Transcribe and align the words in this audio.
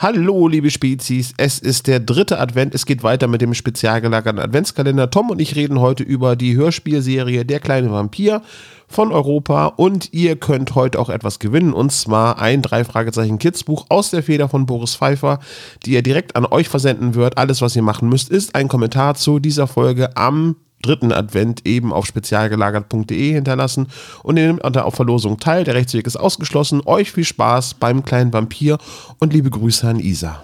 Hallo, 0.00 0.46
liebe 0.46 0.70
Spezies. 0.70 1.34
Es 1.38 1.58
ist 1.58 1.88
der 1.88 1.98
dritte 1.98 2.38
Advent. 2.38 2.72
Es 2.72 2.86
geht 2.86 3.02
weiter 3.02 3.26
mit 3.26 3.40
dem 3.40 3.52
spezial 3.52 4.00
gelagerten 4.00 4.38
Adventskalender. 4.38 5.10
Tom 5.10 5.28
und 5.28 5.40
ich 5.40 5.56
reden 5.56 5.80
heute 5.80 6.04
über 6.04 6.36
die 6.36 6.54
Hörspielserie 6.54 7.44
Der 7.44 7.58
kleine 7.58 7.90
Vampir 7.90 8.42
von 8.86 9.10
Europa 9.10 9.66
und 9.66 10.12
ihr 10.12 10.36
könnt 10.36 10.76
heute 10.76 11.00
auch 11.00 11.08
etwas 11.08 11.40
gewinnen 11.40 11.72
und 11.72 11.90
zwar 11.90 12.38
ein 12.38 12.62
drei 12.62 12.84
Fragezeichen 12.84 13.40
Kids 13.40 13.64
Buch 13.64 13.86
aus 13.88 14.10
der 14.10 14.22
Feder 14.22 14.48
von 14.48 14.66
Boris 14.66 14.94
Pfeiffer, 14.94 15.40
die 15.84 15.96
er 15.96 16.02
direkt 16.02 16.36
an 16.36 16.46
euch 16.46 16.68
versenden 16.68 17.16
wird. 17.16 17.36
Alles, 17.36 17.60
was 17.60 17.74
ihr 17.74 17.82
machen 17.82 18.08
müsst, 18.08 18.30
ist 18.30 18.54
ein 18.54 18.68
Kommentar 18.68 19.16
zu 19.16 19.40
dieser 19.40 19.66
Folge 19.66 20.16
am 20.16 20.54
dritten 20.82 21.12
Advent 21.12 21.66
eben 21.66 21.92
auf 21.92 22.06
spezialgelagert.de 22.06 23.32
hinterlassen 23.32 23.88
und 24.22 24.34
nehmt 24.34 24.64
an 24.64 24.72
der 24.72 24.90
Verlosung 24.90 25.38
teil. 25.38 25.64
Der 25.64 25.74
Rechtsweg 25.74 26.06
ist 26.06 26.16
ausgeschlossen. 26.16 26.82
Euch 26.84 27.12
viel 27.12 27.24
Spaß 27.24 27.74
beim 27.74 28.04
kleinen 28.04 28.32
Vampir 28.32 28.78
und 29.18 29.32
liebe 29.32 29.50
Grüße 29.50 29.88
an 29.88 30.00
Isa. 30.00 30.42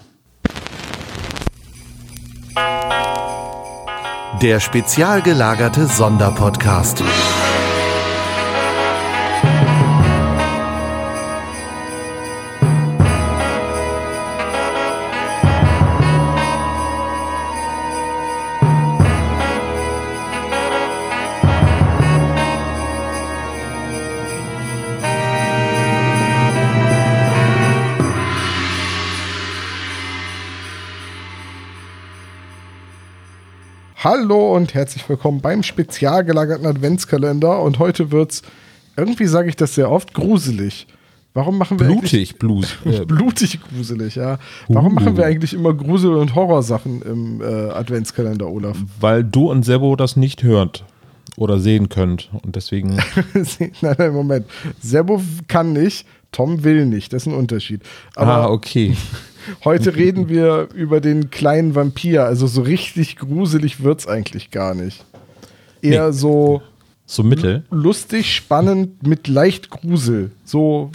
Der 4.43 4.61
spezial 4.61 5.23
gelagerte 5.23 5.87
Sonderpodcast. 5.87 7.03
Hallo 34.05 34.55
und 34.55 34.75
herzlich 34.75 35.09
willkommen 35.09 35.41
beim 35.41 35.63
spezial 35.63 36.27
gelagerten 36.27 36.67
Adventskalender. 36.67 37.63
Und 37.63 37.79
heute 37.79 38.13
wird's, 38.13 38.43
irgendwie 38.99 39.25
sage 39.25 39.49
ich 39.49 39.57
das 39.57 39.75
sehr 39.75 39.91
oft, 39.91 40.13
gruselig. 40.13 40.87
Warum 41.33 41.57
machen 41.57 41.81
wir 41.81 41.87
blutig, 41.87 42.39
blues, 42.39 42.77
äh. 42.85 43.07
blutig 43.07 43.61
gruselig, 43.63 44.17
ja. 44.17 44.39
Warum 44.69 44.93
uh. 44.93 44.95
machen 44.97 45.17
wir 45.17 45.25
eigentlich 45.25 45.55
immer 45.55 45.73
Grusel- 45.73 46.17
und 46.17 46.35
Horrorsachen 46.35 47.01
im 47.01 47.41
äh, 47.41 47.71
Adventskalender, 47.71 48.47
Olaf? 48.47 48.77
Weil 49.01 49.25
du 49.25 49.51
und 49.51 49.63
Sebo 49.63 49.97
das 49.97 50.17
nicht 50.17 50.43
hört 50.43 50.85
oder 51.39 51.59
sehen 51.59 51.89
könnt 51.89 52.29
und 52.43 52.57
deswegen. 52.57 52.91
nein, 53.81 53.95
nein, 53.97 54.13
Moment. 54.13 54.45
Sebo 54.83 55.19
kann 55.49 55.73
nicht, 55.73 56.07
Tom 56.35 56.65
will 56.65 56.85
nicht. 56.85 57.13
Das 57.13 57.23
ist 57.23 57.29
ein 57.29 57.35
Unterschied. 57.35 57.81
Aber 58.17 58.33
ah, 58.33 58.51
okay. 58.51 58.97
Heute 59.65 59.95
reden 59.95 60.29
wir 60.29 60.69
über 60.75 61.01
den 61.01 61.31
kleinen 61.31 61.75
Vampir. 61.75 62.25
Also 62.25 62.47
so 62.47 62.63
richtig 62.63 63.17
gruselig 63.17 63.83
wird 63.83 64.01
es 64.01 64.09
eigentlich 64.09 64.51
gar 64.51 64.75
nicht. 64.75 65.05
Eher 65.81 66.09
nee. 66.09 66.13
so. 66.13 66.63
So 67.07 67.23
mittel. 67.23 67.65
Lustig, 67.71 68.35
spannend, 68.35 69.07
mit 69.07 69.29
leicht 69.29 69.71
Grusel. 69.71 70.31
So 70.45 70.91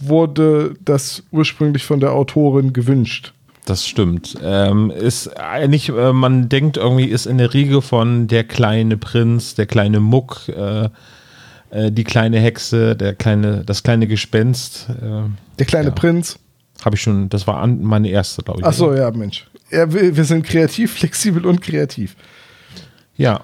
wurde 0.00 0.74
das 0.84 1.24
ursprünglich 1.32 1.84
von 1.84 2.00
der 2.00 2.12
Autorin 2.12 2.72
gewünscht. 2.72 3.32
Das 3.64 3.86
stimmt. 3.86 4.36
Ähm, 4.42 4.90
ist 4.90 5.36
eigentlich, 5.38 5.88
äh, 5.88 6.12
man 6.12 6.48
denkt 6.48 6.76
irgendwie, 6.76 7.06
ist 7.06 7.26
in 7.26 7.38
der 7.38 7.52
Riege 7.52 7.82
von 7.82 8.26
der 8.26 8.44
kleine 8.44 8.96
Prinz, 8.96 9.54
der 9.54 9.66
kleine 9.66 10.00
Muck, 10.00 10.48
äh, 10.48 10.88
äh, 11.72 11.90
die 11.90 12.04
kleine 12.04 12.38
Hexe, 12.38 12.94
der 12.94 13.14
kleine, 13.14 13.64
das 13.64 13.82
kleine 13.82 14.06
Gespenst. 14.06 14.88
Äh, 14.90 15.22
der 15.58 15.66
kleine 15.66 15.88
ja. 15.88 15.94
Prinz. 15.94 16.38
Habe 16.84 16.96
ich 16.96 17.02
schon, 17.02 17.28
das 17.28 17.46
war 17.46 17.66
meine 17.66 18.08
erste, 18.08 18.42
glaube 18.42 18.60
ich. 18.60 18.66
Ach 18.66 18.72
so, 18.72 18.94
ja, 18.94 19.10
Mensch. 19.10 19.48
Ja, 19.70 19.90
wir, 19.90 20.24
sind 20.24 20.44
kreativ, 20.44 20.92
flexibel 20.98 21.46
und 21.46 21.62
kreativ. 21.62 22.14
Ja. 23.16 23.40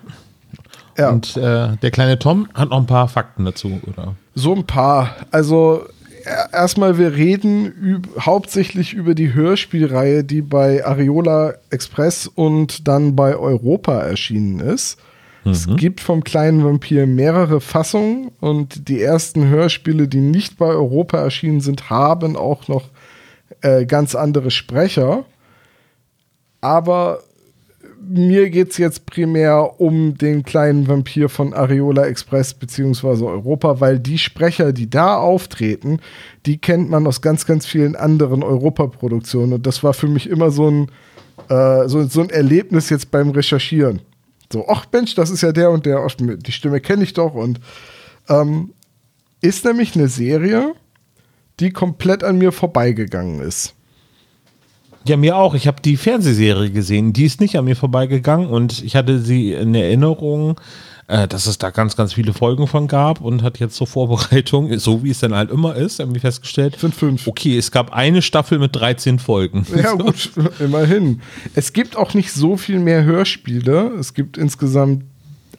ja. 0.98 1.10
Und 1.10 1.36
äh, 1.38 1.76
der 1.76 1.90
kleine 1.90 2.18
Tom 2.18 2.48
hat 2.52 2.68
noch 2.68 2.78
ein 2.78 2.86
paar 2.86 3.08
Fakten 3.08 3.46
dazu, 3.46 3.80
oder? 3.86 4.14
So 4.34 4.54
ein 4.54 4.64
paar. 4.64 5.16
Also 5.30 5.86
erstmal, 6.52 6.98
wir 6.98 7.14
reden 7.14 8.02
hauptsächlich 8.20 8.92
über 8.92 9.14
die 9.14 9.32
Hörspielreihe, 9.32 10.22
die 10.22 10.42
bei 10.42 10.84
Ariola 10.84 11.54
Express 11.70 12.26
und 12.26 12.88
dann 12.88 13.16
bei 13.16 13.36
Europa 13.36 14.00
erschienen 14.00 14.60
ist. 14.60 14.98
Mhm. 15.44 15.50
Es 15.50 15.66
gibt 15.76 16.00
vom 16.00 16.24
kleinen 16.24 16.64
Vampir 16.64 17.06
mehrere 17.06 17.60
Fassungen 17.60 18.30
und 18.40 18.88
die 18.88 19.00
ersten 19.00 19.48
Hörspiele, 19.48 20.08
die 20.08 20.20
nicht 20.20 20.58
bei 20.58 20.66
Europa 20.66 21.18
erschienen 21.18 21.60
sind, 21.60 21.90
haben 21.90 22.36
auch 22.36 22.68
noch 22.68 22.84
äh, 23.60 23.86
ganz 23.86 24.14
andere 24.14 24.50
Sprecher. 24.50 25.24
Aber 26.60 27.20
mir 28.00 28.50
geht 28.50 28.70
es 28.70 28.78
jetzt 28.78 29.06
primär 29.06 29.80
um 29.80 30.16
den 30.16 30.42
kleinen 30.42 30.88
Vampir 30.88 31.28
von 31.28 31.52
Areola 31.52 32.06
Express 32.06 32.54
bzw. 32.54 33.24
Europa, 33.24 33.80
weil 33.80 33.98
die 33.98 34.18
Sprecher, 34.18 34.72
die 34.72 34.88
da 34.88 35.16
auftreten, 35.16 36.00
die 36.46 36.58
kennt 36.58 36.90
man 36.90 37.06
aus 37.06 37.20
ganz, 37.20 37.44
ganz 37.44 37.66
vielen 37.66 37.96
anderen 37.96 38.42
Europa-Produktionen. 38.42 39.54
Und 39.54 39.66
das 39.66 39.82
war 39.82 39.94
für 39.94 40.08
mich 40.08 40.28
immer 40.28 40.50
so 40.50 40.70
ein, 40.70 40.90
äh, 41.48 41.88
so, 41.88 42.04
so 42.04 42.22
ein 42.22 42.30
Erlebnis 42.30 42.90
jetzt 42.90 43.10
beim 43.10 43.30
Recherchieren. 43.30 44.00
So, 44.52 44.66
ach 44.68 44.86
Mensch, 44.92 45.14
das 45.14 45.30
ist 45.30 45.42
ja 45.42 45.52
der 45.52 45.70
und 45.70 45.86
der, 45.86 46.06
die 46.18 46.52
Stimme 46.52 46.80
kenne 46.80 47.04
ich 47.04 47.12
doch. 47.12 47.34
Und 47.34 47.60
ähm, 48.28 48.72
ist 49.40 49.64
nämlich 49.64 49.94
eine 49.94 50.08
Serie, 50.08 50.74
die 51.60 51.70
komplett 51.70 52.24
an 52.24 52.38
mir 52.38 52.52
vorbeigegangen 52.52 53.40
ist. 53.40 53.74
Ja, 55.06 55.16
mir 55.16 55.36
auch. 55.36 55.54
Ich 55.54 55.66
habe 55.66 55.80
die 55.80 55.96
Fernsehserie 55.96 56.70
gesehen. 56.70 57.12
Die 57.12 57.24
ist 57.24 57.40
nicht 57.40 57.56
an 57.56 57.64
mir 57.64 57.76
vorbeigegangen 57.76 58.48
und 58.48 58.82
ich 58.82 58.96
hatte 58.96 59.20
sie 59.20 59.52
in 59.52 59.74
Erinnerung, 59.74 60.60
äh, 61.08 61.26
dass 61.26 61.46
es 61.46 61.58
da 61.58 61.70
ganz, 61.70 61.96
ganz 61.96 62.12
viele 62.12 62.34
Folgen 62.34 62.66
von 62.66 62.86
gab 62.86 63.20
und 63.20 63.42
hat 63.42 63.58
jetzt 63.58 63.74
zur 63.74 63.86
Vorbereitung, 63.86 64.78
so 64.78 65.02
wie 65.02 65.10
es 65.10 65.18
dann 65.18 65.34
halt 65.34 65.50
immer 65.50 65.74
ist, 65.74 65.98
irgendwie 65.98 66.20
festgestellt. 66.20 66.78
Sind 66.78 66.94
fünf. 66.94 67.26
Okay, 67.26 67.56
es 67.56 67.72
gab 67.72 67.92
eine 67.92 68.22
Staffel 68.22 68.58
mit 68.58 68.76
13 68.76 69.18
Folgen. 69.18 69.66
Ja, 69.74 69.92
gut, 69.94 70.30
immerhin. 70.60 71.22
Es 71.54 71.72
gibt 71.72 71.96
auch 71.96 72.14
nicht 72.14 72.32
so 72.32 72.56
viel 72.56 72.78
mehr 72.78 73.04
Hörspiele. 73.04 73.94
Es 73.98 74.14
gibt 74.14 74.36
insgesamt 74.36 75.04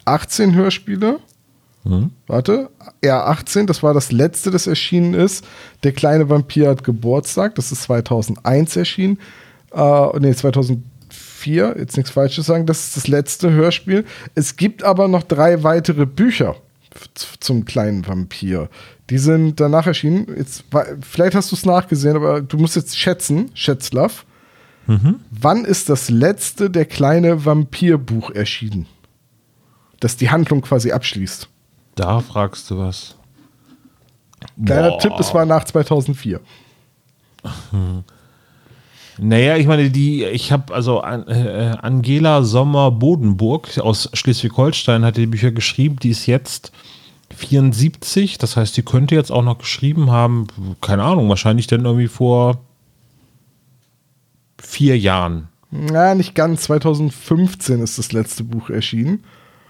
18 0.06 0.54
Hörspiele. 0.54 1.20
Mhm. 1.84 2.12
Warte, 2.28 2.70
ja, 3.04 3.26
18, 3.26 3.66
das 3.66 3.81
war 3.81 3.96
das 3.96 4.12
letzte, 4.12 4.52
das 4.52 4.68
erschienen 4.68 5.16
ist. 5.16 5.44
Der 5.84 5.94
kleine 5.94 6.30
Vampir 6.30 6.70
hat 6.70 6.84
Geburtstag, 6.84 7.56
das 7.56 7.72
ist 7.72 7.84
2001 7.84 8.76
erschienen. 8.76 9.18
Äh, 9.74 10.20
nee, 10.20 10.34
2004, 11.40 11.76
jetzt 11.78 11.98
nichts 11.98 12.12
Falsches 12.12 12.46
sagen, 12.46 12.66
das 12.66 12.88
ist 12.88 12.98
das 12.98 13.08
letzte 13.08 13.52
Hörspiel. 13.52 14.06
Es 14.36 14.56
gibt 14.56 14.84
aber 14.84 15.08
noch 15.08 15.24
drei 15.24 15.64
weitere 15.64 16.06
Bücher 16.06 16.56
zum 17.40 17.66
kleinen 17.66 18.08
Vampir. 18.08 18.70
Die 19.10 19.18
sind 19.18 19.60
danach 19.60 19.88
erschienen. 19.88 20.28
Jetzt, 20.36 20.66
vielleicht 21.02 21.36
hast 21.36 21.52
du 21.52 21.56
es 21.56 21.66
nachgesehen, 21.66 22.16
aber 22.16 22.42
du 22.42 22.58
musst 22.58 22.76
jetzt 22.76 22.98
schätzen, 22.98 23.52
Schätzlaff. 23.54 24.26
Mhm. 24.88 25.20
Wann 25.30 25.66
ist 25.66 25.90
das 25.90 26.10
letzte 26.10 26.70
der 26.70 26.86
kleine 26.86 27.46
Vampir-Buch 27.46 28.32
erschienen? 28.32 28.88
Das 30.00 30.18
die 30.18 30.30
Handlung 30.30 30.62
quasi 30.62 30.92
abschließt. 30.92 31.48
Da 31.96 32.22
fragst 32.22 32.70
du 32.72 32.78
was. 32.78 33.16
Kleiner 34.64 34.92
Boah. 34.92 35.00
Tipp, 35.00 35.14
es 35.20 35.34
war 35.34 35.46
nach 35.46 35.66
2004. 35.66 36.40
Naja, 39.22 39.57
ich 39.57 39.68
meine, 39.68 39.90
die, 39.90 40.24
ich 40.24 40.52
habe 40.52 40.74
also 40.74 41.02
äh, 41.02 41.75
Angela 41.81 42.44
Sommer-Bodenburg 42.44 43.78
aus 43.80 44.09
Schleswig-Holstein 44.13 45.03
hat 45.03 45.18
die 45.18 45.25
Bücher 45.25 45.52
geschrieben, 45.52 45.97
die 46.02 46.09
ist 46.09 46.25
jetzt 46.25 46.72
74, 47.35 48.38
das 48.38 48.56
heißt, 48.56 48.78
die 48.78 48.84
könnte 48.84 49.16
jetzt 49.16 49.31
auch 49.31 49.44
noch 49.44 49.57
geschrieben 49.57 50.09
haben, 50.09 50.47
keine 50.81 51.03
Ahnung, 51.03 51.28
wahrscheinlich 51.30 51.68
dann 51.68 51.85
irgendwie 51.85 52.07
vor 52.07 52.62
vier 54.57 54.98
Jahren. 54.98 55.50
Na, 55.72 56.15
nicht 56.15 56.33
ganz, 56.33 56.63
2015 56.63 57.81
ist 57.81 57.98
das 57.98 58.12
letzte 58.12 58.44
Buch 58.44 58.69
erschienen. 58.69 59.24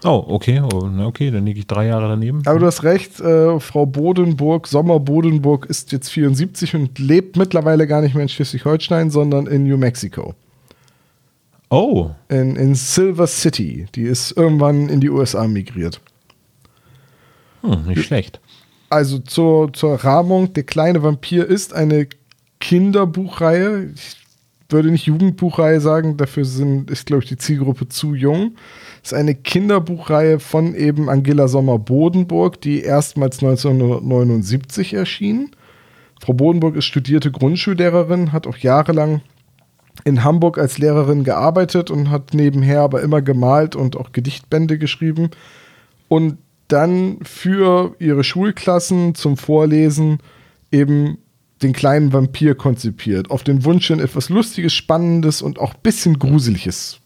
Oh, 0.04 0.24
okay, 0.28 0.62
oh, 0.62 0.90
okay, 1.04 1.30
dann 1.30 1.46
liege 1.46 1.60
ich 1.60 1.68
drei 1.68 1.88
Jahre 1.88 2.07
daneben. 2.07 2.42
Aber 2.46 2.60
du 2.60 2.66
hast 2.66 2.84
recht, 2.84 3.19
äh, 3.19 3.60
Frau 3.60 3.86
Bodenburg, 3.86 4.68
Sommer 4.68 5.00
Bodenburg 5.00 5.66
ist 5.66 5.92
jetzt 5.92 6.10
74 6.10 6.75
und 6.75 7.00
lebt 7.00 7.36
mittlerweile 7.36 7.86
gar 7.86 8.01
nicht 8.01 8.13
mehr 8.16 8.24
in 8.24 8.30
Schleswig-Holstein, 8.30 9.10
sondern 9.10 9.46
in 9.48 9.66
New 9.66 9.78
Mexico. 9.78 10.36
Oh. 11.69 12.12
In, 12.30 12.56
in 12.56 12.75
Silver 12.75 13.28
City. 13.28 13.88
Die 13.94 14.04
ist 14.04 14.31
irgendwann 14.31 14.88
in 14.90 15.01
die 15.01 15.10
USA 15.10 15.48
migriert. 15.48 16.00
Hm, 17.62 17.86
nicht 17.88 18.06
schlecht. 18.06 18.40
Also 18.90 19.19
zur, 19.19 19.74
zur 19.74 19.95
Rahmung, 19.95 20.54
der 20.54 20.63
kleine 20.63 21.04
Vampir 21.04 21.45
ist 21.45 21.74
eine 21.74 22.07
Kinderbuchreihe. 22.60 23.92
Ich 23.94 24.16
würde 24.69 24.92
nicht 24.92 25.06
Jugendbuchreihe 25.06 25.81
sagen, 25.81 26.18
dafür 26.18 26.45
sind, 26.45 26.92
ist, 26.92 27.06
glaube 27.06 27.24
ich, 27.24 27.30
die 27.30 27.38
Zielgruppe 27.38 27.89
zu 27.89 28.13
jung 28.13 28.54
ist 29.04 29.13
eine 29.13 29.36
Kinderbuchreihe 29.36 30.39
von 30.39 30.75
eben 30.75 31.10
Angela 31.10 31.48
Sommer-Bodenburg, 31.48 32.62
die 32.62 32.81
erstmals 32.81 33.42
1979 33.42 34.94
erschien. 34.94 35.51
Frau 36.21 36.33
Bodenburg 36.33 36.75
ist 36.75 36.86
studierte 36.86 37.31
Grundschullehrerin, 37.31 38.31
hat 38.31 38.45
auch 38.45 38.57
jahrelang 38.57 39.21
in 40.06 40.24
Hamburg 40.24 40.57
als 40.57 40.77
Lehrerin 40.77 41.24
gearbeitet 41.24 41.92
und 41.92 42.10
hat 42.10 42.33
nebenher 42.33 42.81
aber 42.81 43.01
immer 43.01 43.21
gemalt 43.21 43.75
und 43.75 43.98
auch 43.98 44.12
Gedichtbände 44.12 44.77
geschrieben. 44.77 45.30
Und 46.07 46.38
dann 46.68 47.19
für 47.24 47.95
ihre 48.00 48.24
Schulklassen 48.24 49.16
zum 49.16 49.38
Vorlesen 49.38 50.19
eben 50.71 51.18
den 51.62 51.74
kleinen 51.74 52.14
Vampir 52.14 52.56
konzipiert. 52.56 53.32
Auf 53.32 53.44
den 53.44 53.66
Wunsch 53.66 53.88
hin, 53.88 54.00
etwas 54.00 54.30
Lustiges, 54.30 54.74
Spannendes 54.74 55.42
und 55.42 55.60
auch 55.60 55.74
ein 55.74 55.82
bisschen 55.84 56.20
Gruseliges 56.20 57.00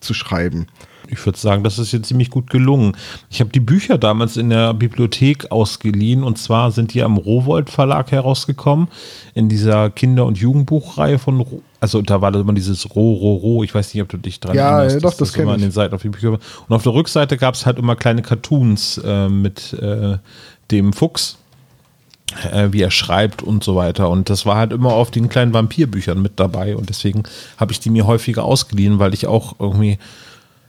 zu 0.00 0.14
schreiben. 0.14 0.66
Ich 1.08 1.24
würde 1.24 1.38
sagen, 1.38 1.62
das 1.62 1.78
ist 1.78 1.92
jetzt 1.92 2.08
ziemlich 2.08 2.30
gut 2.30 2.50
gelungen. 2.50 2.96
Ich 3.30 3.40
habe 3.40 3.50
die 3.50 3.60
Bücher 3.60 3.98
damals 3.98 4.36
in 4.36 4.50
der 4.50 4.74
Bibliothek 4.74 5.50
ausgeliehen 5.50 6.22
und 6.22 6.38
zwar 6.38 6.72
sind 6.72 6.94
die 6.94 7.02
am 7.02 7.16
Rowold 7.16 7.70
Verlag 7.70 8.10
herausgekommen 8.10 8.88
in 9.34 9.48
dieser 9.48 9.90
Kinder- 9.90 10.26
und 10.26 10.38
Jugendbuchreihe 10.38 11.18
von, 11.18 11.44
also 11.80 12.02
da 12.02 12.20
war 12.20 12.34
immer 12.34 12.52
dieses 12.52 12.94
Ro, 12.94 13.12
Ro, 13.14 13.34
Ro. 13.34 13.64
Ich 13.64 13.74
weiß 13.74 13.94
nicht, 13.94 14.02
ob 14.02 14.08
du 14.08 14.16
dich 14.16 14.40
dran 14.40 14.56
ja, 14.56 14.78
erinnerst. 14.78 14.94
Ja, 14.96 15.00
doch, 15.00 15.10
das, 15.10 15.30
das 15.30 15.36
immer 15.36 15.52
ich. 15.52 15.54
an 15.54 15.60
den 15.60 15.70
Seiten 15.70 15.94
auf 15.94 16.02
die 16.02 16.08
Bücher. 16.08 16.32
Und 16.32 16.40
auf 16.68 16.82
der 16.82 16.92
Rückseite 16.92 17.36
gab 17.36 17.54
es 17.54 17.66
halt 17.66 17.78
immer 17.78 17.96
kleine 17.96 18.22
Cartoons 18.22 18.98
äh, 18.98 19.28
mit 19.28 19.74
äh, 19.74 20.18
dem 20.70 20.92
Fuchs 20.92 21.38
äh, 22.52 22.68
wie 22.70 22.82
er 22.82 22.90
schreibt 22.90 23.42
und 23.42 23.64
so 23.64 23.76
weiter. 23.76 24.10
Und 24.10 24.30
das 24.30 24.46
war 24.46 24.56
halt 24.56 24.72
immer 24.72 24.92
auf 24.92 25.10
den 25.10 25.28
kleinen 25.28 25.52
Vampirbüchern 25.52 26.20
mit 26.20 26.32
dabei. 26.36 26.76
Und 26.76 26.88
deswegen 26.88 27.24
habe 27.56 27.72
ich 27.72 27.80
die 27.80 27.90
mir 27.90 28.06
häufiger 28.06 28.44
ausgeliehen, 28.44 28.98
weil 28.98 29.14
ich 29.14 29.26
auch 29.26 29.56
irgendwie 29.58 29.98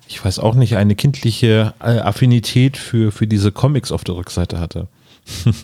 ich 0.08 0.24
weiß 0.24 0.40
auch 0.40 0.56
nicht, 0.56 0.78
eine 0.78 0.96
kindliche 0.96 1.74
äh, 1.80 2.00
Affinität 2.00 2.78
für, 2.78 3.12
für 3.12 3.28
diese 3.28 3.52
Comics 3.52 3.92
auf 3.92 4.04
der 4.04 4.16
Rückseite 4.16 4.60
hatte. 4.60 4.88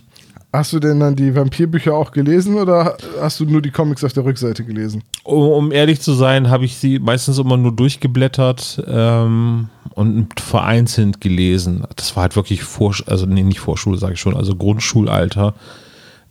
Hast 0.51 0.71
du 0.71 0.79
denn 0.79 0.99
dann 0.99 1.15
die 1.15 1.33
Vampirbücher 1.33 1.95
auch 1.95 2.11
gelesen 2.11 2.53
oder 2.57 2.95
hast 3.19 3.39
du 3.39 3.45
nur 3.45 3.59
die 3.59 3.71
Comics 3.71 4.03
auf 4.03 4.13
der 4.13 4.23
Rückseite 4.23 4.63
gelesen? 4.63 5.01
Um, 5.23 5.49
um 5.49 5.71
ehrlich 5.71 5.99
zu 5.99 6.13
sein, 6.13 6.51
habe 6.51 6.63
ich 6.65 6.77
sie 6.77 6.99
meistens 6.99 7.39
immer 7.39 7.57
nur 7.57 7.75
durchgeblättert 7.75 8.83
ähm, 8.87 9.69
und 9.95 10.39
vereinzelt 10.39 11.21
gelesen. 11.21 11.85
Das 11.95 12.15
war 12.15 12.21
halt 12.21 12.35
wirklich 12.35 12.61
vor, 12.61 12.93
also 13.07 13.25
nee, 13.25 13.41
nicht 13.41 13.61
Vorschule, 13.61 13.97
sage 13.97 14.13
ich 14.13 14.19
schon, 14.19 14.37
also 14.37 14.55
Grundschulalter. 14.55 15.55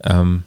Ähm, 0.05 0.43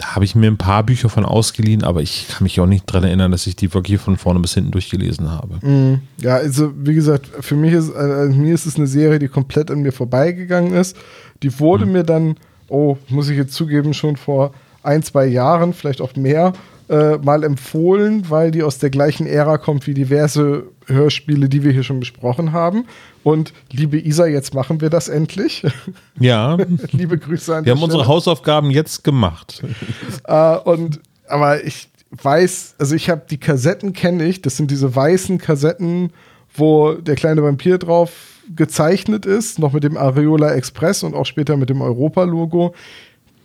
da 0.00 0.14
habe 0.14 0.24
ich 0.24 0.34
mir 0.34 0.50
ein 0.50 0.56
paar 0.56 0.82
Bücher 0.82 1.10
von 1.10 1.26
ausgeliehen, 1.26 1.84
aber 1.84 2.00
ich 2.00 2.28
kann 2.28 2.44
mich 2.44 2.58
auch 2.58 2.66
nicht 2.66 2.88
daran 2.88 3.04
erinnern, 3.04 3.32
dass 3.32 3.46
ich 3.46 3.54
die 3.54 3.72
wirklich 3.74 4.00
von 4.00 4.16
vorne 4.16 4.40
bis 4.40 4.54
hinten 4.54 4.70
durchgelesen 4.70 5.30
habe. 5.30 5.64
Mm, 5.66 6.00
ja, 6.16 6.36
also 6.36 6.72
wie 6.74 6.94
gesagt, 6.94 7.28
für 7.40 7.54
mich 7.54 7.74
ist, 7.74 7.90
äh, 7.90 8.28
mir 8.28 8.54
ist 8.54 8.64
es 8.64 8.76
eine 8.76 8.86
Serie, 8.86 9.18
die 9.18 9.28
komplett 9.28 9.70
an 9.70 9.82
mir 9.82 9.92
vorbeigegangen 9.92 10.72
ist. 10.72 10.96
Die 11.42 11.60
wurde 11.60 11.84
mhm. 11.84 11.92
mir 11.92 12.04
dann, 12.04 12.36
oh, 12.68 12.96
muss 13.08 13.28
ich 13.28 13.36
jetzt 13.36 13.52
zugeben, 13.52 13.92
schon 13.92 14.16
vor 14.16 14.54
ein, 14.82 15.02
zwei 15.02 15.26
Jahren, 15.26 15.74
vielleicht 15.74 16.00
auch 16.00 16.16
mehr, 16.16 16.54
äh, 16.90 17.18
mal 17.18 17.44
empfohlen, 17.44 18.28
weil 18.30 18.50
die 18.50 18.64
aus 18.64 18.78
der 18.78 18.90
gleichen 18.90 19.24
Ära 19.24 19.58
kommt 19.58 19.86
wie 19.86 19.94
diverse 19.94 20.64
Hörspiele, 20.86 21.48
die 21.48 21.62
wir 21.62 21.70
hier 21.70 21.84
schon 21.84 22.00
besprochen 22.00 22.50
haben. 22.52 22.86
Und 23.22 23.52
liebe 23.70 23.96
Isa, 23.96 24.26
jetzt 24.26 24.54
machen 24.54 24.80
wir 24.80 24.90
das 24.90 25.08
endlich. 25.08 25.64
Ja. 26.18 26.58
liebe 26.90 27.16
Grüße 27.16 27.54
an 27.54 27.64
Wir 27.64 27.70
haben 27.70 27.78
Stelle. 27.78 27.92
unsere 27.92 28.08
Hausaufgaben 28.08 28.70
jetzt 28.70 29.04
gemacht. 29.04 29.62
äh, 30.24 30.56
und 30.56 31.00
aber 31.28 31.64
ich 31.64 31.88
weiß, 32.10 32.74
also 32.78 32.94
ich 32.94 33.08
habe 33.08 33.22
die 33.30 33.38
Kassetten 33.38 33.92
kenne 33.92 34.24
ich, 34.24 34.42
das 34.42 34.56
sind 34.56 34.70
diese 34.70 34.94
weißen 34.94 35.38
Kassetten, 35.38 36.12
wo 36.54 36.94
der 36.94 37.14
kleine 37.14 37.42
Vampir 37.42 37.78
drauf 37.78 38.10
gezeichnet 38.54 39.24
ist, 39.24 39.58
noch 39.58 39.72
mit 39.72 39.84
dem 39.84 39.96
Areola 39.96 40.52
Express 40.54 41.04
und 41.04 41.14
auch 41.14 41.26
später 41.26 41.56
mit 41.56 41.70
dem 41.70 41.80
Europa-Logo 41.80 42.74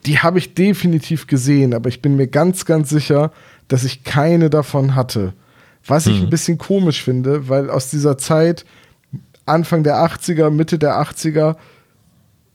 die 0.06 0.20
habe 0.20 0.40
ich 0.40 0.54
definitiv 0.54 1.28
gesehen, 1.28 1.74
aber 1.74 1.90
ich 1.90 2.02
bin 2.02 2.16
mir 2.16 2.28
ganz, 2.28 2.66
ganz 2.66 2.90
sicher, 2.90 3.32
dass 3.68 3.84
ich 3.84 4.04
keine 4.04 4.50
davon 4.50 4.96
hatte. 4.96 5.34
Was 5.86 6.08
ich 6.08 6.18
hm. 6.18 6.24
ein 6.26 6.30
bisschen 6.30 6.58
komisch 6.58 7.04
finde, 7.04 7.50
weil 7.50 7.70
aus 7.70 7.90
dieser 7.90 8.18
Zeit, 8.18 8.66
Anfang 9.46 9.84
der 9.84 9.96
80er, 9.96 10.50
Mitte 10.50 10.80
der 10.80 11.00
80er 11.02 11.56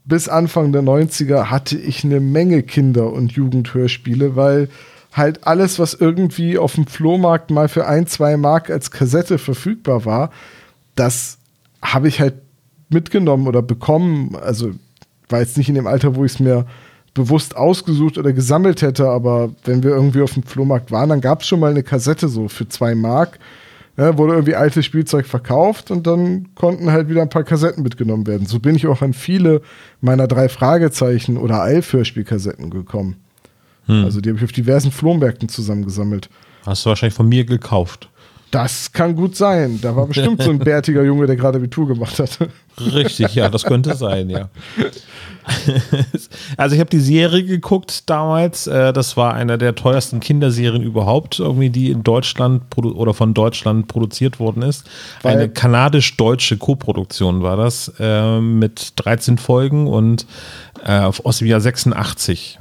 bis 0.05 0.29
Anfang 0.29 0.73
der 0.73 0.83
90er 0.83 1.45
hatte 1.51 1.79
ich 1.79 2.05
eine 2.05 2.21
Menge 2.21 2.63
Kinder- 2.63 3.13
und 3.13 3.33
Jugendhörspiele, 3.33 4.35
weil 4.35 4.69
halt 5.13 5.47
alles, 5.47 5.79
was 5.79 5.95
irgendwie 5.95 6.59
auf 6.59 6.75
dem 6.75 6.87
Flohmarkt 6.87 7.51
mal 7.51 7.69
für 7.69 7.87
ein, 7.87 8.07
zwei 8.07 8.37
Mark 8.37 8.71
als 8.71 8.91
Kassette 8.91 9.39
verfügbar 9.39 10.05
war, 10.05 10.31
das 10.95 11.39
habe 11.83 12.09
ich 12.09 12.21
halt 12.21 12.35
mitgenommen 12.89 13.47
oder 13.47 13.63
bekommen. 13.63 14.37
Also 14.37 14.73
war 15.29 15.41
jetzt 15.41 15.57
nicht 15.57 15.69
in 15.69 15.75
dem 15.75 15.87
Alter, 15.87 16.17
wo 16.17 16.25
ich 16.25 16.33
es 16.33 16.41
mir 16.41 16.67
bewusst 17.15 17.57
ausgesucht 17.57 18.19
oder 18.19 18.33
gesammelt 18.33 18.83
hätte, 18.83 19.09
aber 19.09 19.51
wenn 19.65 19.83
wir 19.83 19.91
irgendwie 19.91 20.23
auf 20.23 20.35
dem 20.35 20.43
Flohmarkt 20.43 20.91
waren, 20.91 21.09
dann 21.09 21.21
gab 21.21 21.43
es 21.43 21.49
schon 21.49 21.61
mal 21.61 21.71
eine 21.71 21.83
Kassette 21.83 22.29
so 22.29 22.49
für 22.49 22.69
zwei 22.69 22.95
Mark. 22.95 23.39
Ja, 23.97 24.17
wurde 24.17 24.33
irgendwie 24.35 24.55
altes 24.55 24.87
Spielzeug 24.87 25.27
verkauft 25.27 25.91
und 25.91 26.07
dann 26.07 26.55
konnten 26.55 26.91
halt 26.91 27.09
wieder 27.09 27.21
ein 27.21 27.29
paar 27.29 27.45
Kassetten 27.45 27.83
mitgenommen 27.83 28.27
werden. 28.27 28.47
So 28.47 28.59
bin 28.59 28.77
ich 28.77 28.87
auch 28.87 29.03
an 29.03 29.13
viele 29.13 29.61
meiner 30.01 30.27
drei 30.27 30.49
Fragezeichen 30.49 31.37
oder 31.37 31.61
Alf-Hörspielkassetten 31.61 32.71
gekommen. 32.71 33.17
Hm. 33.87 34.05
Also 34.05 34.21
die 34.21 34.31
habe 34.31 34.39
ich 34.39 34.45
auf 34.45 34.53
diversen 34.53 34.93
Flohmärkten 34.93 35.49
zusammengesammelt. 35.49 36.31
Hast 36.65 36.87
du 36.87 36.91
wahrscheinlich 36.91 37.15
von 37.15 37.29
mir 37.29 37.45
gekauft. 37.45 38.09
Das 38.51 38.93
kann 38.93 39.15
gut 39.15 39.37
sein. 39.37 39.79
Da 39.81 39.95
war 39.95 40.07
bestimmt 40.07 40.43
so 40.43 40.51
ein 40.51 40.59
bärtiger 40.65 41.05
Junge, 41.05 41.27
der 41.27 41.37
gerade 41.37 41.59
Abitur 41.59 41.87
gemacht 41.87 42.19
hat. 42.19 42.39
Richtig, 42.81 43.35
ja, 43.35 43.49
das 43.49 43.65
könnte 43.65 43.95
sein, 43.97 44.29
ja. 44.31 44.49
Also 46.57 46.75
ich 46.75 46.81
habe 46.81 46.91
die 46.91 47.01
Serie 47.01 47.45
geguckt 47.45 48.09
damals. 48.09 48.67
Äh, 48.67 48.93
das 48.93 49.17
war 49.17 49.35
einer 49.35 49.59
der 49.59 49.75
teuersten 49.75 50.21
Kinderserien 50.21 50.83
überhaupt, 50.83 51.39
irgendwie 51.39 51.71
die 51.71 51.91
in 51.91 52.03
Deutschland 52.03 52.63
oder 52.77 53.15
von 53.15 53.35
Deutschland 53.35 53.89
produziert 53.89 54.39
worden 54.39 54.63
ist. 54.63 54.85
Weil 55.23 55.37
eine 55.37 55.49
kanadisch-deutsche 55.49 56.57
Koproduktion 56.59 57.43
war 57.43 57.57
das 57.57 57.93
äh, 57.99 58.41
mit 58.41 58.93
13 58.97 59.39
Folgen 59.39 59.87
und 59.87 60.27
äh, 60.85 61.01
aus 61.01 61.39
dem 61.39 61.49
Jahr 61.49 61.61
86. 61.61 62.59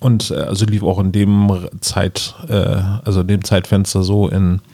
Und 0.00 0.32
also 0.32 0.64
lief 0.66 0.82
auch 0.82 0.98
in 0.98 1.12
dem 1.12 1.68
Zeit, 1.80 2.34
also 2.48 3.20
in 3.20 3.28
dem 3.28 3.44
Zeitfenster 3.44 4.02
so 4.02 4.26
in 4.26 4.56
äh, 4.56 4.71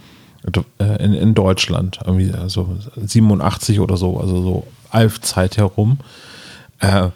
in, 0.79 1.15
in 1.15 1.35
Deutschland, 1.35 1.99
irgendwie 2.05 2.33
also 2.33 2.77
87 2.97 3.81
oder 3.81 3.97
so, 3.97 4.19
also 4.19 4.43
so 4.43 4.67
Alf-Zeit 4.91 5.57
herum. 5.57 5.99
Äh, 6.81 7.09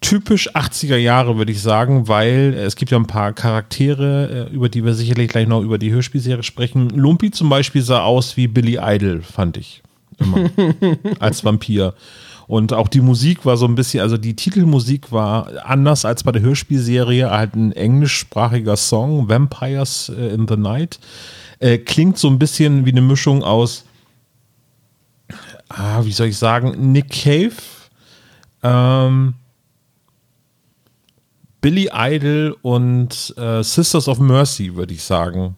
typisch 0.00 0.54
80er 0.54 0.96
Jahre, 0.96 1.38
würde 1.38 1.52
ich 1.52 1.62
sagen, 1.62 2.08
weil 2.08 2.54
es 2.54 2.76
gibt 2.76 2.90
ja 2.90 2.98
ein 2.98 3.06
paar 3.06 3.32
Charaktere, 3.32 4.48
äh, 4.50 4.54
über 4.54 4.68
die 4.68 4.84
wir 4.84 4.94
sicherlich 4.94 5.28
gleich 5.28 5.48
noch 5.48 5.62
über 5.62 5.78
die 5.78 5.92
Hörspielserie 5.92 6.42
sprechen. 6.42 6.90
Lumpi 6.90 7.30
zum 7.30 7.48
Beispiel 7.48 7.82
sah 7.82 8.02
aus 8.02 8.36
wie 8.36 8.46
Billy 8.46 8.78
Idol, 8.80 9.22
fand 9.22 9.56
ich. 9.56 9.82
Immer. 10.18 10.50
als 11.20 11.44
Vampir. 11.44 11.94
Und 12.46 12.74
auch 12.74 12.88
die 12.88 13.00
Musik 13.00 13.46
war 13.46 13.56
so 13.56 13.66
ein 13.66 13.74
bisschen, 13.74 14.00
also 14.00 14.18
die 14.18 14.36
Titelmusik 14.36 15.10
war 15.10 15.48
anders 15.64 16.04
als 16.04 16.22
bei 16.22 16.32
der 16.32 16.42
Hörspielserie, 16.42 17.30
halt 17.30 17.56
ein 17.56 17.72
englischsprachiger 17.72 18.76
Song, 18.76 19.28
Vampires 19.28 20.12
äh, 20.14 20.34
in 20.34 20.46
the 20.46 20.56
Night. 20.56 20.98
Äh, 21.58 21.78
klingt 21.78 22.18
so 22.18 22.28
ein 22.28 22.38
bisschen 22.38 22.86
wie 22.86 22.90
eine 22.90 23.00
Mischung 23.00 23.42
aus, 23.42 23.84
ah, 25.68 26.04
wie 26.04 26.12
soll 26.12 26.28
ich 26.28 26.38
sagen, 26.38 26.92
Nick 26.92 27.10
Cave, 27.10 27.54
ähm, 28.62 29.34
Billy 31.60 31.88
Idol 31.92 32.56
und 32.62 33.34
äh, 33.38 33.62
Sisters 33.62 34.08
of 34.08 34.18
Mercy, 34.18 34.74
würde 34.74 34.92
ich 34.92 35.02
sagen. 35.02 35.56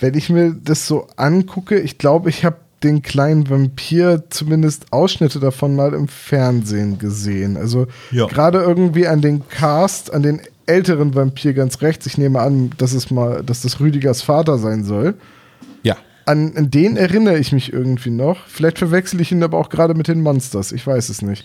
Wenn 0.00 0.14
ich 0.14 0.30
mir 0.30 0.52
das 0.52 0.86
so 0.86 1.06
angucke, 1.16 1.78
ich 1.78 1.98
glaube, 1.98 2.30
ich 2.30 2.44
habe 2.44 2.56
den 2.82 3.02
kleinen 3.02 3.48
Vampir 3.50 4.24
zumindest 4.30 4.92
Ausschnitte 4.92 5.38
davon 5.38 5.76
mal 5.76 5.92
im 5.92 6.08
Fernsehen 6.08 6.98
gesehen. 6.98 7.56
Also 7.56 7.86
ja. 8.10 8.26
gerade 8.26 8.58
irgendwie 8.58 9.06
an 9.06 9.20
den 9.20 9.46
Cast, 9.48 10.12
an 10.12 10.22
den 10.22 10.40
älteren 10.70 11.14
Vampir 11.14 11.52
ganz 11.52 11.82
rechts. 11.82 12.06
Ich 12.06 12.16
nehme 12.16 12.40
an, 12.40 12.70
dass 12.78 12.92
es 12.92 13.10
mal, 13.10 13.42
dass 13.42 13.62
das 13.62 13.80
Rüdigers 13.80 14.22
Vater 14.22 14.58
sein 14.58 14.84
soll. 14.84 15.14
Ja. 15.82 15.96
An, 16.26 16.52
an 16.56 16.70
den 16.70 16.96
erinnere 16.96 17.38
ich 17.38 17.52
mich 17.52 17.72
irgendwie 17.72 18.10
noch. 18.10 18.46
Vielleicht 18.46 18.78
verwechsel 18.78 19.20
ich 19.20 19.32
ihn 19.32 19.42
aber 19.42 19.58
auch 19.58 19.68
gerade 19.68 19.94
mit 19.94 20.08
den 20.08 20.22
Monsters. 20.22 20.72
Ich 20.72 20.86
weiß 20.86 21.08
es 21.08 21.22
nicht. 21.22 21.44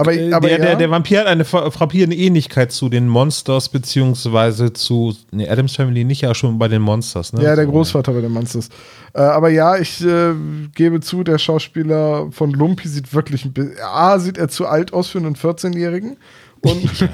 Aber, 0.00 0.14
äh, 0.14 0.32
aber 0.32 0.48
der, 0.48 0.58
ja. 0.58 0.64
der, 0.64 0.76
der, 0.76 0.90
Vampir 0.90 1.20
hat 1.20 1.26
eine 1.26 1.44
frappierende 1.44 2.16
Ähnlichkeit 2.16 2.72
zu 2.72 2.88
den 2.88 3.06
Monsters, 3.06 3.68
beziehungsweise 3.68 4.72
zu 4.72 5.14
ne, 5.30 5.48
Adams 5.48 5.76
Family 5.76 6.04
nicht, 6.04 6.22
ja 6.22 6.34
schon 6.34 6.58
bei 6.58 6.68
den 6.68 6.80
Monsters. 6.80 7.32
Ne? 7.32 7.42
Ja, 7.42 7.54
der 7.54 7.66
Großvater 7.66 8.12
bei 8.12 8.22
den 8.22 8.32
Monsters. 8.32 8.70
Äh, 9.12 9.20
aber 9.20 9.50
ja, 9.50 9.76
ich 9.76 10.02
äh, 10.04 10.32
gebe 10.74 11.00
zu, 11.00 11.22
der 11.22 11.38
Schauspieler 11.38 12.28
von 12.30 12.50
Lumpy 12.52 12.88
sieht 12.88 13.12
wirklich 13.12 13.44
ein 13.44 13.52
bisschen. 13.52 13.76
A, 13.84 14.18
sieht 14.18 14.38
er 14.38 14.48
zu 14.48 14.66
alt 14.66 14.92
aus 14.92 15.08
für 15.08 15.18
einen 15.18 15.36
14-Jährigen. 15.36 16.16
Und, 16.62 17.00
ja. 17.00 17.08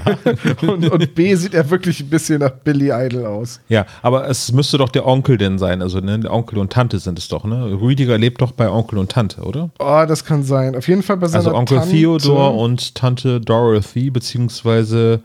und, 0.68 0.90
und, 0.90 1.14
B 1.14 1.34
sieht 1.36 1.54
er 1.54 1.70
wirklich 1.70 2.00
ein 2.00 2.08
bisschen 2.08 2.40
nach 2.40 2.50
Billy 2.50 2.90
Idol 2.90 3.26
aus. 3.26 3.60
Ja, 3.68 3.86
aber 4.02 4.28
es 4.28 4.50
müsste 4.50 4.78
doch 4.78 4.88
der 4.88 5.06
Onkel 5.06 5.38
denn 5.38 5.58
sein. 5.58 5.82
Also, 5.82 6.00
ne, 6.00 6.18
der 6.18 6.32
Onkel 6.32 6.58
und 6.58 6.72
Tante 6.72 6.98
sind 6.98 7.18
es 7.18 7.28
doch, 7.28 7.44
ne? 7.44 7.78
Rüdiger 7.80 8.18
lebt 8.18 8.42
doch 8.42 8.52
bei 8.52 8.68
Onkel 8.68 8.98
und 8.98 9.12
Tante, 9.12 9.42
oder? 9.42 9.70
Oh, 9.78 10.04
das 10.06 10.24
kann 10.24 10.42
sein. 10.42 10.74
Auf 10.74 10.88
jeden 10.88 11.02
Fall 11.02 11.16
bei 11.16 11.28
seiner 11.28 11.44
Also 11.44 11.56
Onkel 11.56 11.78
Tante. 11.78 11.94
Theodor 11.94 12.56
und 12.56 12.94
Tante 12.96 13.40
Dorothy, 13.40 14.10
beziehungsweise 14.10 15.22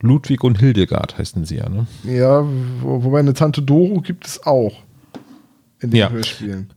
Ludwig 0.00 0.44
und 0.44 0.58
Hildegard 0.58 1.18
heißen 1.18 1.44
sie 1.44 1.56
ja, 1.56 1.68
ne? 1.68 1.86
Ja, 2.04 2.44
wo, 2.80 3.04
wobei 3.04 3.18
eine 3.18 3.34
Tante 3.34 3.60
Doro 3.62 4.00
gibt 4.00 4.26
es 4.26 4.46
auch 4.46 4.72
in 5.80 5.90
den 5.90 5.96
Ja. 5.98 6.10
Hörspielen. 6.10 6.70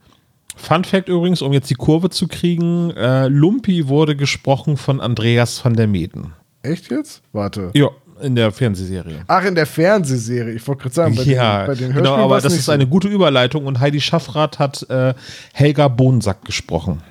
Fun 0.56 0.84
Fact 0.84 1.10
übrigens, 1.10 1.42
um 1.42 1.54
jetzt 1.54 1.70
die 1.70 1.76
Kurve 1.76 2.10
zu 2.10 2.28
kriegen, 2.28 2.92
äh, 2.92 3.28
Lumpi 3.28 3.88
wurde 3.88 4.16
gesprochen 4.16 4.78
von 4.78 5.00
Andreas 5.00 5.64
van 5.64 5.76
der 5.76 5.88
Meden. 5.88 6.34
Echt 6.64 6.92
jetzt? 6.92 7.22
Warte. 7.32 7.72
Ja, 7.74 7.90
in 8.22 8.36
der 8.36 8.52
Fernsehserie. 8.52 9.24
Ach, 9.28 9.44
in 9.44 9.56
der 9.56 9.66
Fernsehserie. 9.66 10.54
Ich 10.54 10.68
wollte 10.68 10.84
gerade 10.84 10.96
sagen, 10.96 11.16
bei, 11.16 11.24
ja, 11.24 11.66
den, 11.66 11.68
bei 11.68 11.76
den 11.76 11.94
genau, 11.94 12.16
aber 12.16 12.40
das 12.40 12.54
ist 12.54 12.66
so. 12.66 12.72
eine 12.72 12.88
gute 12.88 13.08
Überleitung 13.08 13.66
und 13.66 13.80
Heidi 13.80 14.00
Schaffrath 14.00 14.60
hat 14.60 14.88
äh, 14.90 15.14
Helga 15.54 15.88
Bohnsack 15.88 16.46
gesprochen. 16.46 17.02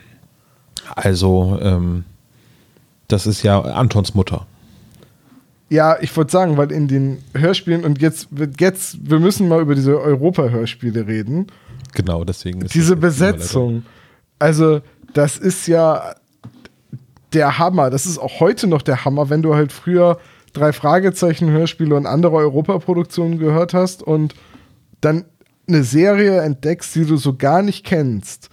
Also, 0.94 1.58
ähm, 1.60 2.04
das 3.08 3.26
ist 3.26 3.42
ja 3.42 3.60
Antons 3.60 4.14
Mutter. 4.14 4.46
Ja, 5.68 5.96
ich 6.00 6.16
wollte 6.16 6.32
sagen, 6.32 6.56
weil 6.56 6.72
in 6.72 6.88
den 6.88 7.18
Hörspielen 7.34 7.84
und 7.84 8.00
jetzt, 8.00 8.28
jetzt, 8.58 8.98
wir 9.08 9.20
müssen 9.20 9.48
mal 9.48 9.60
über 9.60 9.74
diese 9.74 10.00
Europa-Hörspiele 10.00 11.06
reden. 11.06 11.46
Genau, 11.94 12.24
deswegen 12.24 12.62
ist 12.62 12.74
Diese. 12.74 12.96
Besetzung. 12.96 13.84
Also, 14.38 14.80
das 15.12 15.36
ist 15.36 15.66
ja 15.66 16.14
der 17.32 17.58
Hammer. 17.58 17.90
Das 17.90 18.06
ist 18.06 18.18
auch 18.18 18.40
heute 18.40 18.66
noch 18.66 18.82
der 18.82 19.04
Hammer, 19.04 19.30
wenn 19.30 19.42
du 19.42 19.54
halt 19.54 19.72
früher 19.72 20.18
drei 20.52 20.72
Fragezeichen 20.72 21.50
Hörspiele 21.50 21.94
und 21.94 22.06
andere 22.06 22.36
Europaproduktionen 22.36 23.38
gehört 23.38 23.74
hast 23.74 24.02
und 24.02 24.34
dann 25.00 25.24
eine 25.68 25.84
Serie 25.84 26.40
entdeckst, 26.40 26.94
die 26.94 27.04
du 27.04 27.16
so 27.16 27.36
gar 27.36 27.62
nicht 27.62 27.84
kennst. 27.84 28.50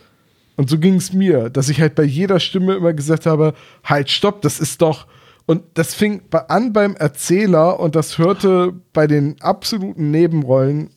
Und 0.55 0.69
so 0.69 0.79
ging 0.79 0.95
es 0.95 1.13
mir, 1.13 1.49
dass 1.49 1.69
ich 1.69 1.81
halt 1.81 1.95
bei 1.95 2.03
jeder 2.03 2.39
Stimme 2.39 2.75
immer 2.75 2.93
gesagt 2.93 3.25
habe, 3.25 3.53
halt, 3.83 4.09
stopp, 4.09 4.41
das 4.41 4.59
ist 4.59 4.81
doch. 4.81 5.07
Und 5.45 5.63
das 5.75 5.93
fing 5.93 6.21
an 6.49 6.73
beim 6.73 6.95
Erzähler 6.95 7.79
und 7.79 7.95
das 7.95 8.17
hörte 8.17 8.73
bei 8.91 9.07
den 9.07 9.41
absoluten 9.41 10.11
Nebenrollen 10.11 10.89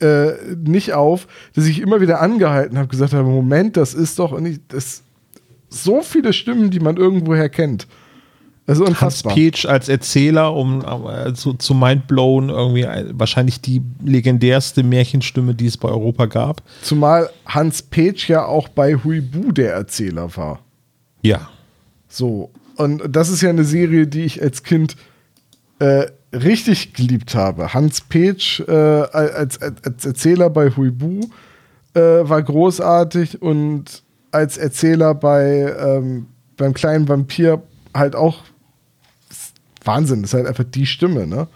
äh, 0.00 0.32
nicht 0.56 0.94
auf, 0.94 1.28
dass 1.54 1.66
ich 1.66 1.80
immer 1.80 2.00
wieder 2.00 2.20
angehalten 2.20 2.76
habe, 2.76 2.88
gesagt 2.88 3.12
habe, 3.12 3.28
Moment, 3.28 3.76
das 3.76 3.94
ist 3.94 4.18
doch 4.18 4.32
und 4.32 4.46
ich, 4.46 4.60
das 4.68 5.04
so 5.74 6.02
viele 6.02 6.32
Stimmen, 6.32 6.70
die 6.70 6.80
man 6.80 6.96
irgendwoher 6.96 7.48
kennt. 7.48 7.86
Das 8.66 8.78
ist 8.78 8.80
Hans 8.80 8.90
unfassbar. 8.90 9.34
Peach 9.34 9.66
als 9.68 9.88
Erzähler, 9.88 10.54
um 10.54 10.82
äh, 10.82 11.34
zu, 11.34 11.74
Mindblown 11.74 12.48
irgendwie 12.48 12.82
äh, 12.82 13.10
wahrscheinlich 13.12 13.60
die 13.60 13.82
legendärste 14.02 14.82
Märchenstimme, 14.82 15.54
die 15.54 15.66
es 15.66 15.76
bei 15.76 15.88
Europa 15.88 16.26
gab. 16.26 16.62
Zumal 16.82 17.28
Hans 17.44 17.82
Petsch 17.82 18.28
ja 18.28 18.46
auch 18.46 18.68
bei 18.68 18.94
Huibu 18.94 19.52
der 19.52 19.74
Erzähler 19.74 20.34
war. 20.36 20.60
Ja. 21.22 21.50
So. 22.08 22.50
Und 22.76 23.02
das 23.08 23.28
ist 23.28 23.42
ja 23.42 23.50
eine 23.50 23.64
Serie, 23.64 24.06
die 24.06 24.22
ich 24.22 24.42
als 24.42 24.62
Kind 24.62 24.96
äh, 25.78 26.06
richtig 26.32 26.94
geliebt 26.94 27.34
habe. 27.34 27.74
Hans 27.74 28.00
Petsch 28.00 28.60
äh, 28.60 28.72
als, 28.72 29.60
als, 29.60 29.84
als 29.84 30.06
Erzähler 30.06 30.48
bei 30.48 30.70
Huibu 30.70 31.20
äh, 31.92 32.00
war 32.00 32.42
großartig 32.42 33.42
und 33.42 34.02
als 34.34 34.58
Erzähler 34.58 35.14
bei 35.14 35.74
ähm, 35.78 36.26
beim 36.56 36.74
kleinen 36.74 37.08
Vampir 37.08 37.62
halt 37.94 38.16
auch 38.16 38.42
Wahnsinn, 39.84 40.22
das 40.22 40.30
ist 40.30 40.34
halt 40.34 40.46
einfach 40.46 40.64
die 40.64 40.86
Stimme, 40.86 41.26
ne? 41.26 41.46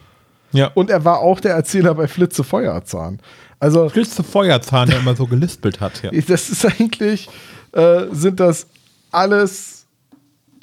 Ja. 0.52 0.68
Und 0.75 0.90
er 0.90 1.04
war 1.04 1.20
auch 1.20 1.40
der 1.40 1.54
Erzähler 1.54 1.94
bei 1.94 2.08
Flitze 2.08 2.44
Feuerzahn. 2.44 3.20
Also 3.61 3.88
Flitze 3.88 4.23
Feuerzahn, 4.23 4.88
der 4.88 5.00
immer 5.00 5.14
so 5.14 5.26
gelispelt 5.26 5.80
hat. 5.80 6.02
Ja. 6.02 6.11
das 6.11 6.49
ist 6.49 6.64
eigentlich, 6.64 7.28
äh, 7.73 8.06
sind 8.12 8.40
das 8.40 8.66
alles, 9.11 9.87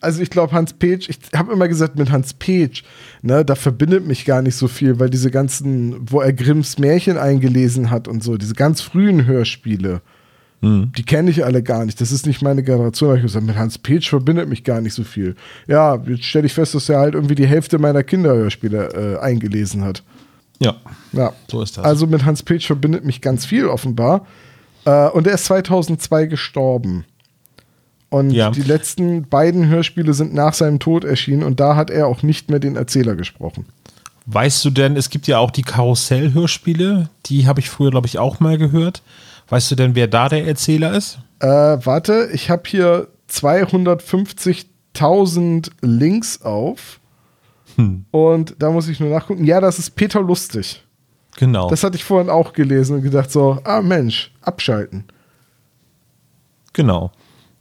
also 0.01 0.21
ich 0.21 0.29
glaube 0.29 0.53
Hans 0.53 0.73
Petsch, 0.73 1.09
ich 1.09 1.17
habe 1.35 1.51
immer 1.51 1.67
gesagt 1.67 1.97
mit 1.97 2.11
Hans 2.11 2.33
Petsch, 2.33 2.83
ne, 3.21 3.43
da 3.43 3.55
verbindet 3.55 4.07
mich 4.07 4.25
gar 4.25 4.41
nicht 4.41 4.55
so 4.55 4.67
viel, 4.67 4.99
weil 4.99 5.09
diese 5.09 5.29
ganzen, 5.29 6.09
wo 6.09 6.21
er 6.21 6.33
Grimms 6.33 6.79
Märchen 6.79 7.17
eingelesen 7.17 7.91
hat 7.91 8.07
und 8.07 8.23
so, 8.23 8.37
diese 8.37 8.53
ganz 8.53 8.81
frühen 8.81 9.25
Hörspiele, 9.25 10.01
die 10.65 11.03
kenne 11.03 11.29
ich 11.29 11.45
alle 11.45 11.61
gar 11.61 11.85
nicht. 11.85 12.01
Das 12.01 12.11
ist 12.11 12.25
nicht 12.25 12.41
meine 12.41 12.63
Generation. 12.63 13.09
Hab 13.11 13.17
ich 13.17 13.21
gesagt, 13.23 13.45
mit 13.45 13.55
Hans 13.55 13.77
Petsch 13.77 14.09
verbindet 14.09 14.49
mich 14.49 14.63
gar 14.63 14.81
nicht 14.81 14.93
so 14.93 15.03
viel. 15.03 15.35
Ja, 15.67 16.01
jetzt 16.07 16.23
stelle 16.23 16.47
ich 16.47 16.53
fest, 16.53 16.73
dass 16.73 16.89
er 16.89 16.99
halt 16.99 17.13
irgendwie 17.13 17.35
die 17.35 17.45
Hälfte 17.45 17.77
meiner 17.77 18.01
Kinderhörspiele 18.03 19.17
äh, 19.17 19.23
eingelesen 19.23 19.83
hat. 19.83 20.01
ja. 20.59 20.75
Ja. 21.11 21.33
So 21.49 21.61
ist 21.61 21.77
das. 21.77 21.85
Also 21.85 22.07
mit 22.07 22.25
Hans 22.25 22.41
Petsch 22.43 22.65
verbindet 22.67 23.05
mich 23.05 23.21
ganz 23.21 23.45
viel 23.45 23.67
offenbar. 23.67 24.25
Äh, 24.85 25.09
und 25.09 25.27
er 25.27 25.35
ist 25.35 25.45
2002 25.45 26.25
gestorben. 26.25 27.05
Und 28.09 28.31
Ja. 28.31 28.49
die 28.51 28.61
letzten 28.63 29.27
beiden 29.27 29.67
Hörspiele 29.67 30.13
sind 30.13 30.33
nach 30.33 30.53
seinem 30.53 30.79
Tod 30.79 31.03
erschienen 31.03 31.43
und 31.43 31.59
da 31.59 31.75
hat 31.75 31.89
er 31.89 32.07
auch 32.07 32.23
nicht 32.23 32.49
mehr 32.49 32.59
den 32.59 32.75
Erzähler 32.75 33.15
gesprochen. 33.15 33.65
Weißt 34.27 34.63
du 34.65 34.69
denn, 34.71 34.95
es 34.97 35.09
gibt 35.09 35.27
ja 35.27 35.37
auch 35.37 35.51
die 35.51 35.61
Karussell-Hörspiele, 35.61 37.09
die 37.27 37.47
habe 37.47 37.59
ich 37.59 37.69
früher, 37.69 37.91
glaube 37.91 38.07
ich, 38.07 38.17
auch 38.19 38.39
mal 38.39 38.57
gehört. 38.57 39.01
Weißt 39.49 39.69
du 39.71 39.75
denn, 39.75 39.95
wer 39.95 40.07
da 40.07 40.29
der 40.29 40.47
Erzähler 40.47 40.93
ist? 40.93 41.19
Äh, 41.39 41.47
warte, 41.47 42.29
ich 42.33 42.49
habe 42.49 42.63
hier 42.65 43.07
250.000 43.29 45.69
Links 45.81 46.41
auf. 46.41 46.99
Hm. 47.75 48.05
Und 48.11 48.55
da 48.59 48.71
muss 48.71 48.87
ich 48.87 48.99
nur 48.99 49.09
nachgucken. 49.09 49.45
Ja, 49.45 49.59
das 49.61 49.79
ist 49.79 49.91
Peter 49.91 50.21
Lustig. 50.21 50.83
Genau. 51.37 51.69
Das 51.69 51.83
hatte 51.83 51.97
ich 51.97 52.03
vorhin 52.03 52.29
auch 52.29 52.53
gelesen 52.53 52.97
und 52.97 53.03
gedacht 53.03 53.31
so, 53.31 53.59
ah 53.63 53.81
Mensch, 53.81 54.31
abschalten. 54.41 55.05
genau. 56.73 57.11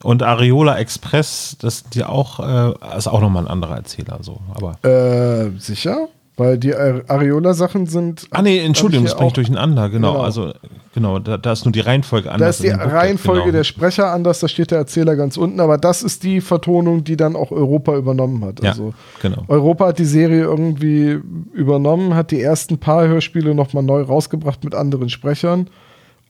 Und 0.03 0.23
Areola 0.23 0.77
Express, 0.79 1.57
das 1.59 1.79
sind 1.79 1.95
ja 1.95 2.11
auch, 2.11 2.39
äh, 2.39 2.75
ist 2.97 3.07
auch 3.07 3.23
nochmal 3.23 3.45
ein 3.45 3.51
anderer 3.51 3.77
Erzähler, 3.77 4.19
so. 4.21 4.39
Aber. 4.55 4.77
Äh, 4.85 5.51
sicher? 5.59 6.09
Weil 6.37 6.59
die 6.59 6.75
Ar- 6.75 7.03
Areola-Sachen 7.07 7.87
sind. 7.87 8.27
Ah, 8.33 8.43
nee, 8.43 8.59
Entschuldigung, 8.59 9.05
das 9.05 9.15
bringe 9.15 9.29
ich 9.29 9.35
durcheinander, 9.35 9.89
genau. 9.89 10.15
Genau. 10.15 10.25
Also, 10.25 10.53
genau, 10.93 11.21
da, 11.21 11.39
da 11.39 11.53
ist 11.53 11.65
nur 11.65 11.71
die 11.71 11.79
Reihenfolge 11.79 12.29
anders. 12.33 12.59
Da 12.59 12.65
ist 12.65 12.75
die 12.75 12.77
Reihenfolge 12.77 13.43
genau. 13.43 13.53
der 13.53 13.63
Sprecher 13.63 14.11
anders, 14.13 14.41
da 14.41 14.49
steht 14.49 14.73
der 14.73 14.79
Erzähler 14.79 15.15
ganz 15.15 15.37
unten, 15.37 15.61
aber 15.61 15.79
das 15.79 16.03
ist 16.03 16.25
die 16.25 16.41
Vertonung, 16.41 17.05
die 17.05 17.17
dann 17.17 17.37
auch 17.37 17.53
Europa 17.53 17.97
übernommen 17.97 18.45
hat. 18.45 18.61
Ja, 18.65 18.71
Also 18.71 18.95
genau. 19.23 19.45
Europa 19.47 19.87
hat 19.87 20.01
die 20.01 20.05
Serie 20.05 20.43
irgendwie 20.43 21.21
übernommen, 21.53 22.15
hat 22.17 22.33
die 22.33 22.41
ersten 22.43 22.79
paar 22.79 23.07
Hörspiele 23.07 23.55
nochmal 23.55 23.85
neu 23.85 24.03
rausgebracht 24.03 24.65
mit 24.65 24.75
anderen 24.75 25.11
Sprechern 25.11 25.69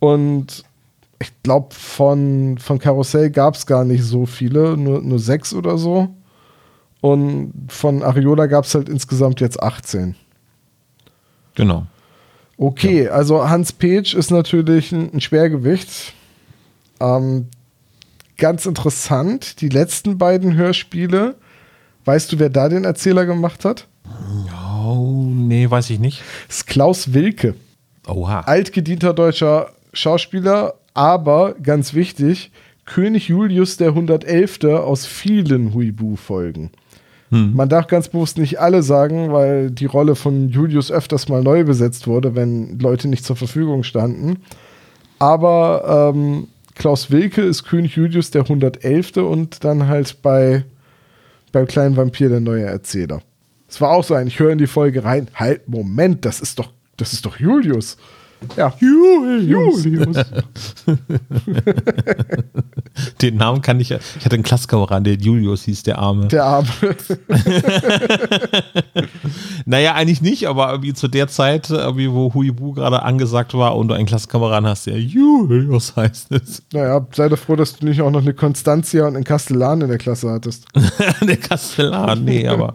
und 0.00 0.64
ich 1.18 1.32
glaube, 1.42 1.68
von, 1.74 2.58
von 2.58 2.78
Karussell 2.78 3.30
gab 3.30 3.54
es 3.54 3.64
gar 3.64 3.86
nicht 3.86 4.02
so 4.04 4.26
viele, 4.26 4.76
nur, 4.76 5.00
nur 5.00 5.18
sechs 5.18 5.54
oder 5.54 5.78
so. 5.78 6.08
Und 7.04 7.52
von 7.68 8.02
Ariola 8.02 8.46
gab 8.46 8.64
es 8.64 8.74
halt 8.74 8.88
insgesamt 8.88 9.42
jetzt 9.42 9.62
18. 9.62 10.14
Genau. 11.54 11.84
Okay, 12.56 13.10
also 13.10 13.46
Hans 13.46 13.74
Petsch 13.74 14.14
ist 14.14 14.30
natürlich 14.30 14.90
ein, 14.90 15.12
ein 15.12 15.20
Schwergewicht. 15.20 16.14
Ähm, 17.00 17.48
ganz 18.38 18.64
interessant, 18.64 19.60
die 19.60 19.68
letzten 19.68 20.16
beiden 20.16 20.54
Hörspiele. 20.54 21.34
Weißt 22.06 22.32
du, 22.32 22.38
wer 22.38 22.48
da 22.48 22.70
den 22.70 22.84
Erzähler 22.84 23.26
gemacht 23.26 23.66
hat? 23.66 23.86
Oh, 24.82 25.28
nee, 25.30 25.70
weiß 25.70 25.90
ich 25.90 25.98
nicht. 25.98 26.22
Das 26.46 26.56
ist 26.56 26.66
Klaus 26.68 27.12
Wilke. 27.12 27.54
Oha. 28.06 28.40
Altgedienter 28.40 29.12
deutscher 29.12 29.74
Schauspieler, 29.92 30.76
aber 30.94 31.52
ganz 31.62 31.92
wichtig, 31.92 32.50
König 32.86 33.28
Julius 33.28 33.76
der 33.76 33.88
111. 33.88 34.64
aus 34.64 35.04
vielen 35.04 35.74
Huibu-Folgen. 35.74 36.70
Man 37.54 37.68
darf 37.68 37.86
ganz 37.86 38.08
bewusst 38.08 38.38
nicht 38.38 38.60
alle 38.60 38.82
sagen, 38.82 39.32
weil 39.32 39.70
die 39.70 39.86
Rolle 39.86 40.14
von 40.14 40.48
Julius 40.48 40.90
öfters 40.90 41.28
mal 41.28 41.42
neu 41.42 41.64
besetzt 41.64 42.06
wurde, 42.06 42.34
wenn 42.34 42.78
Leute 42.78 43.08
nicht 43.08 43.24
zur 43.24 43.36
Verfügung 43.36 43.82
standen. 43.82 44.38
Aber 45.18 46.12
ähm, 46.14 46.48
Klaus 46.74 47.10
Wilke 47.10 47.42
ist 47.42 47.64
König 47.64 47.96
Julius 47.96 48.30
der 48.30 48.42
111. 48.42 49.16
und 49.18 49.64
dann 49.64 49.88
halt 49.88 50.22
bei 50.22 50.64
beim 51.54 51.66
kleinen 51.66 51.96
Vampir 51.96 52.28
der 52.28 52.40
neue 52.40 52.64
Erzähler. 52.64 53.22
Es 53.68 53.80
war 53.80 53.90
auch 53.90 54.04
so 54.04 54.14
ein, 54.14 54.26
ich 54.26 54.38
höre 54.38 54.50
in 54.50 54.58
die 54.58 54.66
Folge 54.66 55.04
rein, 55.04 55.28
halt, 55.34 55.68
Moment, 55.68 56.24
das 56.24 56.40
ist 56.40 56.58
doch, 56.58 56.70
das 56.96 57.12
ist 57.12 57.24
doch 57.24 57.38
Julius. 57.38 57.96
Ja, 58.56 58.72
Julius. 58.78 59.84
Julius. 59.84 60.16
Den 63.22 63.36
Namen 63.36 63.62
kann 63.62 63.80
ich 63.80 63.88
ja. 63.88 63.98
Ich 64.18 64.24
hatte 64.24 64.34
einen 64.34 64.44
Klasskameraden, 64.44 65.04
der 65.04 65.14
Julius 65.14 65.64
hieß, 65.64 65.82
der 65.82 65.98
Arme. 65.98 66.28
Der 66.28 66.44
Arme. 66.44 66.68
Naja, 69.66 69.94
eigentlich 69.94 70.20
nicht, 70.20 70.46
aber 70.46 70.70
irgendwie 70.70 70.92
zu 70.92 71.08
der 71.08 71.28
Zeit, 71.28 71.70
irgendwie, 71.70 72.12
wo 72.12 72.34
Huibu 72.34 72.72
gerade 72.72 73.02
angesagt 73.02 73.54
war 73.54 73.76
und 73.76 73.88
du 73.88 73.94
einen 73.94 74.06
Klasskameraden 74.06 74.68
hast, 74.68 74.86
der 74.86 75.00
Julius 75.00 75.96
heißt 75.96 76.32
es. 76.32 76.62
naja, 76.72 77.06
sei 77.12 77.28
doch 77.28 77.38
froh, 77.38 77.56
dass 77.56 77.76
du 77.76 77.86
nicht 77.86 78.02
auch 78.02 78.10
noch 78.10 78.20
eine 78.20 78.34
Constantia 78.34 79.06
und 79.06 79.16
einen 79.16 79.24
Kastellan 79.24 79.80
in 79.80 79.88
der 79.88 79.98
Klasse 79.98 80.30
hattest. 80.30 80.66
der 81.26 81.36
Kastellan, 81.38 82.24
nee, 82.24 82.46
aber. 82.46 82.72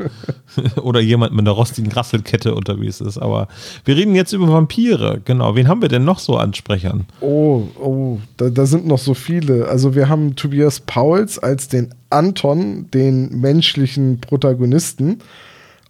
Oder 0.82 1.00
jemand 1.00 1.34
mit 1.34 1.42
einer 1.42 1.52
rostigen 1.52 1.92
Rasselkette 1.92 2.56
unterwegs 2.56 3.02
ist. 3.02 3.18
Aber 3.20 3.48
wir 3.86 3.96
reden 3.96 4.16
jetzt 4.16 4.34
über 4.34 4.48
Vampire. 4.48 5.22
Genau. 5.24 5.56
Wen 5.60 5.68
haben 5.68 5.82
wir 5.82 5.90
denn 5.90 6.06
noch 6.06 6.20
so 6.20 6.38
an 6.38 6.54
Sprechern? 6.54 7.06
Oh, 7.20 7.64
oh, 7.78 8.20
da, 8.38 8.50
da 8.50 8.66
sind 8.66 8.88
noch 8.88 8.98
so 8.98 9.14
viele. 9.14 9.68
Also 9.68 9.94
wir 9.94 10.08
haben 10.08 10.38
Tobias 10.38 10.80
Pauls 10.80 11.38
als 11.38 11.68
den 11.68 11.94
Anton, 12.10 12.90
den 12.92 13.42
menschlichen 13.42 14.22
Protagonisten. 14.22 15.20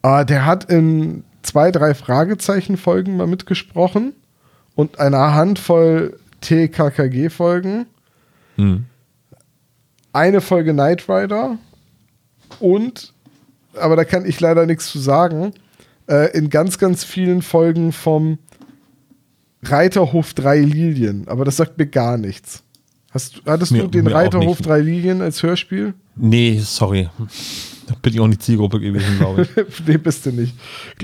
Äh, 0.02 0.26
der 0.26 0.48
hat 0.48 0.64
in 0.72 1.24
zwei, 1.44 1.70
drei 1.70 1.94
Fragezeichen-Folgen 1.94 3.16
mal 3.16 3.28
mitgesprochen 3.28 4.14
und 4.74 5.00
einer 5.00 5.36
Handvoll 5.36 6.18
TKKG-Folgen. 6.42 7.86
Hm. 8.56 8.86
Eine 10.14 10.42
Folge 10.42 10.74
Knight 10.74 11.08
Rider 11.08 11.60
und, 12.60 13.14
aber 13.80 13.96
da 13.96 14.04
kann 14.04 14.26
ich 14.26 14.40
leider 14.40 14.66
nichts 14.66 14.90
zu 14.90 14.98
sagen, 14.98 15.54
äh, 16.08 16.36
in 16.36 16.50
ganz, 16.50 16.80
ganz 16.80 17.04
vielen 17.04 17.44
Folgen 17.44 17.92
vom 17.92 18.40
Reiterhof 19.64 20.34
drei 20.34 20.60
Lilien. 20.60 21.28
Aber 21.28 21.46
das 21.46 21.58
sagt 21.58 21.78
mir 21.78 21.88
gar 21.88 22.18
nichts. 22.18 22.64
Hast, 23.12 23.42
hattest 23.46 23.72
Mir- 23.72 23.84
du 23.84 23.88
den 23.88 24.08
Reiterhof 24.08 24.62
drei 24.62 24.80
Lilien 24.82 25.22
als 25.22 25.42
Hörspiel? 25.42 25.94
Nee, 26.16 26.60
sorry. 26.64 27.10
Da 27.88 27.96
bin 28.02 28.14
ich 28.14 28.20
auch 28.20 28.28
nicht 28.28 28.44
Zielgruppe 28.44 28.80
gewesen, 28.80 29.18
glaube 29.18 29.42
ich. 29.44 29.50
nee, 29.88 29.98
bist 29.98 30.26
du 30.26 30.32
nicht. 30.32 30.56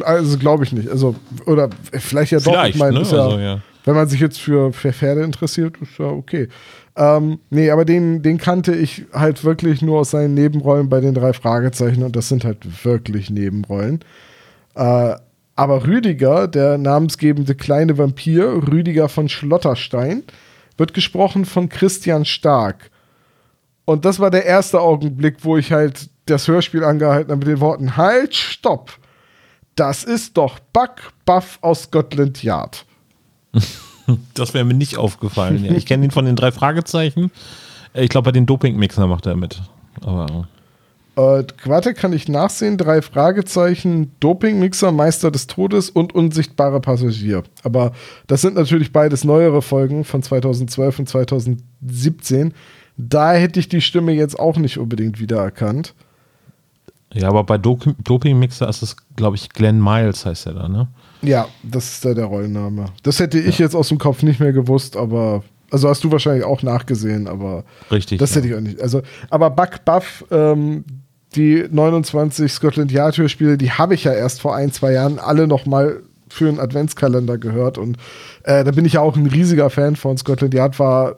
Also 0.03 0.37
glaube 0.37 0.63
ich 0.65 0.71
nicht. 0.71 0.87
Also, 0.87 1.15
oder 1.47 1.69
vielleicht 1.93 2.31
ja 2.31 2.39
doch. 2.39 2.51
Vielleicht, 2.53 2.75
ich 2.75 2.79
meine, 2.79 2.99
ne? 2.99 3.05
ja, 3.09 3.23
Also, 3.23 3.39
ja. 3.39 3.59
wenn 3.85 3.95
man 3.95 4.07
sich 4.07 4.19
jetzt 4.19 4.39
für, 4.39 4.71
für 4.71 4.93
Pferde 4.93 5.23
interessiert, 5.23 5.77
ist 5.81 5.97
ja 5.97 6.05
okay. 6.05 6.47
Ähm, 6.95 7.39
nee, 7.49 7.71
aber 7.71 7.85
den, 7.85 8.21
den 8.21 8.37
kannte 8.37 8.75
ich 8.75 9.05
halt 9.11 9.43
wirklich 9.43 9.81
nur 9.81 9.99
aus 10.01 10.11
seinen 10.11 10.35
Nebenrollen 10.35 10.87
bei 10.89 11.01
den 11.01 11.15
drei 11.15 11.33
Fragezeichen 11.33 12.03
und 12.03 12.15
das 12.15 12.29
sind 12.29 12.45
halt 12.45 12.85
wirklich 12.85 13.31
Nebenrollen. 13.31 14.01
Äh, 14.75 15.15
aber 15.55 15.87
Rüdiger, 15.87 16.47
der 16.47 16.77
namensgebende 16.77 17.55
kleine 17.55 17.97
Vampir, 17.97 18.67
Rüdiger 18.67 19.09
von 19.09 19.29
Schlotterstein, 19.29 20.23
wird 20.77 20.93
gesprochen 20.93 21.45
von 21.45 21.69
Christian 21.69 22.25
Stark. 22.25 22.91
Und 23.85 24.03
das 24.03 24.19
war 24.19 24.31
der 24.31 24.45
erste 24.45 24.81
Augenblick, 24.81 25.37
wo 25.41 25.57
ich 25.57 25.71
halt 25.71 26.09
das 26.25 26.47
Hörspiel 26.47 26.83
angehalten 26.83 27.31
habe 27.31 27.45
mit 27.45 27.47
den 27.47 27.61
Worten: 27.61 27.95
Halt, 27.95 28.35
stopp! 28.35 28.97
Das 29.75 30.03
ist 30.03 30.37
doch 30.37 30.59
Buck 30.73 31.13
Buff 31.25 31.59
aus 31.61 31.83
Scotland 31.83 32.43
Yard. 32.43 32.85
Das 34.35 34.53
wäre 34.53 34.63
mir 34.63 34.75
nicht 34.75 34.97
aufgefallen. 34.97 35.65
Ich 35.75 35.87
kenne 35.87 36.05
ihn 36.05 36.11
von 36.11 36.25
den 36.25 36.35
drei 36.35 36.51
Fragezeichen. 36.51 37.31
Ich 37.95 38.09
glaube, 38.09 38.25
bei 38.25 38.31
den 38.33 38.45
Dopingmixer 38.45 39.07
macht 39.07 39.25
er 39.25 39.35
mit. 39.35 39.63
Aber 40.01 40.47
Äh, 41.15 41.43
warte, 41.63 41.93
kann 41.93 42.11
ich 42.11 42.27
nachsehen? 42.27 42.77
Drei 42.77 43.01
Fragezeichen, 43.01 44.11
Dopingmixer, 44.19 44.91
Meister 44.91 45.31
des 45.31 45.47
Todes 45.47 45.89
und 45.89 46.13
unsichtbarer 46.13 46.81
Passagier. 46.81 47.43
Aber 47.63 47.93
das 48.27 48.41
sind 48.41 48.55
natürlich 48.55 48.91
beides 48.91 49.23
neuere 49.23 49.61
Folgen 49.61 50.03
von 50.03 50.21
2012 50.21 50.99
und 50.99 51.09
2017. 51.09 52.53
Da 52.97 53.33
hätte 53.33 53.59
ich 53.59 53.69
die 53.69 53.81
Stimme 53.81 54.11
jetzt 54.11 54.37
auch 54.39 54.57
nicht 54.57 54.77
unbedingt 54.77 55.19
wiedererkannt. 55.19 55.93
ja, 57.13 57.29
aber 57.29 57.43
bei 57.43 57.57
Dop 57.57 57.85
Dopingmixer 58.03 58.67
ist 58.67 58.81
es, 58.81 58.97
glaube 59.15 59.37
ich, 59.37 59.49
Glenn 59.49 59.81
Miles 59.81 60.25
heißt 60.25 60.47
er 60.47 60.53
da, 60.53 60.67
ne? 60.67 60.87
Ja, 61.21 61.47
das 61.63 61.93
ist 61.93 62.05
da 62.05 62.13
der 62.13 62.25
Rollenname. 62.25 62.85
Das 63.03 63.19
hätte 63.19 63.39
ich 63.39 63.57
jetzt 63.57 63.75
aus 63.75 63.89
dem 63.89 63.97
Kopf 63.97 64.21
nicht 64.23 64.39
mehr 64.39 64.53
gewusst, 64.53 64.97
aber. 64.97 65.43
Also 65.71 65.89
hast 65.89 66.03
du 66.03 66.11
wahrscheinlich 66.11 66.45
auch 66.45 66.61
nachgesehen, 66.61 67.27
aber. 67.27 67.63
Richtig. 67.91 68.19
Das 68.19 68.31
ja. 68.31 68.37
hätte 68.37 68.47
ich 68.49 68.55
auch 68.55 68.61
nicht. 68.61 68.79
Also, 68.79 69.01
aber 69.29 69.49
Buck 69.49 69.83
Buff, 69.83 70.23
ähm, 70.29 70.85
die 71.35 71.65
29 71.69 72.51
Scotland 72.51 72.91
Yard 72.91 73.17
Hörspiele, 73.17 73.57
die 73.57 73.71
habe 73.71 73.93
ich 73.93 74.03
ja 74.03 74.13
erst 74.13 74.41
vor 74.41 74.55
ein, 74.55 74.71
zwei 74.71 74.93
Jahren 74.93 75.19
alle 75.19 75.47
noch 75.47 75.65
mal 75.65 76.01
für 76.29 76.47
einen 76.47 76.59
Adventskalender 76.59 77.37
gehört 77.37 77.77
und 77.77 77.97
äh, 78.43 78.63
da 78.63 78.71
bin 78.71 78.85
ich 78.85 78.93
ja 78.93 79.01
auch 79.01 79.15
ein 79.15 79.27
riesiger 79.27 79.69
Fan 79.69 79.95
von. 79.95 80.17
Scotland 80.17 80.53
Yard 80.53 80.79
war 80.79 81.17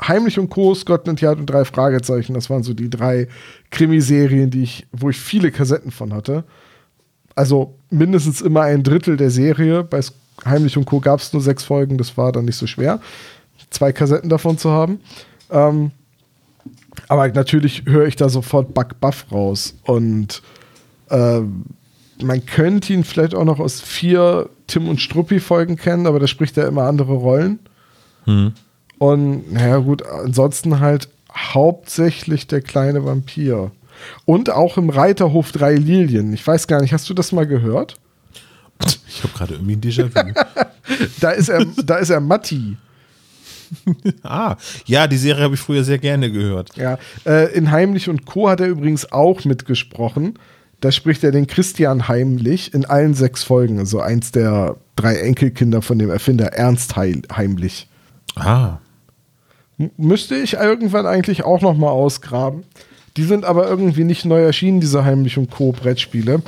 Heimlich 0.00 0.38
und 0.38 0.48
Co., 0.48 0.74
Scotland 0.74 1.20
Yard 1.20 1.40
und 1.40 1.46
drei 1.46 1.64
Fragezeichen. 1.64 2.34
Das 2.34 2.48
waren 2.50 2.62
so 2.62 2.72
die 2.72 2.88
drei 2.88 3.26
Krimiserien, 3.70 4.48
die 4.50 4.62
ich, 4.62 4.86
wo 4.92 5.10
ich 5.10 5.18
viele 5.18 5.50
Kassetten 5.50 5.90
von 5.90 6.14
hatte. 6.14 6.44
Also 7.34 7.74
mindestens 7.90 8.40
immer 8.40 8.62
ein 8.62 8.84
Drittel 8.84 9.16
der 9.16 9.30
Serie. 9.30 9.82
Bei 9.82 10.00
Heimlich 10.44 10.76
und 10.76 10.84
Co. 10.84 11.00
gab 11.00 11.18
es 11.20 11.32
nur 11.32 11.42
sechs 11.42 11.64
Folgen, 11.64 11.98
das 11.98 12.16
war 12.16 12.30
dann 12.30 12.44
nicht 12.44 12.56
so 12.56 12.68
schwer, 12.68 13.00
zwei 13.70 13.92
Kassetten 13.92 14.30
davon 14.30 14.56
zu 14.56 14.70
haben. 14.70 15.00
Ähm, 15.50 15.90
aber 17.08 17.28
natürlich 17.28 17.84
höre 17.86 18.06
ich 18.06 18.16
da 18.16 18.28
sofort 18.28 18.74
Buck 18.74 19.00
Buff 19.00 19.26
raus. 19.30 19.74
Und 19.82 20.42
ähm, 21.10 21.64
man 22.20 22.44
könnte 22.44 22.92
ihn 22.92 23.04
vielleicht 23.04 23.34
auch 23.34 23.44
noch 23.44 23.60
aus 23.60 23.80
vier 23.80 24.50
Tim 24.66 24.88
und 24.88 25.00
Struppi-Folgen 25.00 25.76
kennen, 25.76 26.06
aber 26.06 26.18
da 26.18 26.26
spricht 26.26 26.58
er 26.58 26.66
immer 26.66 26.84
andere 26.84 27.14
Rollen. 27.14 27.60
Hm. 28.24 28.52
Und 28.98 29.52
naja, 29.52 29.78
gut, 29.78 30.04
ansonsten 30.04 30.80
halt 30.80 31.08
hauptsächlich 31.32 32.46
der 32.46 32.60
kleine 32.60 33.04
Vampir. 33.04 33.70
Und 34.24 34.50
auch 34.50 34.76
im 34.76 34.90
Reiterhof 34.90 35.52
drei 35.52 35.74
Lilien. 35.74 36.32
Ich 36.32 36.46
weiß 36.46 36.66
gar 36.66 36.80
nicht, 36.80 36.92
hast 36.92 37.08
du 37.08 37.14
das 37.14 37.32
mal 37.32 37.46
gehört? 37.46 37.96
Ich 39.08 39.22
habe 39.24 39.32
gerade 39.34 39.54
irgendwie 39.54 39.74
ein 39.74 39.80
Déjà-vu. 39.80 40.32
Da 41.20 41.30
ist 41.32 41.48
er, 41.50 41.66
da 41.84 41.96
ist 41.96 42.08
er 42.08 42.18
Matti. 42.20 42.76
ah, 44.22 44.56
ja, 44.86 45.06
die 45.06 45.16
Serie 45.16 45.44
habe 45.44 45.54
ich 45.54 45.60
früher 45.60 45.84
sehr 45.84 45.98
gerne 45.98 46.30
gehört. 46.30 46.76
Ja, 46.76 46.98
äh, 47.26 47.52
in 47.54 47.70
Heimlich 47.70 48.08
und 48.08 48.26
Co. 48.26 48.48
hat 48.48 48.60
er 48.60 48.68
übrigens 48.68 49.10
auch 49.12 49.44
mitgesprochen. 49.44 50.34
Da 50.80 50.92
spricht 50.92 51.24
er 51.24 51.32
den 51.32 51.46
Christian 51.46 52.06
Heimlich 52.06 52.72
in 52.72 52.84
allen 52.84 53.14
sechs 53.14 53.42
Folgen. 53.42 53.78
Also 53.78 54.00
eins 54.00 54.30
der 54.30 54.76
drei 54.94 55.16
Enkelkinder 55.16 55.82
von 55.82 55.98
dem 55.98 56.10
Erfinder 56.10 56.52
Ernst 56.52 56.96
Heimlich. 56.96 57.88
Ah, 58.36 58.78
M 59.78 59.90
müsste 59.96 60.36
ich 60.36 60.54
irgendwann 60.54 61.06
eigentlich 61.06 61.44
auch 61.44 61.60
noch 61.60 61.76
mal 61.76 61.90
ausgraben. 61.90 62.64
Die 63.16 63.24
sind 63.24 63.44
aber 63.44 63.68
irgendwie 63.68 64.04
nicht 64.04 64.24
neu 64.24 64.42
erschienen, 64.42 64.80
diese 64.80 65.04
Heimlich 65.04 65.38
und 65.38 65.50
Co. 65.50 65.72
Brettspiele. 65.72 66.42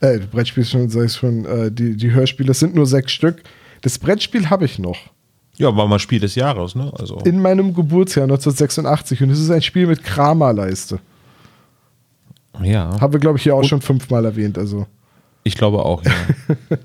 Äh, 0.00 0.18
Brettspiele 0.18 0.66
schon, 0.66 0.88
sag 0.88 1.06
ich 1.06 1.12
schon, 1.12 1.44
äh, 1.44 1.72
die, 1.72 1.96
die 1.96 2.12
Hörspiele 2.12 2.50
es 2.50 2.60
sind 2.60 2.74
nur 2.74 2.86
sechs 2.86 3.12
Stück. 3.12 3.42
Das 3.82 3.98
Brettspiel 3.98 4.50
habe 4.50 4.64
ich 4.64 4.78
noch. 4.78 4.98
Ja, 5.56 5.76
war 5.76 5.86
mal 5.86 5.98
Spiel 5.98 6.20
des 6.20 6.34
Jahres, 6.34 6.74
ne? 6.74 6.92
Also, 6.98 7.18
In 7.18 7.40
meinem 7.40 7.74
Geburtsjahr 7.74 8.24
1986. 8.24 9.22
Und 9.22 9.30
es 9.30 9.40
ist 9.40 9.50
ein 9.50 9.62
Spiel 9.62 9.86
mit 9.86 10.02
Kramerleiste. 10.02 10.98
ja, 12.62 13.00
Haben 13.00 13.12
wir, 13.12 13.20
glaube 13.20 13.38
ich, 13.38 13.44
hier 13.44 13.54
auch 13.54 13.64
schon 13.64 13.80
fünfmal 13.80 14.24
erwähnt. 14.24 14.58
Also. 14.58 14.86
ich 15.44 15.54
glaube 15.56 15.84
auch, 15.84 16.02
ja. 16.04 16.12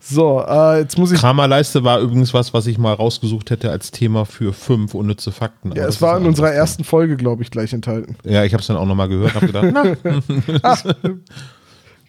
So, 0.00 0.44
äh, 0.46 0.80
jetzt 0.80 0.98
muss 0.98 1.12
ich. 1.12 1.20
Kramerleiste 1.20 1.84
war 1.84 2.00
übrigens 2.00 2.34
was, 2.34 2.52
was 2.52 2.66
ich 2.66 2.78
mal 2.78 2.94
rausgesucht 2.94 3.50
hätte 3.50 3.70
als 3.70 3.90
Thema 3.90 4.24
für 4.24 4.52
fünf 4.52 4.94
unnütze 4.94 5.32
Fakten. 5.32 5.72
Ja, 5.72 5.86
es 5.86 6.02
war 6.02 6.18
in 6.18 6.26
unserer 6.26 6.52
ersten 6.52 6.84
Folge, 6.84 7.16
glaube 7.16 7.42
ich, 7.42 7.50
gleich 7.50 7.72
enthalten. 7.72 8.16
Ja, 8.24 8.44
ich 8.44 8.52
habe 8.52 8.60
es 8.60 8.66
dann 8.66 8.76
auch 8.76 8.86
nochmal 8.86 9.08
gehört 9.08 9.34
und 9.34 9.54
habe 9.54 9.68
gedacht, 9.70 9.98
na, 10.62 10.76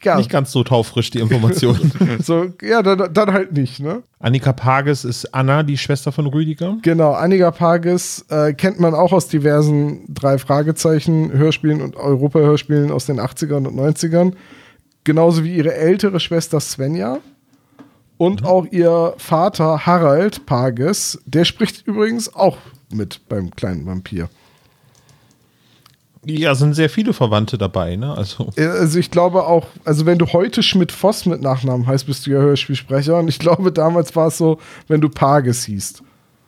Ja, 0.03 0.17
nicht 0.17 0.29
ganz 0.29 0.51
so 0.51 0.63
taufrisch 0.63 1.09
die 1.09 1.19
Information. 1.19 1.91
so, 2.23 2.47
ja 2.61 2.81
dann, 2.81 3.13
dann 3.13 3.33
halt 3.33 3.53
nicht, 3.53 3.79
ne? 3.79 4.03
Annika 4.19 4.53
Pages 4.53 5.05
ist 5.05 5.33
Anna, 5.33 5.63
die 5.63 5.77
Schwester 5.77 6.11
von 6.11 6.27
Rüdiger. 6.27 6.77
Genau, 6.81 7.11
Annika 7.13 7.51
Pages 7.51 8.25
äh, 8.29 8.53
kennt 8.53 8.79
man 8.79 8.93
auch 8.93 9.11
aus 9.11 9.27
diversen 9.27 10.05
drei 10.13 10.37
Fragezeichen 10.37 11.31
Hörspielen 11.31 11.81
und 11.81 11.95
Europa-Hörspielen 11.95 12.91
aus 12.91 13.05
den 13.05 13.19
80ern 13.19 13.67
und 13.67 13.77
90ern. 13.77 14.33
Genauso 15.03 15.43
wie 15.43 15.55
ihre 15.55 15.73
ältere 15.73 16.19
Schwester 16.19 16.59
Svenja. 16.59 17.19
Und 18.17 18.45
auch 18.45 18.65
ihr 18.71 19.15
Vater 19.17 19.85
Harald 19.85 20.45
Pages, 20.45 21.21
der 21.25 21.43
spricht 21.43 21.85
übrigens 21.85 22.33
auch 22.33 22.57
mit 22.93 23.27
beim 23.27 23.51
kleinen 23.51 23.85
Vampir. 23.85 24.29
Ja, 26.25 26.55
sind 26.55 26.73
sehr 26.73 26.89
viele 26.89 27.13
Verwandte 27.13 27.57
dabei, 27.57 27.95
ne? 27.95 28.15
Also, 28.15 28.49
Also 28.55 28.99
ich 28.99 29.11
glaube 29.11 29.45
auch, 29.45 29.67
also 29.83 30.05
wenn 30.05 30.17
du 30.17 30.27
heute 30.27 30.63
Schmidt-Voss 30.63 31.25
mit 31.25 31.41
Nachnamen 31.41 31.85
heißt, 31.85 32.05
bist 32.05 32.25
du 32.25 32.31
ja 32.31 32.39
Hörspielsprecher. 32.39 33.17
Und 33.17 33.27
ich 33.27 33.39
glaube, 33.39 33.71
damals 33.71 34.15
war 34.15 34.27
es 34.27 34.37
so, 34.37 34.59
wenn 34.87 35.01
du 35.01 35.09
Pages 35.09 35.65
hießt. 35.65 36.01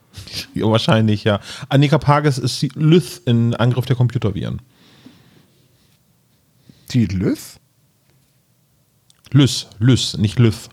ja, 0.54 0.66
wahrscheinlich, 0.66 1.26
ja. 1.26 1.40
Annika 1.70 1.98
Pages 1.98 2.38
ist 2.38 2.62
die 2.62 2.72
Lyth 2.76 3.22
in 3.26 3.54
Angriff 3.54 3.86
der 3.86 3.96
Computerviren. 3.96 4.62
Die 6.92 7.06
Lys? 7.08 7.60
Lys, 9.32 9.68
Lys, 9.80 10.18
nicht 10.18 10.40
Lyth. 10.40 10.70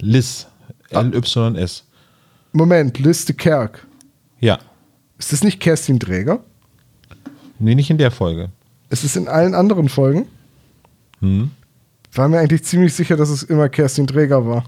Liz. 0.00 0.46
L-Y-S. 0.90 1.84
Moment, 2.52 2.98
Liste 2.98 3.34
Kerk. 3.34 3.86
Ja. 4.40 4.58
Ist 5.18 5.32
das 5.32 5.42
nicht 5.42 5.60
Kerstin 5.60 5.98
Dräger? 5.98 6.44
Nee, 7.64 7.74
nicht 7.74 7.88
in 7.88 7.96
der 7.96 8.10
Folge. 8.10 8.50
Ist 8.90 9.04
es 9.04 9.16
in 9.16 9.26
allen 9.26 9.54
anderen 9.54 9.88
Folgen? 9.88 10.26
Hm. 11.20 11.50
War 12.12 12.28
mir 12.28 12.38
eigentlich 12.38 12.62
ziemlich 12.64 12.92
sicher, 12.92 13.16
dass 13.16 13.30
es 13.30 13.42
immer 13.42 13.70
Kerstin 13.70 14.06
Dräger 14.06 14.46
war. 14.46 14.64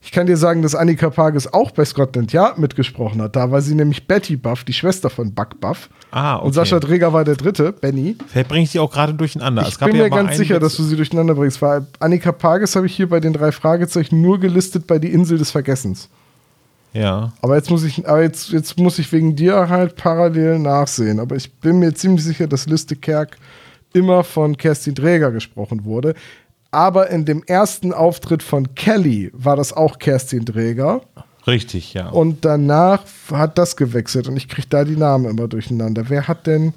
Ich 0.00 0.12
kann 0.12 0.26
dir 0.26 0.38
sagen, 0.38 0.62
dass 0.62 0.74
Annika 0.74 1.10
Pages 1.10 1.52
auch 1.52 1.72
bei 1.72 1.84
Scotland 1.84 2.32
Yard 2.32 2.56
mitgesprochen 2.56 3.20
hat. 3.20 3.36
Da 3.36 3.50
war 3.50 3.60
sie 3.60 3.74
nämlich 3.74 4.06
Betty 4.06 4.36
Buff, 4.36 4.64
die 4.64 4.72
Schwester 4.72 5.10
von 5.10 5.34
Buck 5.34 5.60
Buff. 5.60 5.90
Ah, 6.10 6.36
okay. 6.36 6.46
Und 6.46 6.52
Sascha 6.54 6.80
Dräger 6.80 7.12
war 7.12 7.24
der 7.24 7.36
dritte, 7.36 7.72
Benny. 7.72 8.16
Vielleicht 8.28 8.48
bringe 8.48 8.64
ich 8.64 8.72
die 8.72 8.78
auch 8.78 8.90
gerade 8.90 9.12
durcheinander. 9.12 9.66
Ich 9.68 9.78
bin 9.78 9.98
mir 9.98 10.08
ganz 10.08 10.38
sicher, 10.38 10.58
dass 10.58 10.74
du 10.76 10.84
sie 10.84 10.96
durcheinander 10.96 11.34
bringst. 11.34 11.60
Weil 11.60 11.86
Annika 12.00 12.32
Pages 12.32 12.74
habe 12.76 12.86
ich 12.86 12.96
hier 12.96 13.10
bei 13.10 13.20
den 13.20 13.34
drei 13.34 13.52
Fragezeichen 13.52 14.22
nur 14.22 14.40
gelistet 14.40 14.86
bei 14.86 14.98
die 14.98 15.12
Insel 15.12 15.36
des 15.36 15.50
Vergessens. 15.50 16.08
Ja. 16.92 17.32
Aber 17.42 17.56
jetzt 17.56 17.70
muss 17.70 17.84
ich, 17.84 18.08
aber 18.08 18.22
jetzt, 18.22 18.50
jetzt 18.50 18.78
muss 18.78 18.98
ich 18.98 19.12
wegen 19.12 19.36
dir 19.36 19.68
halt 19.68 19.96
parallel 19.96 20.58
nachsehen. 20.58 21.20
Aber 21.20 21.36
ich 21.36 21.52
bin 21.52 21.78
mir 21.78 21.94
ziemlich 21.94 22.24
sicher, 22.24 22.46
dass 22.46 22.66
Liste 22.66 22.96
Kerk 22.96 23.36
immer 23.92 24.24
von 24.24 24.56
Kerstin 24.56 24.94
Dräger 24.94 25.30
gesprochen 25.30 25.84
wurde. 25.84 26.14
Aber 26.70 27.10
in 27.10 27.24
dem 27.24 27.42
ersten 27.44 27.92
Auftritt 27.92 28.42
von 28.42 28.74
Kelly 28.74 29.30
war 29.32 29.56
das 29.56 29.72
auch 29.72 29.98
Kerstin 29.98 30.44
Dräger. 30.44 31.00
Richtig, 31.46 31.94
ja. 31.94 32.10
Und 32.10 32.44
danach 32.44 33.04
hat 33.32 33.56
das 33.56 33.76
gewechselt 33.76 34.28
und 34.28 34.36
ich 34.36 34.48
kriege 34.48 34.68
da 34.68 34.84
die 34.84 34.96
Namen 34.96 35.24
immer 35.30 35.48
durcheinander. 35.48 36.04
Wer 36.08 36.28
hat 36.28 36.46
denn, 36.46 36.74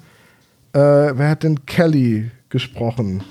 äh, 0.72 0.78
wer 1.14 1.28
hat 1.28 1.42
denn 1.42 1.66
Kelly 1.66 2.30
gesprochen? 2.48 3.22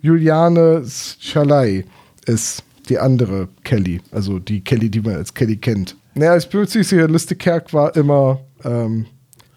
Juliane 0.00 0.82
Schalay 1.20 1.84
ist 2.26 2.64
die 2.88 2.98
andere 2.98 3.48
Kelly, 3.62 4.00
also 4.10 4.40
die 4.40 4.60
Kelly, 4.60 4.90
die 4.90 5.00
man 5.00 5.14
als 5.14 5.32
Kelly 5.34 5.56
kennt. 5.56 5.96
Naja, 6.18 6.36
ich 6.36 6.48
bin 6.48 6.60
mir 6.60 6.66
ziemlich 6.66 6.88
sicher, 6.88 7.06
Liste 7.06 7.36
Kerk 7.36 7.72
war 7.72 7.94
immer 7.94 8.40
ähm, 8.64 9.06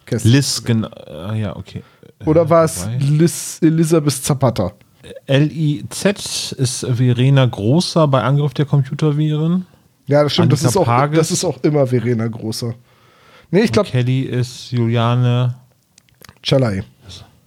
Kerstin. 0.06 0.30
Liz, 0.30 0.62
genau. 0.64 0.88
äh, 1.06 1.40
ja, 1.40 1.56
okay. 1.56 1.82
Oder 2.24 2.48
war 2.48 2.64
es 2.64 2.88
Liz, 3.00 3.58
Elisabeth 3.60 4.22
Zapata? 4.22 4.72
LIZ 5.26 6.52
ist 6.52 6.86
Verena 6.88 7.46
Großer 7.46 8.06
bei 8.06 8.22
Angriff 8.22 8.54
der 8.54 8.66
Computerviren. 8.66 9.66
Ja, 10.06 10.22
das 10.22 10.34
stimmt, 10.34 10.52
das 10.52 10.62
ist, 10.62 10.76
auch, 10.76 11.10
das 11.10 11.32
ist 11.32 11.44
auch 11.44 11.58
immer 11.64 11.84
Verena 11.84 12.28
Großer. 12.28 12.74
Nee, 13.50 13.62
ich 13.62 13.72
glaube, 13.72 13.88
Kelly 13.88 14.20
ist 14.20 14.70
Juliane 14.70 15.56
Schalay. 16.44 16.84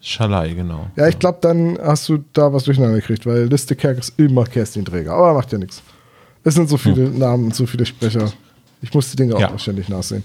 Schalay, 0.01 0.53
genau. 0.53 0.87
Ja, 0.97 1.07
ich 1.07 1.17
glaube, 1.17 1.37
dann 1.39 1.79
hast 1.81 2.09
du 2.09 2.19
da 2.33 2.51
was 2.51 2.65
durcheinander 2.65 2.97
gekriegt, 2.97 3.25
weil 3.25 3.45
Liste 3.45 3.77
Kerk 3.77 3.99
ist 3.99 4.19
immer 4.19 4.43
Kerstin 4.43 4.83
Träger. 4.83 5.13
Aber 5.13 5.33
macht 5.33 5.53
ja 5.53 5.57
nichts. 5.57 5.81
Es 6.43 6.53
sind 6.55 6.67
so 6.67 6.75
viele 6.75 7.09
Namen 7.09 7.45
und 7.45 7.55
so 7.55 7.65
viele 7.65 7.85
Sprecher. 7.85 8.31
Ich 8.85 8.93
muss 8.93 9.09
die 9.09 9.17
Dinge 9.17 9.35
auch 9.35 9.39
Ja. 9.39 9.49
noch 9.51 9.59
ständig 9.59 9.89
nachsehen. 9.89 10.23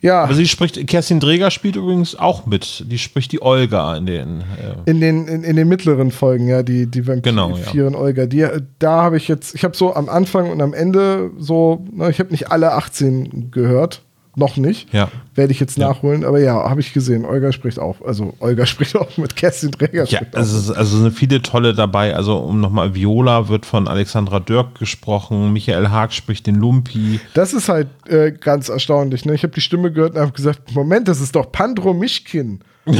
Ja, 0.00 0.24
Aber 0.24 0.34
sie 0.34 0.48
spricht, 0.48 0.84
Kerstin 0.88 1.20
Dreger 1.20 1.52
spielt 1.52 1.76
übrigens 1.76 2.16
auch 2.16 2.44
mit. 2.44 2.84
Die 2.88 2.98
spricht 2.98 3.30
die 3.30 3.40
Olga 3.40 3.96
in 3.96 4.06
den. 4.06 4.40
Äh, 4.40 4.90
in 4.90 5.00
den, 5.00 5.28
in, 5.28 5.44
in 5.44 5.54
den 5.54 5.68
mittleren 5.68 6.10
Folgen, 6.10 6.48
ja, 6.48 6.64
die, 6.64 6.86
die 6.86 7.02
Genau, 7.02 7.50
ja. 7.50 7.66
Vampiren 7.66 7.94
Olga, 7.94 8.26
die, 8.26 8.44
da 8.80 9.02
habe 9.02 9.16
ich 9.16 9.28
jetzt, 9.28 9.54
ich 9.54 9.62
habe 9.62 9.76
so 9.76 9.94
am 9.94 10.08
Anfang 10.08 10.50
und 10.50 10.60
am 10.60 10.74
Ende 10.74 11.30
so, 11.38 11.84
na, 11.92 12.08
ich 12.08 12.18
habe 12.18 12.30
nicht 12.32 12.50
alle 12.50 12.72
18 12.72 13.52
gehört, 13.52 14.02
noch 14.34 14.56
nicht. 14.56 14.92
Ja. 14.94 15.10
Werde 15.34 15.52
ich 15.52 15.60
jetzt 15.60 15.76
Ja. 15.76 15.88
nachholen, 15.88 16.24
aber 16.24 16.40
ja, 16.40 16.54
habe 16.68 16.80
ich 16.80 16.92
gesehen. 16.94 17.24
Olga 17.26 17.52
spricht 17.52 17.78
auch, 17.78 18.00
also 18.00 18.34
Olga 18.40 18.64
spricht 18.72 18.96
auch 18.96 19.16
mit 19.18 19.36
Kerstin 19.36 19.72
Träger. 19.72 20.04
ja, 20.06 20.20
also, 20.32 20.72
also 20.74 20.98
sind 20.98 21.12
viele 21.12 21.42
tolle 21.42 21.74
dabei. 21.74 22.14
Also, 22.16 22.38
um 22.38 22.60
nochmal, 22.60 22.94
Viola 22.94 23.48
wird 23.48 23.66
von 23.66 23.88
Alexandra 23.88 24.40
Dirk 24.40 24.78
gesprochen. 24.78 25.52
Michael 25.52 25.88
Haag 25.90 26.12
spricht 26.14 26.46
den 26.46 26.54
Lumpi. 26.56 27.20
Das 27.34 27.52
ist 27.52 27.68
halt 27.68 27.88
äh, 28.08 28.32
ganz 28.32 28.68
erstaunlich. 28.70 29.24
Ne? 29.26 29.34
Ich 29.34 29.42
habe 29.42 29.52
die 29.52 29.60
Stimme 29.60 29.92
gehört 29.92 30.14
und 30.14 30.20
habe 30.20 30.32
gesagt: 30.32 30.72
Moment, 30.74 31.08
das 31.08 31.20
ist 31.20 31.36
doch 31.36 31.52
Pandro 31.52 31.92
Mischkin. 31.92 32.60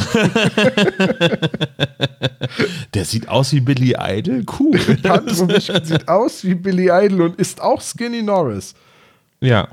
Der 2.95 3.05
sieht 3.05 3.29
aus 3.29 3.53
wie 3.53 3.61
Billy 3.61 3.95
Idol. 3.99 4.45
Cool. 4.59 4.79
Pandro 5.03 5.47
Mischkin 5.47 5.85
sieht 5.85 6.09
aus 6.09 6.45
wie 6.45 6.55
Billy 6.55 6.91
Idol 6.93 7.23
und 7.23 7.37
ist 7.41 7.61
auch 7.61 7.81
Skinny 7.81 8.23
Norris. 8.23 8.75
Ja. 9.43 9.69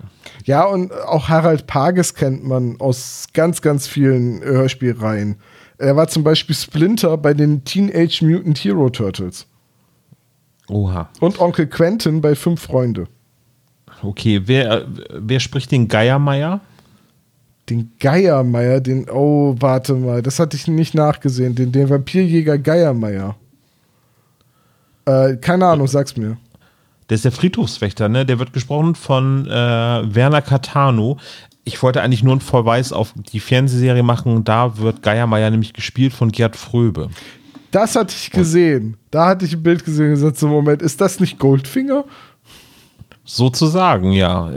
Ja, 0.45 0.65
und 0.65 0.91
auch 0.91 1.29
Harald 1.29 1.67
Pages 1.67 2.15
kennt 2.15 2.43
man 2.43 2.79
aus 2.79 3.27
ganz, 3.33 3.61
ganz 3.61 3.87
vielen 3.87 4.41
Hörspielreihen. 4.41 5.35
Er 5.77 5.95
war 5.95 6.07
zum 6.07 6.23
Beispiel 6.23 6.55
Splinter 6.55 7.17
bei 7.17 7.33
den 7.33 7.63
Teenage 7.63 8.25
Mutant 8.25 8.57
Hero 8.57 8.89
Turtles. 8.89 9.45
Oha. 10.67 11.09
Und 11.19 11.39
Onkel 11.39 11.67
Quentin 11.67 12.21
bei 12.21 12.35
Fünf 12.35 12.61
Freunde. 12.61 13.07
Okay, 14.01 14.41
wer, 14.45 14.85
wer 15.13 15.39
spricht 15.39 15.71
den 15.71 15.87
Geiermeier? 15.87 16.61
Den 17.69 17.91
Geiermeier, 17.99 18.79
den, 18.79 19.09
oh, 19.09 19.55
warte 19.59 19.93
mal, 19.93 20.21
das 20.21 20.39
hatte 20.39 20.57
ich 20.57 20.67
nicht 20.67 20.95
nachgesehen. 20.95 21.55
Den, 21.55 21.71
den 21.71 21.89
Vampirjäger 21.89 22.57
Geiermeier. 22.57 23.35
Äh, 25.05 25.35
keine 25.37 25.67
Ahnung, 25.67 25.87
sag's 25.87 26.15
mir. 26.17 26.37
Der 27.09 27.15
ist 27.15 27.25
der 27.25 27.31
Friedhofswächter, 27.31 28.07
ne? 28.07 28.25
Der 28.25 28.39
wird 28.39 28.53
gesprochen 28.53 28.95
von 28.95 29.47
äh, 29.47 29.49
Werner 29.51 30.41
Catano. 30.41 31.17
Ich 31.63 31.81
wollte 31.81 32.01
eigentlich 32.01 32.23
nur 32.23 32.33
einen 32.33 32.41
Verweis 32.41 32.93
auf 32.93 33.13
die 33.31 33.39
Fernsehserie 33.39 34.03
machen. 34.03 34.43
Da 34.43 34.77
wird 34.77 35.01
Geiermeier 35.03 35.49
nämlich 35.49 35.73
gespielt 35.73 36.13
von 36.13 36.31
Gerd 36.31 36.55
Fröbe. 36.55 37.09
Das 37.71 37.95
hatte 37.95 38.15
ich 38.17 38.31
gesehen. 38.31 38.97
Da 39.11 39.27
hatte 39.27 39.45
ich 39.45 39.53
ein 39.53 39.63
Bild 39.63 39.85
gesehen 39.85 40.07
und 40.07 40.15
gesagt, 40.15 40.37
so 40.37 40.47
Moment, 40.47 40.81
ist 40.81 41.01
das 41.01 41.19
nicht 41.19 41.37
Goldfinger? 41.37 42.05
Sozusagen, 43.25 44.11
ja. 44.11 44.51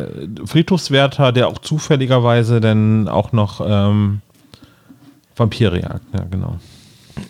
Friedhofswärter, 0.47 1.33
der 1.33 1.49
auch 1.49 1.59
zufälligerweise 1.59 2.61
dann 2.61 3.09
auch 3.09 3.33
noch 3.33 3.61
ähm, 3.63 4.23
Vampire 5.37 5.79
jagt. 5.79 6.07
Ja, 6.15 6.25
genau. 6.31 6.59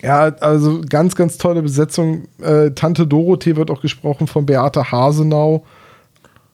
Ja, 0.02 0.24
also 0.40 0.80
ganz, 0.88 1.14
ganz 1.14 1.38
tolle 1.38 1.62
Besetzung. 1.62 2.28
Äh, 2.40 2.70
Tante 2.72 3.06
Dorothee 3.06 3.56
wird 3.56 3.70
auch 3.70 3.80
gesprochen 3.80 4.26
von 4.26 4.46
Beate 4.46 4.90
Hasenau. 4.90 5.64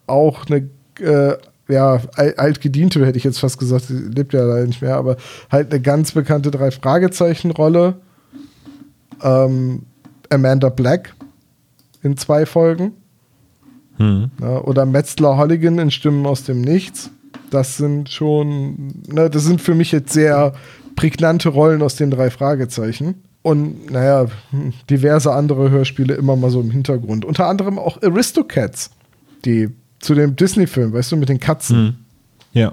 Auch 0.06 0.46
eine, 0.46 0.68
äh, 1.00 1.36
ja, 1.68 2.00
al- 2.14 2.34
altgediente, 2.36 3.04
hätte 3.04 3.18
ich 3.18 3.24
jetzt 3.24 3.40
fast 3.40 3.58
gesagt. 3.58 3.86
Sie 3.86 3.94
lebt 3.94 4.32
ja 4.32 4.44
leider 4.44 4.66
nicht 4.66 4.82
mehr, 4.82 4.96
aber 4.96 5.16
halt 5.50 5.70
eine 5.72 5.80
ganz 5.80 6.12
bekannte 6.12 6.50
Drei-Fragezeichen-Rolle. 6.50 7.96
Ähm, 9.22 9.82
Amanda 10.30 10.68
Black 10.68 11.14
in 12.02 12.16
zwei 12.16 12.46
Folgen. 12.46 12.92
Ja, 14.00 14.60
oder 14.60 14.86
Metzler 14.86 15.36
Holligan 15.36 15.80
in 15.80 15.90
Stimmen 15.90 16.24
aus 16.24 16.44
dem 16.44 16.60
Nichts. 16.60 17.10
Das 17.50 17.78
sind 17.78 18.08
schon, 18.08 19.02
ne, 19.08 19.28
das 19.28 19.42
sind 19.42 19.60
für 19.60 19.74
mich 19.74 19.90
jetzt 19.90 20.12
sehr 20.12 20.52
prägnante 20.98 21.48
Rollen 21.50 21.80
aus 21.80 21.94
den 21.94 22.10
drei 22.10 22.28
Fragezeichen. 22.28 23.22
Und 23.42 23.88
naja, 23.92 24.26
diverse 24.90 25.32
andere 25.32 25.70
Hörspiele 25.70 26.14
immer 26.14 26.34
mal 26.34 26.50
so 26.50 26.60
im 26.60 26.72
Hintergrund. 26.72 27.24
Unter 27.24 27.46
anderem 27.46 27.78
auch 27.78 28.02
Aristocats, 28.02 28.90
die 29.44 29.68
zu 30.00 30.16
dem 30.16 30.34
Disney-Film, 30.34 30.92
weißt 30.92 31.12
du, 31.12 31.16
mit 31.16 31.28
den 31.28 31.38
Katzen. 31.38 32.04
Ja. 32.52 32.72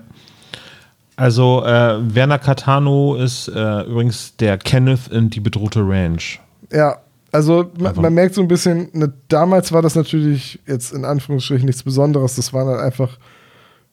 Also 1.15 1.63
äh, 1.63 2.15
Werner 2.15 2.39
Catano 2.39 3.15
ist 3.15 3.47
äh, 3.47 3.81
übrigens 3.83 4.35
der 4.37 4.57
Kenneth 4.57 5.07
in 5.09 5.29
Die 5.29 5.39
bedrohte 5.39 5.81
Ranch. 5.87 6.41
Ja, 6.71 6.97
also 7.31 7.69
man, 7.77 7.95
man 7.95 8.13
merkt 8.15 8.33
so 8.33 8.41
ein 8.41 8.47
bisschen, 8.47 8.89
ne, 8.93 9.13
damals 9.27 9.71
war 9.71 9.83
das 9.83 9.93
natürlich 9.93 10.59
jetzt 10.65 10.93
in 10.93 11.05
Anführungsstrichen 11.05 11.67
nichts 11.67 11.83
Besonderes. 11.83 12.35
Das 12.35 12.53
waren 12.53 12.67
halt 12.69 12.79
einfach 12.79 13.19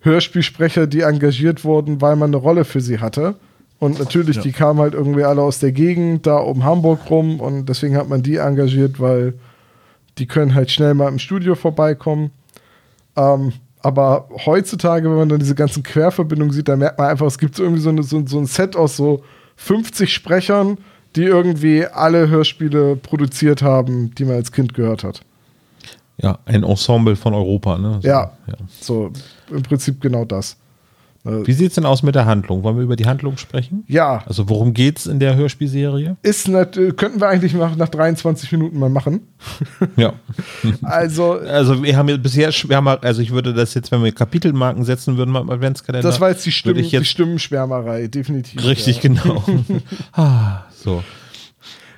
Hörspielsprecher, 0.00 0.86
die 0.86 1.02
engagiert 1.02 1.64
wurden, 1.64 2.00
weil 2.00 2.16
man 2.16 2.30
eine 2.30 2.38
Rolle 2.38 2.64
für 2.64 2.80
sie 2.80 2.98
hatte. 2.98 3.36
Und 3.82 3.98
natürlich, 3.98 4.38
die 4.38 4.52
kamen 4.52 4.78
halt 4.78 4.94
irgendwie 4.94 5.24
alle 5.24 5.42
aus 5.42 5.58
der 5.58 5.72
Gegend, 5.72 6.24
da 6.24 6.36
um 6.36 6.62
Hamburg 6.62 7.10
rum. 7.10 7.40
Und 7.40 7.68
deswegen 7.68 7.96
hat 7.96 8.08
man 8.08 8.22
die 8.22 8.36
engagiert, 8.36 9.00
weil 9.00 9.34
die 10.18 10.28
können 10.28 10.54
halt 10.54 10.70
schnell 10.70 10.94
mal 10.94 11.08
im 11.08 11.18
Studio 11.18 11.56
vorbeikommen. 11.56 12.30
Ähm, 13.16 13.52
aber 13.80 14.28
heutzutage, 14.46 15.10
wenn 15.10 15.16
man 15.16 15.28
dann 15.28 15.40
diese 15.40 15.56
ganzen 15.56 15.82
Querverbindungen 15.82 16.54
sieht, 16.54 16.68
dann 16.68 16.78
merkt 16.78 16.96
man 16.96 17.10
einfach, 17.10 17.26
es 17.26 17.38
gibt 17.38 17.56
so 17.56 17.64
irgendwie 17.64 17.82
so, 17.82 17.88
eine, 17.88 18.04
so, 18.04 18.24
so 18.24 18.38
ein 18.38 18.46
Set 18.46 18.76
aus 18.76 18.96
so 18.96 19.24
50 19.56 20.14
Sprechern, 20.14 20.78
die 21.16 21.24
irgendwie 21.24 21.84
alle 21.84 22.28
Hörspiele 22.28 22.94
produziert 22.94 23.62
haben, 23.62 24.14
die 24.14 24.24
man 24.24 24.36
als 24.36 24.52
Kind 24.52 24.74
gehört 24.74 25.02
hat. 25.02 25.22
Ja, 26.18 26.38
ein 26.44 26.62
Ensemble 26.62 27.16
von 27.16 27.34
Europa. 27.34 27.78
Ne? 27.78 27.98
So, 28.00 28.06
Ja, 28.46 28.54
so 28.80 29.10
im 29.50 29.64
Prinzip 29.64 30.00
genau 30.00 30.24
das. 30.24 30.56
Äh, 31.24 31.46
Wie 31.46 31.52
sieht 31.52 31.68
es 31.68 31.74
denn 31.76 31.86
aus 31.86 32.02
mit 32.02 32.14
der 32.16 32.26
Handlung? 32.26 32.64
Wollen 32.64 32.76
wir 32.76 32.82
über 32.82 32.96
die 32.96 33.06
Handlung 33.06 33.36
sprechen? 33.36 33.84
Ja, 33.86 34.24
Also 34.26 34.48
worum 34.48 34.74
geht's 34.74 35.06
in 35.06 35.20
der 35.20 35.36
Hörspielserie? 35.36 36.16
ist 36.22 36.48
nat 36.48 36.74
könnten 36.96 37.20
wir 37.20 37.28
eigentlich 37.28 37.54
nach, 37.54 37.76
nach 37.76 37.88
23 37.88 38.50
Minuten 38.52 38.78
mal 38.78 38.90
machen. 38.90 39.20
Ja. 39.96 40.14
Also, 40.82 41.32
Also 41.34 41.82
wir 41.82 41.96
haben 41.96 42.08
ja 42.08 42.16
bisher, 42.16 42.50
wir 42.50 42.76
haben, 42.76 42.88
halt- 42.88 43.04
also 43.04 43.22
ich 43.22 43.30
würde 43.30 43.54
das 43.54 43.74
jetzt, 43.74 43.92
wenn 43.92 44.02
wir 44.02 44.10
Kapitelmarken 44.12 44.84
setzen 44.84 45.16
würden 45.16 45.32
beim 45.32 45.48
Adventskalender. 45.48 46.08
das 46.08 46.20
war 46.20 46.30
jetzt 46.30 46.44
die, 46.44 46.52
Stimmen, 46.52 46.78
ich 46.80 46.90
die 46.90 46.96
jetzt 46.96 47.06
Stimmenschwärmerei, 47.08 48.08
definitiv. 48.08 48.64
Richtig, 48.64 48.96
ja. 48.96 49.02
genau. 49.02 49.44
ah, 50.12 50.62
so. 50.74 51.04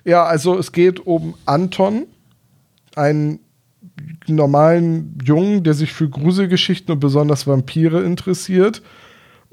Ja, 0.05 0.25
also 0.25 0.59
es 0.59 0.73
geht 0.73 1.01
um 1.07 1.35
Anton, 1.47 2.07
einen 2.95 3.41
normalen 4.27 5.19
Jungen, 5.25 5.63
der 5.65 5.75
sich 5.75 5.93
für 5.93 6.09
Gruselgeschichten 6.09 6.93
und 6.93 7.01
besonders 7.01 7.47
Vampire 7.47 8.03
interessiert. 8.03 8.83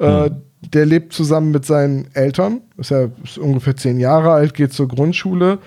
Äh, 0.02 0.32
der 0.74 0.86
lebt 0.86 1.14
zusammen 1.14 1.52
mit 1.52 1.66
seinen 1.66 2.08
Eltern, 2.14 2.62
ist 2.78 2.92
ja 2.92 3.08
ist 3.24 3.38
ungefähr 3.38 3.76
zehn 3.76 4.00
Jahre 4.00 4.32
alt, 4.32 4.54
geht 4.54 4.74
zur 4.74 4.88
Grundschule 4.88 5.58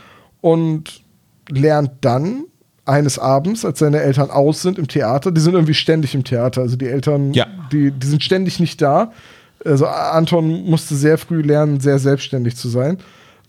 und 0.40 1.02
lernt 1.50 1.90
dann 2.00 2.44
eines 2.84 3.18
Abends, 3.18 3.64
als 3.64 3.78
seine 3.78 4.00
Eltern 4.00 4.30
aus 4.30 4.62
sind 4.62 4.78
im 4.78 4.88
Theater, 4.88 5.32
die 5.32 5.40
sind 5.40 5.54
irgendwie 5.54 5.74
ständig 5.74 6.14
im 6.14 6.22
Theater, 6.22 6.60
also 6.60 6.76
die 6.76 6.86
Eltern, 6.86 7.32
Ja. 7.32 7.46
die, 7.72 7.90
die 7.90 8.06
sind 8.06 8.22
ständig 8.22 8.60
nicht 8.60 8.80
da. 8.82 9.12
Also 9.64 9.86
Anton 9.86 10.64
musste 10.68 10.94
sehr 10.94 11.16
früh 11.16 11.40
lernen, 11.40 11.80
sehr 11.80 11.98
selbstständig 11.98 12.56
zu 12.56 12.68
sein. 12.68 12.98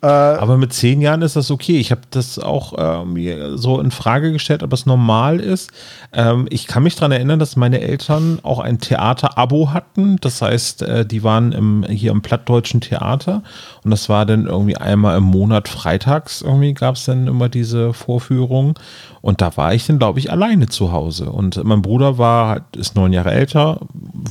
Äh, 0.05 0.37
aber 0.37 0.57
mit 0.57 0.71
zehn 0.71 1.01
Jahren 1.01 1.23
ist 1.23 1.35
das 1.35 1.49
okay. 1.49 1.79
Ich 1.79 1.89
habe 1.89 2.01
das 2.11 2.37
auch 2.37 2.77
äh, 2.77 3.03
mir 3.05 3.57
so 3.57 3.79
in 3.79 3.89
Frage 3.89 4.31
gestellt, 4.31 4.61
ob 4.61 4.71
es 4.71 4.85
normal 4.85 5.39
ist. 5.39 5.71
Ähm, 6.13 6.45
ich 6.51 6.67
kann 6.67 6.83
mich 6.83 6.95
daran 6.95 7.11
erinnern, 7.11 7.39
dass 7.39 7.55
meine 7.55 7.81
Eltern 7.81 8.37
auch 8.43 8.59
ein 8.59 8.79
Theater-Abo 8.79 9.73
hatten. 9.73 10.17
Das 10.21 10.43
heißt, 10.43 10.83
äh, 10.83 11.07
die 11.07 11.23
waren 11.23 11.53
im, 11.53 11.83
hier 11.89 12.11
im 12.11 12.21
plattdeutschen 12.21 12.81
Theater 12.81 13.41
und 13.83 13.89
das 13.89 14.07
war 14.07 14.27
dann 14.27 14.45
irgendwie 14.45 14.77
einmal 14.77 15.17
im 15.17 15.23
Monat 15.23 15.67
freitags 15.67 16.43
irgendwie 16.43 16.75
gab 16.75 16.97
es 16.97 17.05
dann 17.05 17.25
immer 17.25 17.49
diese 17.49 17.91
Vorführung 17.93 18.77
und 19.21 19.41
da 19.41 19.57
war 19.57 19.73
ich 19.73 19.87
dann, 19.87 19.97
glaube 19.97 20.19
ich, 20.19 20.31
alleine 20.31 20.67
zu 20.67 20.91
Hause. 20.91 21.31
Und 21.31 21.63
mein 21.63 21.81
Bruder 21.81 22.19
war, 22.19 22.67
ist 22.77 22.95
neun 22.95 23.11
Jahre 23.11 23.31
älter, 23.31 23.79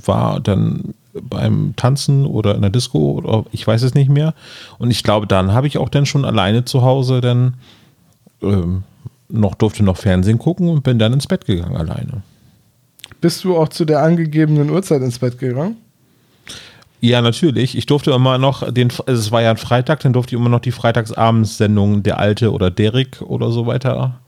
war 0.05 0.39
dann 0.39 0.95
beim 1.23 1.75
Tanzen 1.77 2.27
oder 2.27 2.55
in 2.55 2.63
der 2.63 2.71
Disco 2.71 3.13
oder 3.13 3.45
ich 3.53 3.67
weiß 3.67 3.83
es 3.83 3.95
nicht 3.95 4.11
mehr. 4.11 4.35
Und 4.79 4.91
ich 4.91 5.03
glaube, 5.03 5.27
dann 5.27 5.53
habe 5.53 5.67
ich 5.67 5.79
auch 5.79 5.89
dann 5.89 6.07
schon 6.07 6.25
alleine 6.25 6.65
zu 6.65 6.83
Hause 6.83 7.21
dann 7.21 7.55
ähm, 8.43 8.83
noch 9.29 9.55
durfte 9.55 9.83
noch 9.83 9.97
Fernsehen 9.97 10.39
gucken 10.39 10.69
und 10.69 10.83
bin 10.83 10.99
dann 10.99 11.13
ins 11.13 11.27
Bett 11.27 11.47
gegangen 11.47 11.77
alleine. 11.77 12.23
Bist 13.21 13.45
du 13.45 13.57
auch 13.57 13.69
zu 13.69 13.85
der 13.85 14.03
angegebenen 14.03 14.71
Uhrzeit 14.71 15.03
ins 15.03 15.19
Bett 15.19 15.39
gegangen? 15.39 15.77
Ja, 17.01 17.21
natürlich. 17.21 17.77
Ich 17.77 17.87
durfte 17.87 18.13
immer 18.13 18.39
noch 18.39 18.73
den, 18.73 18.91
also 19.07 19.21
es 19.21 19.31
war 19.31 19.43
ja 19.43 19.51
ein 19.51 19.57
Freitag, 19.57 20.01
dann 20.01 20.13
durfte 20.13 20.35
ich 20.35 20.41
immer 20.41 20.49
noch 20.49 20.61
die 20.61 20.73
Freitagsabendsendung 20.73 22.03
Der 22.03 22.19
Alte 22.19 22.53
oder 22.53 22.71
Derek 22.71 23.21
oder 23.23 23.51
so 23.51 23.67
weiter 23.67 24.21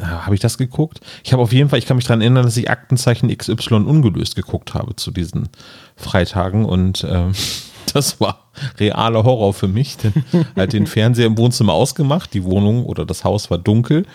habe 0.00 0.34
ich 0.34 0.40
das 0.40 0.58
geguckt? 0.58 1.00
Ich 1.24 1.32
habe 1.32 1.42
auf 1.42 1.52
jeden 1.52 1.68
Fall, 1.68 1.78
ich 1.78 1.86
kann 1.86 1.96
mich 1.96 2.06
daran 2.06 2.20
erinnern, 2.20 2.44
dass 2.44 2.56
ich 2.56 2.70
Aktenzeichen 2.70 3.34
XY 3.34 3.74
ungelöst 3.74 4.36
geguckt 4.36 4.74
habe 4.74 4.96
zu 4.96 5.10
diesen 5.10 5.48
Freitagen 5.96 6.64
und 6.64 7.06
ähm, 7.08 7.32
das 7.92 8.20
war 8.20 8.46
realer 8.78 9.24
Horror 9.24 9.52
für 9.52 9.68
mich, 9.68 9.96
denn 9.96 10.12
halt 10.56 10.72
den 10.72 10.86
Fernseher 10.86 11.26
im 11.26 11.38
Wohnzimmer 11.38 11.72
ausgemacht, 11.72 12.32
die 12.34 12.44
Wohnung 12.44 12.84
oder 12.84 13.04
das 13.04 13.24
Haus 13.24 13.50
war 13.50 13.58
dunkel, 13.58 14.06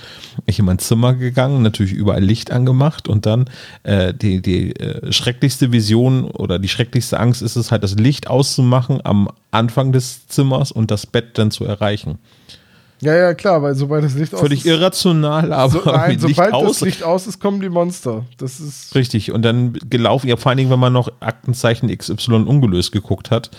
ich 0.46 0.60
in 0.60 0.66
mein 0.66 0.80
Zimmer 0.80 1.14
gegangen, 1.14 1.62
natürlich 1.62 1.94
überall 1.94 2.24
Licht 2.24 2.52
angemacht 2.52 3.08
und 3.08 3.26
dann 3.26 3.50
äh, 3.84 4.14
die, 4.14 4.42
die 4.42 4.76
äh, 4.76 5.12
schrecklichste 5.12 5.72
Vision 5.72 6.26
oder 6.26 6.60
die 6.60 6.70
schrecklichste 6.70 7.20
Angst 7.20 7.42
ist 7.42 7.56
es 7.56 7.72
halt, 7.72 7.84
das 7.84 7.96
Licht 7.96 8.28
auszumachen 8.28 9.00
am 9.04 9.30
Anfang 9.52 9.92
des 9.92 10.28
Zimmers 10.28 10.72
und 10.72 10.92
das 10.92 11.06
Bett 11.06 11.38
dann 11.38 11.52
zu 11.52 11.66
erreichen. 11.66 12.20
Ja, 13.02 13.16
ja, 13.16 13.34
klar, 13.34 13.64
weil 13.64 13.76
sobald 13.76 14.04
das 14.04 14.14
Licht 14.14 14.34
aus 14.34 14.40
Völlig 14.40 14.60
ist. 14.60 14.64
Völlig 14.64 14.80
irrational, 14.80 15.52
aber. 15.54 15.72
So, 15.72 15.92
nein, 15.92 16.20
sobald 16.20 16.54
Licht 16.54 16.70
das 16.70 16.82
Licht 16.82 17.04
aus 17.04 17.28
ist, 17.28 17.40
kommen 17.40 17.60
die 17.60 17.70
Monster. 17.70 18.26
Das 18.38 18.60
ist. 18.60 18.94
Richtig, 18.94 19.32
und 19.32 19.42
dann 19.42 19.74
gelaufen, 19.74 20.28
ja, 20.28 20.38
vor 20.38 20.52
allen 20.52 20.58
Dingen, 20.58 20.70
wenn 20.70 20.80
man 20.80 20.94
noch 20.94 21.12
Aktenzeichen 21.20 21.96
XY 21.96 22.44
ungelöst 22.46 22.92
geguckt 22.92 23.32
hat. 23.32 23.50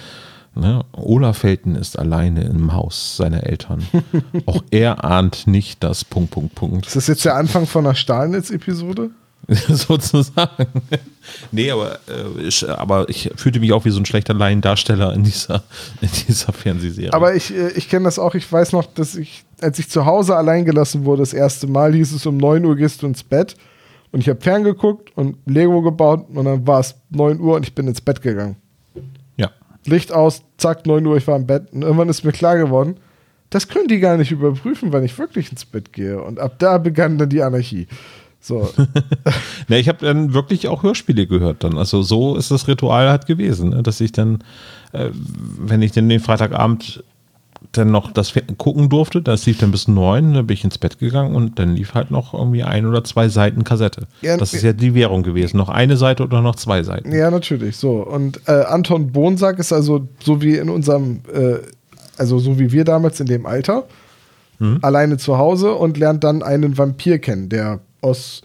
Ne? 0.54 0.84
Olaf 0.92 1.38
Felten 1.38 1.76
ist 1.76 1.98
alleine 1.98 2.44
im 2.44 2.72
Haus 2.74 3.16
seiner 3.16 3.44
Eltern. 3.44 3.86
Auch 4.46 4.62
er 4.70 5.02
ahnt 5.02 5.46
nicht 5.46 5.82
das 5.82 6.04
Punkt, 6.04 6.30
Punkt, 6.30 6.54
Punkt. 6.54 6.86
Ist 6.86 6.96
das 6.96 7.06
jetzt 7.06 7.24
der 7.24 7.36
Anfang 7.36 7.66
von 7.66 7.86
einer 7.86 7.94
Stahlnetz-Episode? 7.94 9.10
sozusagen. 9.68 10.66
nee, 11.50 11.70
aber, 11.70 11.98
äh, 12.08 12.42
ich, 12.46 12.68
aber 12.68 13.08
ich 13.08 13.30
fühlte 13.36 13.60
mich 13.60 13.72
auch 13.72 13.84
wie 13.84 13.90
so 13.90 13.98
ein 13.98 14.06
schlechter 14.06 14.34
Laiendarsteller 14.34 15.12
in 15.14 15.24
dieser, 15.24 15.62
in 16.00 16.08
dieser 16.28 16.52
Fernsehserie. 16.52 17.12
Aber 17.12 17.34
ich, 17.34 17.54
äh, 17.54 17.70
ich 17.72 17.88
kenne 17.88 18.04
das 18.04 18.18
auch. 18.18 18.34
Ich 18.34 18.50
weiß 18.50 18.72
noch, 18.72 18.86
dass 18.86 19.14
ich, 19.14 19.44
als 19.60 19.78
ich 19.78 19.88
zu 19.88 20.06
Hause 20.06 20.36
allein 20.36 20.64
gelassen 20.64 21.04
wurde, 21.04 21.22
das 21.22 21.32
erste 21.32 21.66
Mal 21.66 21.94
hieß 21.94 22.12
es, 22.12 22.26
um 22.26 22.36
9 22.36 22.64
Uhr 22.64 22.76
gehst 22.76 23.02
du 23.02 23.06
ins 23.06 23.22
Bett. 23.22 23.56
Und 24.12 24.20
ich 24.20 24.28
habe 24.28 24.40
ferngeguckt 24.40 25.16
und 25.16 25.38
Lego 25.46 25.80
gebaut 25.80 26.26
und 26.34 26.44
dann 26.44 26.66
war 26.66 26.80
es 26.80 26.94
9 27.10 27.40
Uhr 27.40 27.56
und 27.56 27.66
ich 27.66 27.74
bin 27.74 27.88
ins 27.88 28.02
Bett 28.02 28.20
gegangen. 28.20 28.56
Ja. 29.38 29.50
Licht 29.86 30.12
aus, 30.12 30.42
zack, 30.58 30.86
9 30.86 31.04
Uhr, 31.06 31.16
ich 31.16 31.26
war 31.26 31.36
im 31.36 31.46
Bett. 31.46 31.72
Und 31.72 31.82
irgendwann 31.82 32.10
ist 32.10 32.22
mir 32.22 32.32
klar 32.32 32.58
geworden, 32.58 32.96
das 33.52 33.68
können 33.68 33.88
die 33.88 34.00
gar 34.00 34.16
nicht 34.16 34.32
überprüfen, 34.32 34.92
wann 34.92 35.04
ich 35.04 35.18
wirklich 35.18 35.50
ins 35.50 35.66
Bett 35.66 35.92
gehe. 35.92 36.22
Und 36.22 36.38
ab 36.40 36.54
da 36.58 36.78
begann 36.78 37.18
dann 37.18 37.28
die 37.28 37.42
Anarchie. 37.42 37.86
So. 38.42 38.68
ne, 39.68 39.78
ich 39.78 39.88
habe 39.88 40.04
dann 40.04 40.34
wirklich 40.34 40.66
auch 40.66 40.82
Hörspiele 40.82 41.28
gehört 41.28 41.62
dann. 41.62 41.78
Also 41.78 42.02
so 42.02 42.36
ist 42.36 42.50
das 42.50 42.66
Ritual 42.66 43.08
halt 43.08 43.26
gewesen, 43.26 43.70
ne? 43.70 43.82
dass 43.84 44.00
ich 44.00 44.10
dann, 44.10 44.42
äh, 44.92 45.10
wenn 45.12 45.80
ich 45.80 45.92
dann 45.92 46.08
den 46.08 46.18
Freitagabend 46.18 47.04
dann 47.70 47.92
noch 47.92 48.10
das 48.10 48.34
gucken 48.58 48.88
durfte, 48.88 49.22
das 49.22 49.46
lief 49.46 49.58
dann 49.58 49.70
bis 49.70 49.86
neun, 49.86 50.34
dann 50.34 50.48
bin 50.48 50.54
ich 50.54 50.64
ins 50.64 50.78
Bett 50.78 50.98
gegangen 50.98 51.36
und 51.36 51.60
dann 51.60 51.76
lief 51.76 51.94
halt 51.94 52.10
noch 52.10 52.34
irgendwie 52.34 52.64
ein 52.64 52.84
oder 52.84 53.04
zwei 53.04 53.28
Seiten 53.28 53.62
Kassette. 53.62 54.08
Ja, 54.22 54.36
das 54.36 54.52
ist 54.52 54.62
ja 54.62 54.72
die 54.72 54.94
Währung 54.96 55.22
gewesen. 55.22 55.56
Noch 55.58 55.68
eine 55.68 55.96
Seite 55.96 56.24
oder 56.24 56.42
noch 56.42 56.56
zwei 56.56 56.82
Seiten. 56.82 57.12
Ja, 57.12 57.30
natürlich. 57.30 57.76
So. 57.76 58.04
Und 58.04 58.40
äh, 58.48 58.64
Anton 58.64 59.12
Bonsack 59.12 59.60
ist 59.60 59.72
also 59.72 60.08
so 60.18 60.42
wie 60.42 60.56
in 60.56 60.68
unserem, 60.68 61.20
äh, 61.32 61.58
also 62.18 62.40
so 62.40 62.58
wie 62.58 62.72
wir 62.72 62.84
damals 62.84 63.20
in 63.20 63.26
dem 63.26 63.46
Alter, 63.46 63.84
hm? 64.58 64.80
alleine 64.82 65.16
zu 65.16 65.38
Hause 65.38 65.74
und 65.74 65.96
lernt 65.96 66.24
dann 66.24 66.42
einen 66.42 66.76
Vampir 66.76 67.20
kennen, 67.20 67.48
der 67.48 67.78
aus 68.02 68.42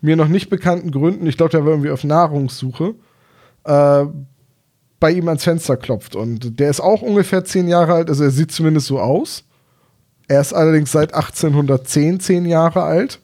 mir 0.00 0.16
noch 0.16 0.28
nicht 0.28 0.48
bekannten 0.48 0.90
Gründen, 0.92 1.26
ich 1.26 1.36
glaube, 1.36 1.50
der 1.50 1.64
war 1.64 1.72
irgendwie 1.72 1.90
auf 1.90 2.04
Nahrungssuche, 2.04 2.94
äh, 3.64 4.04
bei 5.00 5.10
ihm 5.12 5.28
ans 5.28 5.44
Fenster 5.44 5.76
klopft. 5.76 6.16
Und 6.16 6.60
der 6.60 6.70
ist 6.70 6.80
auch 6.80 7.02
ungefähr 7.02 7.44
zehn 7.44 7.68
Jahre 7.68 7.94
alt, 7.94 8.08
also 8.08 8.24
er 8.24 8.30
sieht 8.30 8.52
zumindest 8.52 8.86
so 8.86 9.00
aus. 9.00 9.44
Er 10.28 10.40
ist 10.40 10.52
allerdings 10.52 10.92
seit 10.92 11.14
1810 11.14 12.20
zehn 12.20 12.44
Jahre 12.44 12.82
alt. 12.82 13.20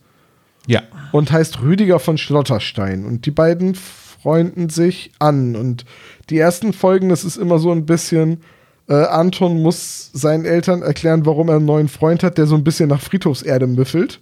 Ja. 0.66 0.82
Und 1.12 1.30
heißt 1.30 1.60
Rüdiger 1.60 2.00
von 2.00 2.16
Schlotterstein. 2.16 3.04
Und 3.04 3.26
die 3.26 3.30
beiden 3.30 3.74
freunden 3.74 4.70
sich 4.70 5.12
an. 5.18 5.54
Und 5.54 5.84
die 6.30 6.38
ersten 6.38 6.72
Folgen, 6.72 7.10
das 7.10 7.24
ist 7.24 7.36
immer 7.36 7.58
so 7.58 7.70
ein 7.70 7.84
bisschen, 7.84 8.40
äh, 8.88 8.94
Anton 8.94 9.60
muss 9.60 10.10
seinen 10.14 10.46
Eltern 10.46 10.80
erklären, 10.80 11.26
warum 11.26 11.48
er 11.50 11.56
einen 11.56 11.66
neuen 11.66 11.88
Freund 11.88 12.22
hat, 12.22 12.38
der 12.38 12.46
so 12.46 12.54
ein 12.54 12.64
bisschen 12.64 12.88
nach 12.88 13.02
Friedhofserde 13.02 13.66
müffelt. 13.66 14.20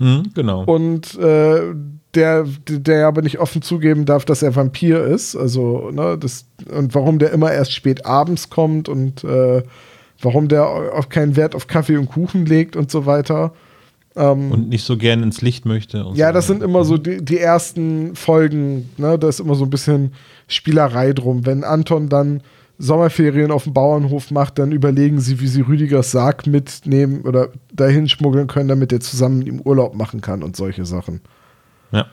Hm, 0.00 0.30
genau. 0.34 0.64
Und 0.64 1.16
äh, 1.18 1.74
der, 2.14 2.46
der 2.66 3.06
aber 3.06 3.22
nicht 3.22 3.38
offen 3.38 3.62
zugeben 3.62 4.04
darf, 4.06 4.24
dass 4.24 4.42
er 4.42 4.56
Vampir 4.56 5.04
ist. 5.04 5.36
Also, 5.36 5.90
ne, 5.92 6.18
das, 6.18 6.46
und 6.74 6.94
warum 6.94 7.18
der 7.18 7.32
immer 7.32 7.52
erst 7.52 7.72
spät 7.72 8.06
abends 8.06 8.50
kommt 8.50 8.88
und 8.88 9.22
äh, 9.22 9.62
warum 10.20 10.48
der 10.48 10.66
auch 10.66 11.08
keinen 11.08 11.36
Wert 11.36 11.54
auf 11.54 11.66
Kaffee 11.66 11.96
und 11.96 12.08
Kuchen 12.08 12.46
legt 12.46 12.76
und 12.76 12.90
so 12.90 13.06
weiter. 13.06 13.52
Ähm, 14.16 14.50
und 14.50 14.68
nicht 14.68 14.84
so 14.84 14.96
gern 14.96 15.22
ins 15.22 15.40
Licht 15.40 15.66
möchte. 15.66 15.98
ja, 16.14 16.28
so 16.28 16.32
das 16.32 16.46
sind 16.46 16.62
immer 16.62 16.84
so 16.84 16.96
die, 16.96 17.24
die 17.24 17.38
ersten 17.38 18.16
Folgen, 18.16 18.90
ne? 18.96 19.18
Da 19.18 19.28
ist 19.28 19.38
immer 19.38 19.54
so 19.54 19.64
ein 19.64 19.70
bisschen 19.70 20.12
Spielerei 20.48 21.12
drum. 21.12 21.46
Wenn 21.46 21.62
Anton 21.62 22.08
dann 22.08 22.42
Sommerferien 22.80 23.50
auf 23.50 23.64
dem 23.64 23.74
Bauernhof 23.74 24.30
macht, 24.30 24.58
dann 24.58 24.72
überlegen 24.72 25.20
sie, 25.20 25.38
wie 25.40 25.48
sie 25.48 25.60
Rüdigers 25.60 26.12
Sarg 26.12 26.46
mitnehmen 26.46 27.22
oder 27.22 27.50
dahin 27.72 28.08
schmuggeln 28.08 28.46
können, 28.46 28.70
damit 28.70 28.90
er 28.90 29.00
zusammen 29.00 29.42
im 29.42 29.60
Urlaub 29.60 29.94
machen 29.94 30.22
kann 30.22 30.42
und 30.42 30.56
solche 30.56 30.86
Sachen. 30.86 31.20
Ja. 31.92 32.06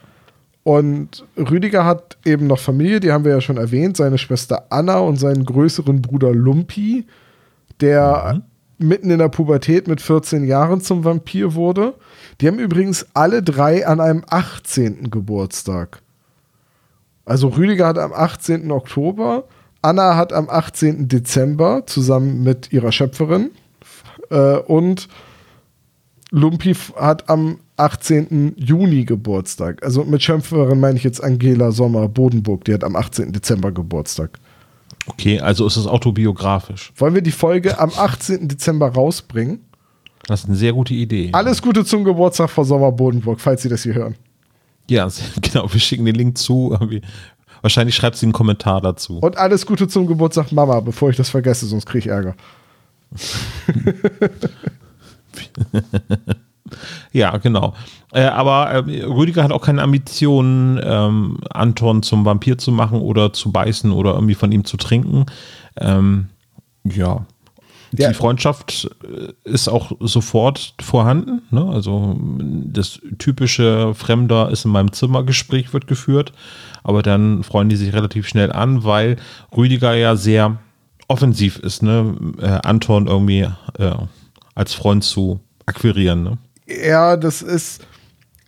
Und 0.63 1.25
Rüdiger 1.37 1.85
hat 1.85 2.17
eben 2.25 2.47
noch 2.47 2.59
Familie, 2.59 2.99
die 2.99 3.13
haben 3.13 3.23
wir 3.23 3.31
ja 3.31 3.39
schon 3.39 3.55
erwähnt, 3.55 3.95
seine 3.95 4.17
Schwester 4.17 4.65
Anna 4.69 4.99
und 4.99 5.15
seinen 5.15 5.45
größeren 5.45 6.01
Bruder 6.01 6.33
Lumpi, 6.33 7.05
der 7.79 8.41
mhm. 8.77 8.87
mitten 8.89 9.09
in 9.09 9.19
der 9.19 9.29
Pubertät 9.29 9.87
mit 9.87 10.01
14 10.01 10.43
Jahren 10.43 10.81
zum 10.81 11.05
Vampir 11.05 11.55
wurde. 11.55 11.93
Die 12.41 12.47
haben 12.47 12.59
übrigens 12.59 13.07
alle 13.13 13.41
drei 13.41 13.87
an 13.87 14.01
einem 14.01 14.25
18. 14.29 15.09
Geburtstag. 15.09 16.01
Also 17.23 17.47
Rüdiger 17.47 17.87
hat 17.87 17.97
am 17.97 18.11
18. 18.11 18.69
Oktober 18.69 19.45
Anna 19.87 20.17
hat 20.17 20.33
am 20.33 20.49
18. 20.49 21.07
Dezember 21.07 21.83
zusammen 21.85 22.43
mit 22.43 22.73
ihrer 22.73 22.91
Schöpferin 22.91 23.51
äh, 24.29 24.57
und 24.57 25.07
Lumpi 26.29 26.75
hat 26.97 27.29
am 27.29 27.59
18. 27.77 28.55
Juni 28.57 29.05
Geburtstag. 29.05 29.81
Also 29.85 30.03
mit 30.03 30.21
Schöpferin 30.21 30.81
meine 30.81 30.97
ich 30.97 31.05
jetzt 31.05 31.23
Angela 31.23 31.71
Sommer 31.71 32.09
Bodenburg, 32.09 32.65
die 32.65 32.73
hat 32.73 32.83
am 32.83 32.97
18. 32.97 33.31
Dezember 33.31 33.71
Geburtstag. 33.71 34.37
Okay, 35.05 35.39
also 35.39 35.65
ist 35.65 35.77
es 35.77 35.87
autobiografisch. 35.87 36.91
Wollen 36.97 37.13
wir 37.13 37.21
die 37.21 37.31
Folge 37.31 37.79
am 37.79 37.91
18. 37.95 38.49
Dezember 38.49 38.89
rausbringen? 38.89 39.61
Das 40.25 40.41
ist 40.41 40.47
eine 40.47 40.57
sehr 40.57 40.73
gute 40.73 40.95
Idee. 40.95 41.29
Alles 41.31 41.61
Gute 41.61 41.85
zum 41.85 42.03
Geburtstag 42.03 42.49
von 42.49 42.65
Sommer 42.65 42.91
Bodenburg, 42.91 43.39
falls 43.39 43.61
Sie 43.61 43.69
das 43.69 43.83
hier 43.83 43.93
hören. 43.93 44.15
Ja, 44.89 45.07
genau. 45.41 45.71
Wir 45.71 45.79
schicken 45.79 46.03
den 46.03 46.15
Link 46.15 46.37
zu. 46.37 46.77
Wahrscheinlich 47.67 47.95
schreibt 47.95 48.15
sie 48.15 48.25
einen 48.25 48.31
Kommentar 48.31 48.79
dazu. 48.79 49.17
Und 49.17 49.35
alles 49.35 49.65
Gute 49.65 49.89
zum 49.89 50.07
Geburtstag 50.07 50.53
Mama, 50.53 50.79
bevor 50.79 51.09
ich 51.09 51.17
das 51.17 51.29
vergesse, 51.29 51.65
sonst 51.65 51.85
kriege 51.85 51.99
ich 51.99 52.07
Ärger. 52.07 52.33
ja, 57.11 57.35
genau. 57.35 57.73
Äh, 58.13 58.21
aber 58.21 58.71
äh, 58.71 59.03
Rüdiger 59.03 59.43
hat 59.43 59.51
auch 59.51 59.65
keine 59.65 59.81
Ambitionen, 59.81 60.79
ähm, 60.81 61.39
Anton 61.49 62.03
zum 62.03 62.23
Vampir 62.23 62.57
zu 62.57 62.71
machen 62.71 63.01
oder 63.01 63.33
zu 63.33 63.51
beißen 63.51 63.91
oder 63.91 64.13
irgendwie 64.13 64.35
von 64.35 64.53
ihm 64.53 64.63
zu 64.63 64.77
trinken. 64.77 65.25
Ähm, 65.75 66.27
ja. 66.85 67.25
Die 67.91 68.03
ja. 68.03 68.13
Freundschaft 68.13 68.89
äh, 69.03 69.33
ist 69.49 69.67
auch 69.67 69.91
sofort 69.99 70.73
vorhanden. 70.81 71.41
Ne? 71.51 71.65
Also 71.65 72.17
das 72.19 72.99
typische 73.17 73.93
Fremder 73.93 74.49
ist 74.49 74.65
in 74.65 74.71
meinem 74.71 74.91
Zimmergespräch 74.91 75.73
wird 75.73 75.87
geführt 75.87 76.33
aber 76.87 77.03
dann 77.03 77.43
freuen 77.43 77.67
die 77.67 77.75
sich 77.75 77.93
relativ 77.93 78.29
schnell 78.29 78.49
an, 78.49 78.85
weil 78.85 79.17
Rüdiger 79.55 79.93
ja 79.93 80.15
sehr 80.15 80.57
offensiv 81.09 81.59
ist, 81.59 81.83
ne? 81.83 82.15
Äh, 82.39 82.59
Anton 82.63 83.07
irgendwie 83.07 83.49
äh, 83.77 83.91
als 84.55 84.73
Freund 84.73 85.03
zu 85.03 85.41
akquirieren, 85.65 86.23
ne? 86.23 86.37
Ja, 86.65 87.17
das 87.17 87.41
ist, 87.41 87.85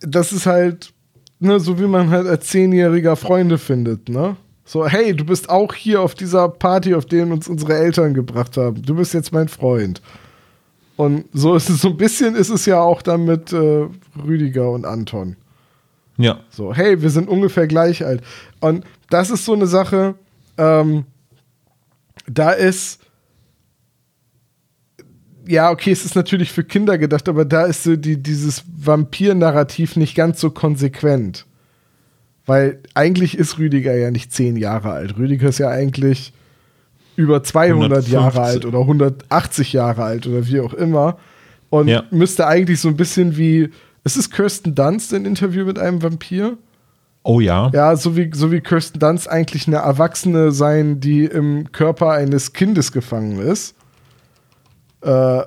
das 0.00 0.32
ist 0.32 0.46
halt, 0.46 0.94
ne, 1.38 1.60
so 1.60 1.78
wie 1.78 1.86
man 1.86 2.08
halt 2.08 2.26
als 2.26 2.46
Zehnjähriger 2.46 3.14
Freunde 3.14 3.58
findet, 3.58 4.08
ne? 4.08 4.36
So, 4.70 4.86
hey, 4.86 5.16
du 5.16 5.24
bist 5.24 5.50
auch 5.50 5.74
hier 5.74 6.00
auf 6.00 6.14
dieser 6.14 6.48
Party, 6.48 6.94
auf 6.94 7.04
der 7.04 7.26
uns 7.26 7.48
unsere 7.48 7.74
Eltern 7.74 8.14
gebracht 8.14 8.56
haben. 8.56 8.80
Du 8.82 8.94
bist 8.94 9.12
jetzt 9.14 9.32
mein 9.32 9.48
Freund. 9.48 10.00
Und 10.94 11.24
so 11.32 11.56
ist 11.56 11.68
es 11.68 11.80
so 11.80 11.88
ein 11.88 11.96
bisschen, 11.96 12.36
ist 12.36 12.50
es 12.50 12.66
ja 12.66 12.80
auch 12.80 13.02
dann 13.02 13.24
mit 13.24 13.52
äh, 13.52 13.88
Rüdiger 14.24 14.70
und 14.70 14.84
Anton. 14.84 15.34
Ja. 16.18 16.38
So, 16.50 16.72
hey, 16.72 17.02
wir 17.02 17.10
sind 17.10 17.28
ungefähr 17.28 17.66
gleich 17.66 18.06
alt. 18.06 18.22
Und 18.60 18.84
das 19.08 19.30
ist 19.30 19.44
so 19.44 19.54
eine 19.54 19.66
Sache, 19.66 20.14
ähm, 20.56 21.04
da 22.28 22.52
ist, 22.52 23.00
ja, 25.48 25.72
okay, 25.72 25.90
es 25.90 26.04
ist 26.04 26.14
natürlich 26.14 26.52
für 26.52 26.62
Kinder 26.62 26.96
gedacht, 26.96 27.28
aber 27.28 27.44
da 27.44 27.64
ist 27.64 27.82
so 27.82 27.96
die, 27.96 28.22
dieses 28.22 28.62
Vampir-Narrativ 28.76 29.96
nicht 29.96 30.14
ganz 30.14 30.40
so 30.40 30.50
konsequent. 30.50 31.44
Weil 32.50 32.80
eigentlich 32.94 33.38
ist 33.38 33.58
Rüdiger 33.58 33.94
ja 33.94 34.10
nicht 34.10 34.32
zehn 34.32 34.56
Jahre 34.56 34.90
alt. 34.90 35.16
Rüdiger 35.16 35.50
ist 35.50 35.58
ja 35.58 35.68
eigentlich 35.68 36.32
über 37.14 37.44
200 37.44 38.08
150. 38.08 38.12
Jahre 38.12 38.40
alt 38.40 38.64
oder 38.64 38.80
180 38.80 39.72
Jahre 39.72 40.02
alt 40.02 40.26
oder 40.26 40.44
wie 40.48 40.58
auch 40.58 40.74
immer. 40.74 41.16
Und 41.68 41.86
ja. 41.86 42.02
müsste 42.10 42.48
eigentlich 42.48 42.80
so 42.80 42.88
ein 42.88 42.96
bisschen 42.96 43.36
wie, 43.36 43.70
ist 44.02 44.16
es 44.16 44.32
Kirsten 44.32 44.74
Dunst 44.74 45.14
ein 45.14 45.26
Interview 45.26 45.64
mit 45.64 45.78
einem 45.78 46.02
Vampir? 46.02 46.58
Oh 47.22 47.38
ja. 47.38 47.70
Ja, 47.72 47.94
so 47.94 48.16
wie, 48.16 48.32
so 48.34 48.50
wie 48.50 48.60
Kirsten 48.60 48.98
Dunst 48.98 49.30
eigentlich 49.30 49.68
eine 49.68 49.76
Erwachsene 49.76 50.50
sein, 50.50 50.98
die 50.98 51.26
im 51.26 51.70
Körper 51.70 52.10
eines 52.10 52.52
Kindes 52.52 52.90
gefangen 52.90 53.38
ist. 53.38 53.76
Äh, 55.02 55.42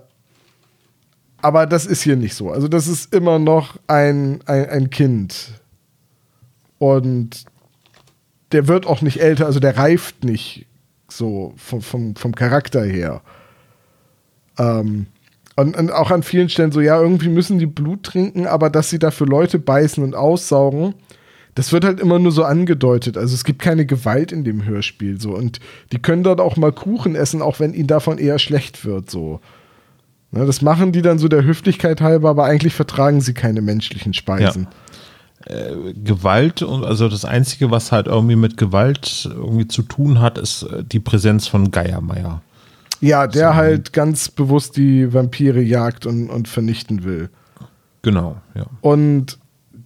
aber 1.41 1.65
das 1.65 1.85
ist 1.85 2.01
hier 2.01 2.15
nicht 2.15 2.35
so. 2.35 2.49
Also, 2.49 2.69
das 2.69 2.87
ist 2.87 3.13
immer 3.13 3.39
noch 3.39 3.75
ein, 3.87 4.39
ein, 4.45 4.69
ein 4.69 4.89
Kind 4.89 5.61
und 6.83 7.45
der 8.51 8.67
wird 8.67 8.85
auch 8.85 9.01
nicht 9.01 9.21
älter, 9.21 9.45
also 9.45 9.61
der 9.61 9.77
reift 9.77 10.25
nicht 10.25 10.65
so 11.07 11.53
vom, 11.55 11.81
vom, 11.81 12.17
vom 12.17 12.35
Charakter 12.35 12.83
her. 12.83 13.21
Ähm, 14.59 15.05
und, 15.55 15.77
und, 15.77 15.93
auch 15.93 16.11
an 16.11 16.23
vielen 16.23 16.49
Stellen 16.49 16.73
so, 16.73 16.81
ja, 16.81 16.99
irgendwie 16.99 17.29
müssen 17.29 17.57
die 17.57 17.67
Blut 17.67 18.03
trinken, 18.03 18.47
aber 18.47 18.69
dass 18.69 18.89
sie 18.89 18.99
dafür 18.99 19.27
Leute 19.27 19.59
beißen 19.59 20.03
und 20.03 20.13
aussaugen, 20.13 20.93
das 21.55 21.71
wird 21.71 21.85
halt 21.85 22.01
immer 22.01 22.19
nur 22.19 22.33
so 22.33 22.43
angedeutet. 22.43 23.15
Also 23.17 23.33
es 23.33 23.45
gibt 23.45 23.61
keine 23.61 23.85
Gewalt 23.85 24.33
in 24.33 24.43
dem 24.43 24.65
Hörspiel 24.65 25.21
so. 25.21 25.33
Und 25.33 25.61
die 25.93 26.01
können 26.01 26.23
dort 26.23 26.41
auch 26.41 26.57
mal 26.57 26.73
Kuchen 26.73 27.15
essen, 27.15 27.41
auch 27.41 27.61
wenn 27.61 27.73
ihnen 27.73 27.87
davon 27.87 28.17
eher 28.17 28.39
schlecht 28.39 28.83
wird 28.83 29.09
so. 29.09 29.39
Ne, 30.31 30.45
das 30.45 30.61
machen 30.61 30.91
die 30.91 31.01
dann 31.01 31.17
so 31.17 31.29
der 31.29 31.45
Höflichkeit 31.45 32.01
halber, 32.01 32.31
aber 32.31 32.43
eigentlich 32.43 32.73
vertragen 32.73 33.21
sie 33.21 33.33
keine 33.33 33.61
menschlichen 33.61 34.13
Speisen. 34.13 34.63
Ja 34.63 34.69
äh, 35.45 35.93
Gewalt 35.93 36.61
und 36.61 36.83
also 36.85 37.09
das 37.09 37.25
Einzige, 37.25 37.71
was 37.71 37.91
halt 37.91 38.07
irgendwie 38.07 38.35
mit 38.35 38.57
Gewalt 38.57 39.29
irgendwie 39.29 39.67
zu 39.67 39.81
tun 39.81 40.21
hat, 40.21 40.37
ist 40.37 40.63
äh, 40.63 40.83
die 40.83 40.99
Präsenz 40.99 41.47
von 41.47 41.71
Geiermeier. 41.71 42.41
Ja, 43.01 43.27
der 43.27 43.49
so. 43.49 43.55
halt 43.55 43.93
ganz 43.93 44.29
bewusst 44.29 44.77
die 44.77 45.13
Vampire 45.13 45.61
jagt 45.61 46.05
und, 46.05 46.29
und 46.29 46.47
vernichten 46.47 47.03
will. 47.03 47.29
Genau, 48.01 48.37
ja. 48.55 48.65
Und 48.81 49.39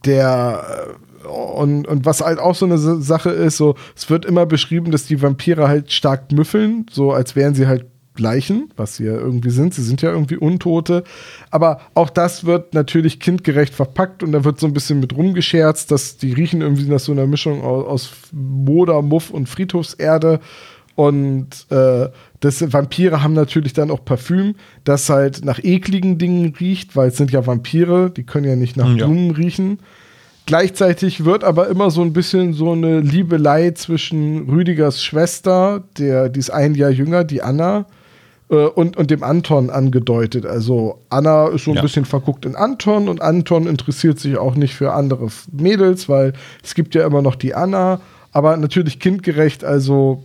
der 0.06 0.96
und, 1.28 1.88
und 1.88 2.06
was 2.06 2.22
halt 2.22 2.40
auch 2.40 2.56
so 2.56 2.66
eine 2.66 2.78
Sache 2.78 3.32
ist, 3.32 3.58
so, 3.58 3.76
es 3.96 4.10
wird 4.10 4.26
immer 4.26 4.46
beschrieben, 4.46 4.92
dass 4.92 5.06
die 5.06 5.22
Vampire 5.22 5.68
halt 5.68 5.92
stark 5.92 6.32
müffeln, 6.32 6.86
so 6.90 7.12
als 7.12 7.36
wären 7.36 7.54
sie 7.54 7.68
halt 7.68 7.86
Leichen, 8.20 8.70
was 8.76 8.98
sie 8.98 9.06
ja 9.06 9.14
irgendwie 9.14 9.50
sind. 9.50 9.74
Sie 9.74 9.84
sind 9.84 10.02
ja 10.02 10.12
irgendwie 10.12 10.38
Untote. 10.38 11.04
Aber 11.52 11.82
auch 11.94 12.10
das 12.10 12.46
wird 12.46 12.74
natürlich 12.74 13.20
kindgerecht 13.20 13.74
verpackt 13.74 14.24
und 14.24 14.32
da 14.32 14.44
wird 14.44 14.60
so 14.60 14.68
ein 14.68 14.74
bisschen 14.74 15.00
mit 15.00 15.16
rumgescherzt, 15.16 15.92
dass 15.92 16.18
die 16.18 16.34
riechen 16.34 16.62
irgendwie 16.62 16.90
nach 16.90 17.00
so 17.00 17.12
einer 17.12 17.28
Mischung 17.28 17.62
aus, 17.62 18.12
Moder, 18.32 19.02
Muff 19.02 19.30
und 19.30 19.48
Friedhofserde. 19.48 20.40
Und 20.96 21.68
äh, 21.70 22.10
das 22.40 22.74
Vampire 22.74 23.22
haben 23.22 23.34
natürlich 23.34 23.74
dann 23.74 23.92
auch 23.92 24.04
Parfüm, 24.04 24.56
das 24.84 25.10
halt 25.10 25.46
nach 25.46 25.64
ekligen 25.64 26.18
Dingen 26.18 26.56
riecht, 26.60 26.96
weil 26.96 27.10
es 27.10 27.18
sind 27.18 27.32
ja 27.32 27.46
Vampire, 27.46 28.10
die 28.10 28.24
können 28.24 28.48
ja 28.48 28.56
nicht 28.56 28.78
nach 28.78 28.90
ja. 28.90 29.06
Blumen 29.06 29.32
riechen. 29.32 29.80
Gleichzeitig 30.48 31.26
wird 31.26 31.44
aber 31.44 31.68
immer 31.68 31.92
so 31.92 32.02
ein 32.02 32.14
bisschen 32.14 32.54
so 32.54 32.72
eine 32.72 33.02
Liebelei 33.02 33.72
zwischen 33.72 34.50
Rüdigers 34.50 35.04
Schwester, 35.04 35.84
der, 35.98 36.30
die 36.30 36.40
ist 36.40 36.52
ein 36.52 36.74
Jahr 36.74 36.90
jünger, 36.90 37.26
die 37.26 37.42
Anna, 37.42 37.86
und, 38.50 38.96
und 38.96 39.12
dem 39.12 39.24
Anton 39.24 39.70
angedeutet. 39.70 40.46
Also 40.46 41.00
Anna 41.10 41.48
ist 41.48 41.66
so 41.66 41.72
ein 41.72 41.76
ja. 41.76 41.82
bisschen 41.82 42.06
verguckt 42.06 42.46
in 42.46 42.56
Anton 42.56 43.10
und 43.10 43.22
Anton 43.22 43.68
interessiert 43.68 44.20
sich 44.20 44.38
auch 44.38 44.56
nicht 44.56 44.74
für 44.74 44.94
andere 44.94 45.28
Mädels, 45.52 46.08
weil 46.08 46.34
es 46.64 46.74
gibt 46.74 46.96
ja 46.96 47.06
immer 47.06 47.22
noch 47.22 47.36
die 47.36 47.54
Anna, 47.54 48.00
aber 48.32 48.56
natürlich 48.56 49.00
kindgerecht, 49.00 49.66
also 49.66 50.24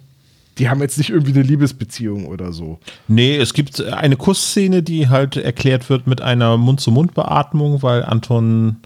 die 0.59 0.69
haben 0.69 0.81
jetzt 0.81 0.99
nicht 0.99 1.11
irgendwie 1.11 1.33
eine 1.33 1.43
Liebesbeziehung 1.43 2.27
oder 2.27 2.53
so. 2.53 2.79
Nee, 3.09 3.37
es 3.37 3.55
gibt 3.55 3.83
eine 3.83 4.17
Kussszene, 4.17 4.83
die 4.83 5.09
halt 5.09 5.37
erklärt 5.37 5.89
wird 5.89 6.07
mit 6.07 6.21
einer 6.21 6.57
Mund-zu-Mund-Beatmung, 6.59 7.83
weil 7.83 8.05
Anton 8.05 8.77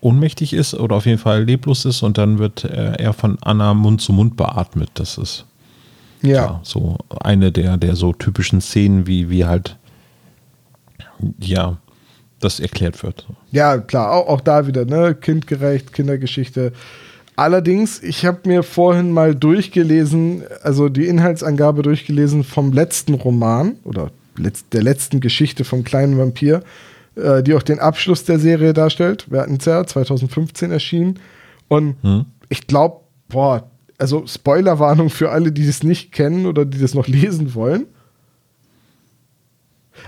ohnmächtig 0.00 0.52
ist 0.52 0.74
oder 0.74 0.96
auf 0.96 1.06
jeden 1.06 1.18
Fall 1.18 1.44
leblos 1.44 1.84
ist 1.84 2.02
und 2.02 2.18
dann 2.18 2.38
wird 2.38 2.64
er 2.64 3.12
von 3.12 3.38
Anna 3.42 3.74
Mund 3.74 4.00
zu 4.00 4.12
Mund 4.12 4.36
beatmet. 4.36 4.90
Das 4.94 5.18
ist 5.18 5.44
ja. 6.22 6.34
ja. 6.34 6.60
so 6.62 6.98
eine 7.20 7.52
der, 7.52 7.76
der 7.76 7.96
so 7.96 8.12
typischen 8.12 8.60
Szenen, 8.60 9.06
wie, 9.06 9.30
wie 9.30 9.44
halt, 9.44 9.76
ja, 11.38 11.78
das 12.40 12.60
erklärt 12.60 13.02
wird. 13.02 13.26
Ja, 13.50 13.78
klar, 13.78 14.12
auch, 14.12 14.28
auch 14.28 14.40
da 14.40 14.66
wieder, 14.66 14.84
ne, 14.84 15.14
kindgerecht, 15.14 15.92
Kindergeschichte. 15.92 16.72
Allerdings, 17.36 18.02
ich 18.02 18.26
habe 18.26 18.40
mir 18.46 18.62
vorhin 18.62 19.12
mal 19.12 19.34
durchgelesen, 19.34 20.42
also 20.62 20.88
die 20.88 21.06
Inhaltsangabe 21.06 21.82
durchgelesen 21.82 22.42
vom 22.42 22.72
letzten 22.72 23.14
Roman 23.14 23.76
oder 23.84 24.10
der 24.72 24.82
letzten 24.82 25.20
Geschichte 25.20 25.64
vom 25.64 25.84
kleinen 25.84 26.18
Vampir, 26.18 26.62
äh, 27.16 27.42
die 27.42 27.54
auch 27.54 27.62
den 27.62 27.78
Abschluss 27.78 28.24
der 28.24 28.38
Serie 28.38 28.72
darstellt. 28.72 29.26
Wir 29.30 29.40
hatten 29.40 29.56
es 29.56 29.64
ja 29.64 29.84
2015 29.84 30.70
erschienen. 30.70 31.18
Und 31.68 31.96
hm. 32.02 32.24
ich 32.48 32.66
glaube, 32.66 33.02
boah, 33.28 33.70
also 33.98 34.26
Spoilerwarnung 34.26 35.10
für 35.10 35.30
alle, 35.30 35.52
die 35.52 35.66
das 35.66 35.82
nicht 35.82 36.12
kennen 36.12 36.46
oder 36.46 36.64
die 36.64 36.78
das 36.78 36.94
noch 36.94 37.08
lesen 37.08 37.54
wollen. 37.54 37.86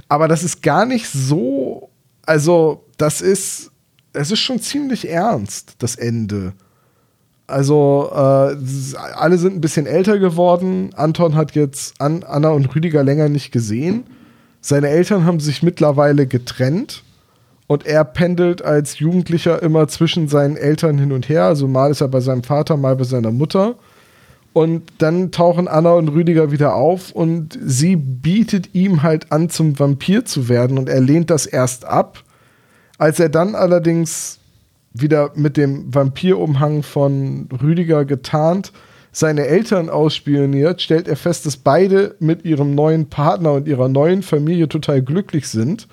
Aber 0.09 0.29
das 0.29 0.45
ist 0.45 0.63
gar 0.63 0.87
nicht 0.87 1.09
so, 1.09 1.91
also 2.25 2.85
das 2.97 3.21
ist, 3.21 3.73
es 4.13 4.31
ist 4.31 4.39
schon 4.39 4.61
ziemlich 4.61 5.09
ernst, 5.09 5.75
das 5.79 5.97
Ende. 5.97 6.53
Also 7.49 8.09
äh, 8.13 8.57
alle 8.95 9.39
sind 9.39 9.57
ein 9.57 9.61
bisschen 9.61 9.87
älter 9.87 10.21
geworden. 10.21 10.91
Anton 10.95 11.35
hat 11.35 11.57
jetzt 11.57 12.01
An 12.01 12.23
Anna 12.23 12.51
und 12.51 12.73
Rüdiger 12.75 13.03
länger 13.03 13.29
nicht 13.29 13.51
gesehen. 13.51 14.05
Seine 14.61 14.89
Eltern 14.89 15.25
haben 15.25 15.41
sich 15.41 15.63
mittlerweile 15.63 16.29
getrennt 16.29 17.03
und 17.71 17.87
er 17.87 18.03
pendelt 18.03 18.63
als 18.63 18.99
Jugendlicher 18.99 19.63
immer 19.63 19.87
zwischen 19.87 20.27
seinen 20.27 20.57
Eltern 20.57 20.99
hin 20.99 21.13
und 21.13 21.29
her. 21.29 21.45
Also 21.45 21.69
mal 21.69 21.93
ist 21.93 22.01
er 22.01 22.09
bei 22.09 22.19
seinem 22.19 22.43
Vater, 22.43 22.77
mal 22.77 22.97
bei 22.97 23.05
seiner 23.05 23.31
Mutter. 23.31 23.77
Und 24.53 24.83
dann 24.99 25.31
tauchen 25.31 25.69
Anna 25.69 25.93
und 25.93 26.09
Rüdiger 26.09 26.51
wieder 26.51 26.75
auf 26.75 27.13
und 27.13 27.57
sie 27.63 27.95
bietet 27.95 28.75
ihm 28.75 29.05
halt 29.05 29.31
an, 29.31 29.51
zum 29.51 29.79
Vampir 29.79 30.25
zu 30.25 30.49
werden 30.49 30.79
und 30.79 30.89
er 30.89 31.01
lehnt 31.01 31.31
das 31.31 31.47
erst 31.47 31.85
ab. 31.85 32.25
Als 32.99 33.21
er 33.21 33.29
dann 33.29 33.55
allerdings 33.55 34.41
wieder 34.93 35.31
mit 35.37 35.57
dem 35.57 35.95
Vampirumhang 35.95 36.83
von 36.83 37.49
Rüdiger 37.63 38.05
getarnt 38.05 38.73
seine 39.13 39.47
Eltern 39.47 39.91
ausspioniert, 39.91 40.83
stellt 40.83 41.07
er 41.07 41.15
fest, 41.15 41.47
dass 41.47 41.57
beide 41.57 42.17
mit 42.19 42.45
ihrem 42.45 42.75
neuen 42.75 43.09
Partner 43.09 43.53
und 43.53 43.69
ihrer 43.69 43.89
neuen 43.89 44.25
Familie 44.25 44.69
total 44.69 45.03
glücklich 45.03 45.47
sind 45.47 45.87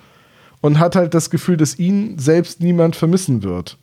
und 0.60 0.78
hat 0.78 0.96
halt 0.96 1.14
das 1.14 1.30
Gefühl, 1.30 1.56
dass 1.56 1.78
ihn 1.78 2.18
selbst 2.18 2.60
niemand 2.60 2.96
vermissen 2.96 3.42
wird. 3.42 3.76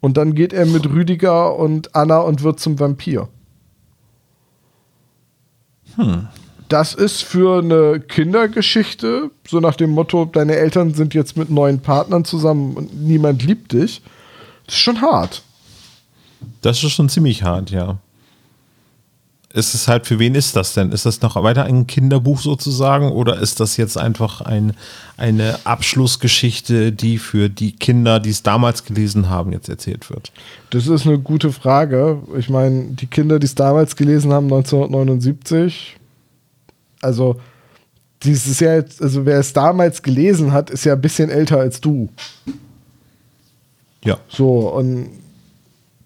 Und 0.00 0.16
dann 0.16 0.34
geht 0.34 0.52
er 0.52 0.66
mit 0.66 0.88
Rüdiger 0.88 1.56
und 1.56 1.94
Anna 1.94 2.20
und 2.20 2.42
wird 2.42 2.60
zum 2.60 2.78
Vampir. 2.78 3.28
Hm. 5.96 6.28
Das 6.68 6.94
ist 6.94 7.22
für 7.22 7.60
eine 7.60 7.98
Kindergeschichte, 8.00 9.30
so 9.46 9.58
nach 9.58 9.74
dem 9.74 9.90
Motto, 9.90 10.26
deine 10.26 10.56
Eltern 10.56 10.92
sind 10.94 11.14
jetzt 11.14 11.36
mit 11.36 11.50
neuen 11.50 11.80
Partnern 11.80 12.24
zusammen 12.24 12.76
und 12.76 12.94
niemand 12.94 13.42
liebt 13.42 13.72
dich. 13.72 14.02
Das 14.66 14.74
ist 14.74 14.80
schon 14.80 15.00
hart. 15.00 15.42
Das 16.60 16.82
ist 16.82 16.92
schon 16.92 17.08
ziemlich 17.08 17.42
hart, 17.42 17.70
ja 17.70 17.98
ist 19.52 19.74
es 19.74 19.88
halt, 19.88 20.06
für 20.06 20.18
wen 20.18 20.34
ist 20.34 20.56
das 20.56 20.74
denn? 20.74 20.92
Ist 20.92 21.06
das 21.06 21.22
noch 21.22 21.42
weiter 21.42 21.64
ein 21.64 21.86
Kinderbuch 21.86 22.40
sozusagen 22.40 23.10
oder 23.10 23.40
ist 23.40 23.60
das 23.60 23.78
jetzt 23.78 23.96
einfach 23.96 24.42
ein, 24.42 24.74
eine 25.16 25.58
Abschlussgeschichte, 25.64 26.92
die 26.92 27.18
für 27.18 27.48
die 27.48 27.72
Kinder, 27.72 28.20
die 28.20 28.30
es 28.30 28.42
damals 28.42 28.84
gelesen 28.84 29.30
haben, 29.30 29.52
jetzt 29.52 29.70
erzählt 29.70 30.10
wird? 30.10 30.32
Das 30.68 30.86
ist 30.86 31.06
eine 31.06 31.18
gute 31.18 31.50
Frage. 31.50 32.20
Ich 32.36 32.50
meine, 32.50 32.88
die 32.90 33.06
Kinder, 33.06 33.38
die 33.38 33.46
es 33.46 33.54
damals 33.54 33.96
gelesen 33.96 34.32
haben, 34.32 34.44
1979, 34.46 35.96
Also, 37.00 37.40
dieses 38.22 38.60
ja 38.60 38.74
jetzt, 38.74 39.00
also 39.00 39.24
wer 39.24 39.38
es 39.38 39.54
damals 39.54 40.02
gelesen 40.02 40.52
hat, 40.52 40.68
ist 40.68 40.84
ja 40.84 40.92
ein 40.92 41.00
bisschen 41.00 41.30
älter 41.30 41.58
als 41.58 41.80
du. 41.80 42.10
Ja. 44.04 44.18
So, 44.28 44.68
und 44.68 45.08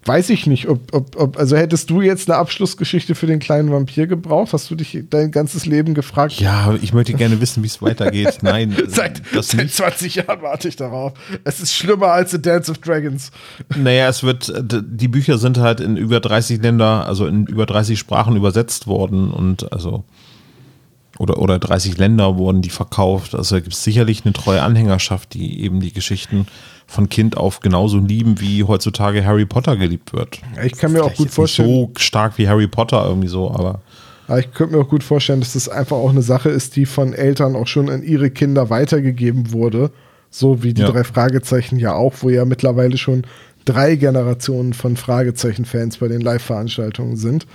weiß 0.05 0.29
ich 0.29 0.47
nicht, 0.47 0.67
ob, 0.67 0.93
ob, 0.93 1.15
ob, 1.15 1.37
also 1.37 1.55
hättest 1.55 1.89
du 1.89 2.01
jetzt 2.01 2.29
eine 2.29 2.37
Abschlussgeschichte 2.37 3.15
für 3.15 3.27
den 3.27 3.39
kleinen 3.39 3.71
Vampir 3.71 4.07
gebraucht? 4.07 4.53
Hast 4.53 4.69
du 4.69 4.75
dich 4.75 4.97
dein 5.09 5.31
ganzes 5.31 5.65
Leben 5.65 5.93
gefragt? 5.93 6.33
Ja, 6.39 6.75
ich 6.81 6.93
möchte 6.93 7.13
gerne 7.13 7.39
wissen, 7.41 7.63
wie 7.63 7.67
es 7.67 7.81
weitergeht. 7.81 8.39
Nein, 8.41 8.75
seit, 8.87 9.21
seit 9.41 9.71
20 9.71 10.15
Jahren 10.15 10.41
warte 10.41 10.67
ich 10.67 10.75
darauf. 10.75 11.13
Es 11.43 11.59
ist 11.59 11.73
schlimmer 11.73 12.07
als 12.07 12.31
The 12.31 12.41
Dance 12.41 12.71
of 12.71 12.79
Dragons. 12.79 13.31
Naja, 13.75 14.09
es 14.09 14.23
wird, 14.23 14.53
die 14.61 15.07
Bücher 15.07 15.37
sind 15.37 15.57
halt 15.57 15.79
in 15.79 15.97
über 15.97 16.19
30 16.19 16.61
Länder, 16.61 17.07
also 17.07 17.27
in 17.27 17.45
über 17.45 17.65
30 17.65 17.97
Sprachen 17.97 18.35
übersetzt 18.35 18.87
worden 18.87 19.31
und 19.31 19.71
also 19.71 20.03
oder, 21.19 21.37
oder 21.37 21.59
30 21.59 21.97
Länder 21.97 22.37
wurden 22.37 22.61
die 22.61 22.69
verkauft. 22.69 23.35
Also 23.35 23.55
gibt 23.55 23.73
es 23.73 23.83
sicherlich 23.83 24.25
eine 24.25 24.33
treue 24.33 24.61
Anhängerschaft, 24.61 25.33
die 25.33 25.61
eben 25.61 25.79
die 25.79 25.93
Geschichten 25.93 26.47
von 26.87 27.09
Kind 27.09 27.37
auf 27.37 27.59
genauso 27.59 27.97
lieben, 27.97 28.39
wie 28.39 28.63
heutzutage 28.63 29.25
Harry 29.25 29.45
Potter 29.45 29.77
geliebt 29.77 30.13
wird. 30.13 30.39
Ich 30.63 30.73
kann 30.73 30.91
mir 30.91 30.99
Vielleicht 30.99 31.13
auch 31.13 31.17
gut 31.17 31.31
vorstellen. 31.31 31.69
Nicht 31.69 31.99
so 31.99 32.03
stark 32.03 32.37
wie 32.37 32.47
Harry 32.47 32.67
Potter 32.67 33.05
irgendwie 33.05 33.27
so, 33.27 33.49
aber. 33.49 33.81
aber 34.27 34.39
ich 34.39 34.51
könnte 34.53 34.75
mir 34.75 34.81
auch 34.81 34.89
gut 34.89 35.03
vorstellen, 35.03 35.39
dass 35.39 35.53
das 35.53 35.69
einfach 35.69 35.97
auch 35.97 36.09
eine 36.09 36.21
Sache 36.21 36.49
ist, 36.49 36.75
die 36.75 36.85
von 36.85 37.13
Eltern 37.13 37.55
auch 37.55 37.67
schon 37.67 37.89
an 37.89 38.03
ihre 38.03 38.29
Kinder 38.29 38.69
weitergegeben 38.69 39.51
wurde. 39.51 39.91
So 40.29 40.63
wie 40.63 40.73
die 40.73 40.81
ja. 40.81 40.89
drei 40.89 41.03
Fragezeichen 41.03 41.77
ja 41.77 41.93
auch, 41.93 42.13
wo 42.21 42.29
ja 42.29 42.43
mittlerweile 42.43 42.97
schon 42.97 43.23
drei 43.65 43.95
Generationen 43.95 44.73
von 44.73 44.97
Fragezeichen-Fans 44.97 45.97
bei 45.97 46.07
den 46.07 46.21
Live-Veranstaltungen 46.21 47.17
sind. 47.17 47.45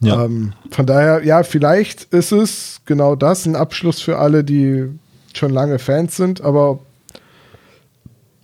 Ja. 0.00 0.24
Ähm, 0.24 0.54
von 0.70 0.86
daher, 0.86 1.24
ja, 1.24 1.42
vielleicht 1.42 2.04
ist 2.14 2.32
es 2.32 2.80
genau 2.86 3.16
das, 3.16 3.46
ein 3.46 3.56
Abschluss 3.56 4.00
für 4.00 4.18
alle, 4.18 4.44
die 4.44 4.86
schon 5.34 5.52
lange 5.52 5.78
Fans 5.78 6.16
sind, 6.16 6.40
aber 6.40 6.80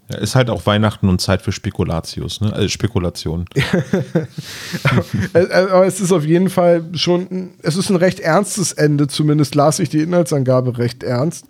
ja, 0.09 0.18
ist 0.18 0.36
halt 0.36 0.50
auch 0.50 0.64
Weihnachten 0.66 1.09
und 1.09 1.20
Zeit 1.20 1.42
für 1.42 1.50
Spekulatius, 1.50 2.40
ne? 2.40 2.52
Also 2.52 2.68
Spekulation. 2.68 3.46
aber 5.32 5.86
es 5.86 6.00
ist 6.00 6.12
auf 6.12 6.24
jeden 6.24 6.48
Fall 6.48 6.84
schon, 6.94 7.50
es 7.62 7.76
ist 7.76 7.90
ein 7.90 7.96
recht 7.96 8.20
ernstes 8.20 8.72
Ende, 8.72 9.09
zumindest 9.09 9.57
las 9.57 9.80
ich 9.80 9.88
die 9.88 10.02
Inhaltsangabe 10.02 10.78
recht 10.78 11.02
ernst. 11.02 11.46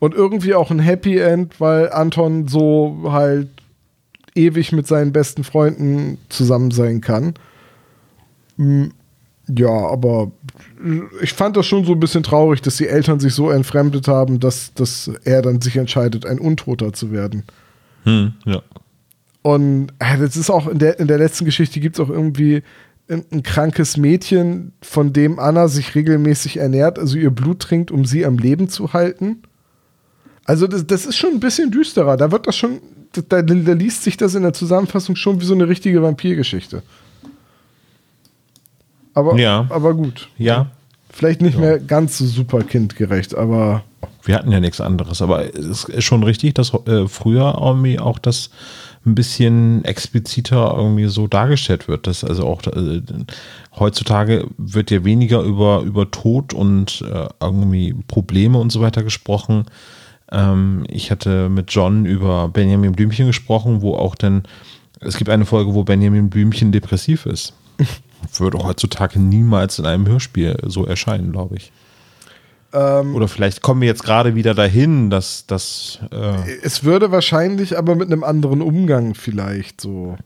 Und 0.00 0.14
irgendwie 0.14 0.54
auch 0.54 0.70
ein 0.72 0.80
Happy 0.80 1.18
End, 1.18 1.60
weil 1.60 1.92
Anton 1.92 2.48
so 2.48 3.10
halt 3.12 3.48
ewig 4.34 4.72
mit 4.72 4.88
seinen 4.88 5.12
besten 5.12 5.44
Freunden 5.44 6.18
zusammen 6.30 6.72
sein 6.72 7.00
kann. 7.00 7.34
Hm, 8.56 8.92
ja, 9.56 9.68
aber 9.68 10.30
ich 11.22 11.32
fand 11.32 11.56
das 11.56 11.66
schon 11.66 11.84
so 11.84 11.92
ein 11.92 12.00
bisschen 12.00 12.22
traurig, 12.22 12.62
dass 12.62 12.76
die 12.76 12.86
Eltern 12.86 13.20
sich 13.20 13.34
so 13.34 13.50
entfremdet 13.50 14.08
haben, 14.08 14.40
dass, 14.40 14.72
dass 14.74 15.10
er 15.24 15.42
dann 15.42 15.60
sich 15.60 15.76
entscheidet, 15.76 16.26
ein 16.26 16.38
Untoter 16.38 16.92
zu 16.92 17.10
werden. 17.10 17.44
Hm, 18.04 18.32
ja. 18.44 18.62
Und 19.42 19.92
äh, 19.98 20.18
das 20.18 20.36
ist 20.36 20.50
auch 20.50 20.68
in 20.68 20.78
der, 20.78 21.00
in 21.00 21.08
der 21.08 21.18
letzten 21.18 21.44
Geschichte 21.44 21.80
gibt 21.80 21.96
es 21.96 22.00
auch 22.00 22.10
irgendwie 22.10 22.62
ein, 23.08 23.24
ein, 23.32 23.42
krankes 23.42 23.96
Mädchen, 23.96 24.72
von 24.82 25.12
dem 25.12 25.38
Anna 25.38 25.68
sich 25.68 25.94
regelmäßig 25.94 26.58
ernährt, 26.58 26.98
also 26.98 27.16
ihr 27.16 27.30
Blut 27.30 27.60
trinkt, 27.60 27.90
um 27.90 28.04
sie 28.04 28.24
am 28.24 28.38
Leben 28.38 28.68
zu 28.68 28.92
halten. 28.92 29.42
Also 30.44 30.66
das, 30.66 30.86
das 30.86 31.06
ist 31.06 31.16
schon 31.16 31.34
ein 31.34 31.40
bisschen 31.40 31.70
düsterer. 31.70 32.16
Da 32.16 32.30
wird 32.30 32.46
das 32.46 32.56
schon, 32.56 32.80
da, 33.12 33.42
da 33.42 33.72
liest 33.72 34.04
sich 34.04 34.16
das 34.16 34.34
in 34.34 34.42
der 34.42 34.52
Zusammenfassung 34.52 35.16
schon 35.16 35.40
wie 35.40 35.44
so 35.44 35.54
eine 35.54 35.68
richtige 35.68 36.02
Vampirgeschichte. 36.02 36.82
Aber, 39.20 39.38
ja. 39.38 39.66
aber 39.68 39.94
gut. 39.94 40.28
Ja. 40.38 40.66
Vielleicht 41.10 41.42
nicht 41.42 41.54
ja. 41.54 41.60
mehr 41.60 41.78
ganz 41.78 42.18
so 42.18 42.26
super 42.26 42.62
kindgerecht, 42.62 43.34
aber. 43.34 43.82
Wir 44.24 44.36
hatten 44.36 44.52
ja 44.52 44.60
nichts 44.60 44.80
anderes, 44.80 45.22
aber 45.22 45.54
es 45.54 45.84
ist 45.84 46.04
schon 46.04 46.22
richtig, 46.22 46.54
dass 46.54 46.72
äh, 46.86 47.08
früher 47.08 47.58
irgendwie 47.60 47.98
auch 47.98 48.18
das 48.18 48.50
ein 49.06 49.14
bisschen 49.14 49.84
expliziter 49.84 50.74
irgendwie 50.76 51.06
so 51.06 51.26
dargestellt 51.26 51.88
wird. 51.88 52.06
Dass 52.06 52.22
also 52.22 52.46
auch 52.46 52.62
äh, 52.66 53.02
heutzutage 53.78 54.46
wird 54.56 54.90
ja 54.90 55.04
weniger 55.04 55.40
über, 55.42 55.80
über 55.82 56.10
Tod 56.10 56.52
und 56.52 57.02
äh, 57.10 57.28
irgendwie 57.40 57.94
Probleme 58.08 58.58
und 58.58 58.70
so 58.70 58.80
weiter 58.80 59.02
gesprochen. 59.02 59.64
Ähm, 60.30 60.84
ich 60.88 61.10
hatte 61.10 61.48
mit 61.48 61.72
John 61.72 62.04
über 62.06 62.48
Benjamin 62.48 62.92
Blümchen 62.92 63.26
gesprochen, 63.26 63.82
wo 63.82 63.94
auch 63.94 64.14
dann, 64.14 64.44
es 65.00 65.16
gibt 65.16 65.30
eine 65.30 65.46
Folge, 65.46 65.74
wo 65.74 65.82
Benjamin 65.82 66.30
Blümchen 66.30 66.72
depressiv 66.72 67.26
ist. 67.26 67.54
würde 68.34 68.58
heutzutage 68.58 69.18
niemals 69.18 69.78
in 69.78 69.86
einem 69.86 70.06
Hörspiel 70.06 70.56
so 70.66 70.86
erscheinen, 70.86 71.32
glaube 71.32 71.56
ich. 71.56 71.72
Ähm, 72.72 73.14
Oder 73.14 73.28
vielleicht 73.28 73.62
kommen 73.62 73.80
wir 73.80 73.88
jetzt 73.88 74.04
gerade 74.04 74.34
wieder 74.34 74.54
dahin, 74.54 75.10
dass 75.10 75.46
das. 75.46 75.98
Äh 76.12 76.58
es 76.62 76.84
würde 76.84 77.10
wahrscheinlich 77.10 77.76
aber 77.76 77.96
mit 77.96 78.08
einem 78.08 78.22
anderen 78.22 78.62
Umgang 78.62 79.14
vielleicht 79.14 79.80
so. 79.80 80.16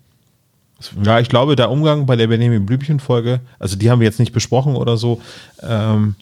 Ja, 1.02 1.18
ich 1.20 1.30
glaube, 1.30 1.56
der 1.56 1.70
Umgang 1.70 2.04
bei 2.04 2.16
der 2.16 2.26
Benjamin 2.26 2.66
Blümchen-Folge, 2.66 3.40
also 3.58 3.76
die 3.76 3.90
haben 3.90 4.00
wir 4.00 4.06
jetzt 4.06 4.18
nicht 4.18 4.32
besprochen 4.32 4.76
oder 4.76 4.98
so, 4.98 5.22
ähm, 5.62 6.14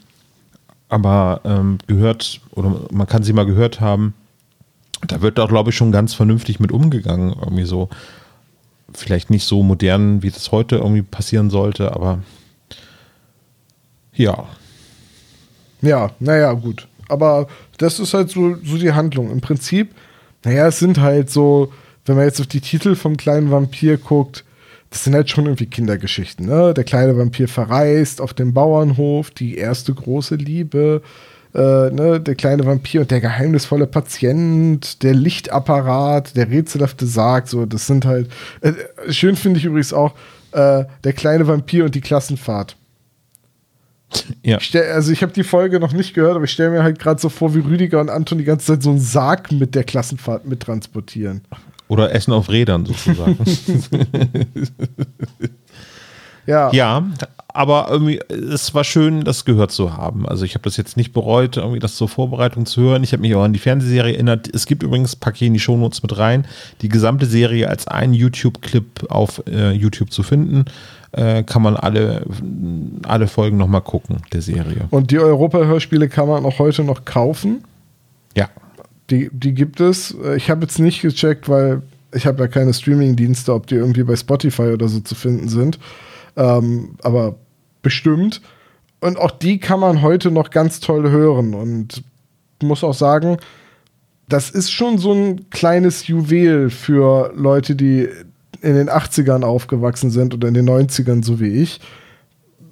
aber 0.88 1.40
ähm, 1.44 1.78
gehört, 1.88 2.40
oder 2.52 2.82
man 2.92 3.08
kann 3.08 3.24
sie 3.24 3.32
mal 3.32 3.46
gehört 3.46 3.80
haben, 3.80 4.14
da 5.08 5.20
wird 5.20 5.40
auch, 5.40 5.48
glaube 5.48 5.70
ich, 5.70 5.76
schon 5.76 5.90
ganz 5.90 6.14
vernünftig 6.14 6.60
mit 6.60 6.70
umgegangen, 6.70 7.34
irgendwie 7.40 7.64
so 7.64 7.88
vielleicht 8.98 9.30
nicht 9.30 9.44
so 9.46 9.62
modern, 9.62 10.22
wie 10.22 10.30
das 10.30 10.52
heute 10.52 10.76
irgendwie 10.76 11.02
passieren 11.02 11.50
sollte, 11.50 11.92
aber 11.94 12.20
ja. 14.14 14.46
Ja, 15.80 16.10
naja, 16.20 16.52
gut. 16.52 16.88
Aber 17.08 17.48
das 17.78 17.98
ist 17.98 18.14
halt 18.14 18.30
so, 18.30 18.56
so 18.62 18.78
die 18.78 18.92
Handlung. 18.92 19.30
Im 19.30 19.40
Prinzip, 19.40 19.94
naja, 20.44 20.68
es 20.68 20.78
sind 20.78 21.00
halt 21.00 21.30
so, 21.30 21.72
wenn 22.04 22.16
man 22.16 22.24
jetzt 22.24 22.40
auf 22.40 22.46
die 22.46 22.60
Titel 22.60 22.94
vom 22.94 23.16
kleinen 23.16 23.50
Vampir 23.50 23.96
guckt, 23.98 24.44
das 24.90 25.04
sind 25.04 25.14
halt 25.14 25.30
schon 25.30 25.46
irgendwie 25.46 25.66
Kindergeschichten. 25.66 26.46
Ne? 26.46 26.74
Der 26.74 26.84
kleine 26.84 27.16
Vampir 27.16 27.48
verreist 27.48 28.20
auf 28.20 28.34
dem 28.34 28.52
Bauernhof, 28.52 29.30
die 29.30 29.56
erste 29.56 29.94
große 29.94 30.34
Liebe, 30.36 31.02
äh, 31.54 31.90
ne, 31.90 32.20
der 32.20 32.34
kleine 32.34 32.64
Vampir 32.64 33.02
und 33.02 33.10
der 33.10 33.20
geheimnisvolle 33.20 33.86
Patient, 33.86 35.02
der 35.02 35.14
Lichtapparat, 35.14 36.36
der 36.36 36.50
rätselhafte 36.50 37.06
Sarg, 37.06 37.48
so, 37.48 37.66
das 37.66 37.86
sind 37.86 38.04
halt. 38.04 38.30
Äh, 38.60 38.72
schön 39.10 39.36
finde 39.36 39.58
ich 39.58 39.64
übrigens 39.66 39.92
auch 39.92 40.14
äh, 40.52 40.84
der 41.04 41.12
kleine 41.12 41.46
Vampir 41.46 41.84
und 41.84 41.94
die 41.94 42.00
Klassenfahrt. 42.00 42.76
Ja. 44.42 44.58
Ich 44.58 44.64
stell, 44.64 44.92
also 44.92 45.10
ich 45.12 45.22
habe 45.22 45.32
die 45.32 45.44
Folge 45.44 45.80
noch 45.80 45.92
nicht 45.92 46.14
gehört, 46.14 46.36
aber 46.36 46.44
ich 46.44 46.50
stelle 46.50 46.70
mir 46.70 46.82
halt 46.82 46.98
gerade 46.98 47.20
so 47.20 47.28
vor, 47.28 47.54
wie 47.54 47.60
Rüdiger 47.60 48.00
und 48.00 48.10
Anton 48.10 48.38
die 48.38 48.44
ganze 48.44 48.66
Zeit 48.66 48.82
so 48.82 48.90
einen 48.90 48.98
Sarg 48.98 49.52
mit 49.52 49.74
der 49.74 49.84
Klassenfahrt 49.84 50.46
mittransportieren. 50.46 51.42
Oder 51.88 52.14
Essen 52.14 52.32
auf 52.32 52.48
Rädern 52.48 52.86
sozusagen. 52.86 53.36
ja. 56.46 56.72
Ja, 56.72 57.06
aber 57.54 57.88
irgendwie, 57.90 58.18
es 58.28 58.74
war 58.74 58.84
schön, 58.84 59.24
das 59.24 59.44
gehört 59.44 59.72
zu 59.72 59.96
haben. 59.96 60.26
Also 60.26 60.44
ich 60.44 60.54
habe 60.54 60.64
das 60.64 60.76
jetzt 60.76 60.96
nicht 60.96 61.12
bereut, 61.12 61.56
irgendwie 61.56 61.78
das 61.78 61.96
zur 61.96 62.08
Vorbereitung 62.08 62.66
zu 62.66 62.80
hören. 62.80 63.04
Ich 63.04 63.12
habe 63.12 63.20
mich 63.20 63.34
auch 63.34 63.42
an 63.42 63.52
die 63.52 63.58
Fernsehserie 63.58 64.14
erinnert. 64.14 64.48
Es 64.54 64.66
gibt 64.66 64.82
übrigens, 64.82 65.16
packe 65.16 65.36
ich 65.36 65.42
in 65.42 65.52
die 65.52 65.60
Shownotes 65.60 66.02
mit 66.02 66.16
rein, 66.16 66.46
die 66.80 66.88
gesamte 66.88 67.26
Serie 67.26 67.68
als 67.68 67.88
einen 67.88 68.14
YouTube-Clip 68.14 69.10
auf 69.10 69.42
äh, 69.46 69.72
YouTube 69.72 70.12
zu 70.12 70.22
finden. 70.22 70.64
Äh, 71.12 71.42
kann 71.42 71.60
man 71.60 71.76
alle, 71.76 72.24
alle 73.02 73.26
Folgen 73.26 73.58
nochmal 73.58 73.82
gucken, 73.82 74.22
der 74.32 74.40
Serie. 74.40 74.86
Und 74.90 75.10
die 75.10 75.18
Europa-Hörspiele 75.18 76.08
kann 76.08 76.28
man 76.28 76.46
auch 76.46 76.58
heute 76.58 76.84
noch 76.84 77.04
kaufen? 77.04 77.64
Ja. 78.34 78.48
Die, 79.10 79.28
die 79.30 79.52
gibt 79.52 79.80
es. 79.80 80.16
Ich 80.36 80.48
habe 80.48 80.62
jetzt 80.62 80.78
nicht 80.78 81.02
gecheckt, 81.02 81.50
weil 81.50 81.82
ich 82.14 82.26
habe 82.26 82.42
ja 82.42 82.48
keine 82.48 82.72
Streaming-Dienste, 82.72 83.52
ob 83.52 83.66
die 83.66 83.74
irgendwie 83.74 84.04
bei 84.04 84.16
Spotify 84.16 84.70
oder 84.72 84.88
so 84.88 85.00
zu 85.00 85.14
finden 85.14 85.48
sind. 85.48 85.78
Ähm, 86.36 86.96
aber 87.02 87.36
bestimmt. 87.82 88.40
Und 89.00 89.18
auch 89.18 89.30
die 89.30 89.58
kann 89.58 89.80
man 89.80 90.02
heute 90.02 90.30
noch 90.30 90.50
ganz 90.50 90.80
toll 90.80 91.10
hören. 91.10 91.54
Und 91.54 92.02
muss 92.62 92.84
auch 92.84 92.94
sagen, 92.94 93.38
das 94.28 94.50
ist 94.50 94.70
schon 94.70 94.98
so 94.98 95.12
ein 95.12 95.50
kleines 95.50 96.06
Juwel 96.06 96.70
für 96.70 97.32
Leute, 97.34 97.74
die 97.76 98.08
in 98.62 98.74
den 98.74 98.88
80ern 98.88 99.42
aufgewachsen 99.42 100.10
sind 100.10 100.34
oder 100.34 100.48
in 100.48 100.54
den 100.54 100.68
90ern, 100.68 101.24
so 101.24 101.40
wie 101.40 101.62
ich. 101.62 101.80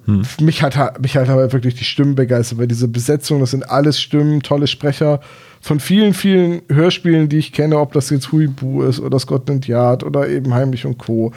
Hm. 0.05 0.23
Mich 0.39 0.63
hat, 0.63 1.01
mich 1.01 1.17
hat 1.17 1.29
aber 1.29 1.51
wirklich 1.51 1.75
die 1.75 1.83
Stimmen 1.83 2.15
begeistert, 2.15 2.57
weil 2.57 2.67
diese 2.67 2.87
Besetzung, 2.87 3.39
das 3.39 3.51
sind 3.51 3.69
alles 3.69 3.99
Stimmen, 3.99 4.41
tolle 4.41 4.67
Sprecher 4.67 5.19
von 5.59 5.79
vielen, 5.79 6.13
vielen 6.13 6.61
Hörspielen, 6.69 7.29
die 7.29 7.37
ich 7.37 7.51
kenne, 7.51 7.77
ob 7.77 7.93
das 7.93 8.09
jetzt 8.09 8.31
Huibu 8.31 8.81
ist 8.83 8.99
oder 8.99 9.19
Scotland 9.19 9.67
Yard 9.67 10.03
oder 10.03 10.27
eben 10.27 10.53
Heimlich 10.53 10.85
und 10.85 10.97
Co. 10.97 11.33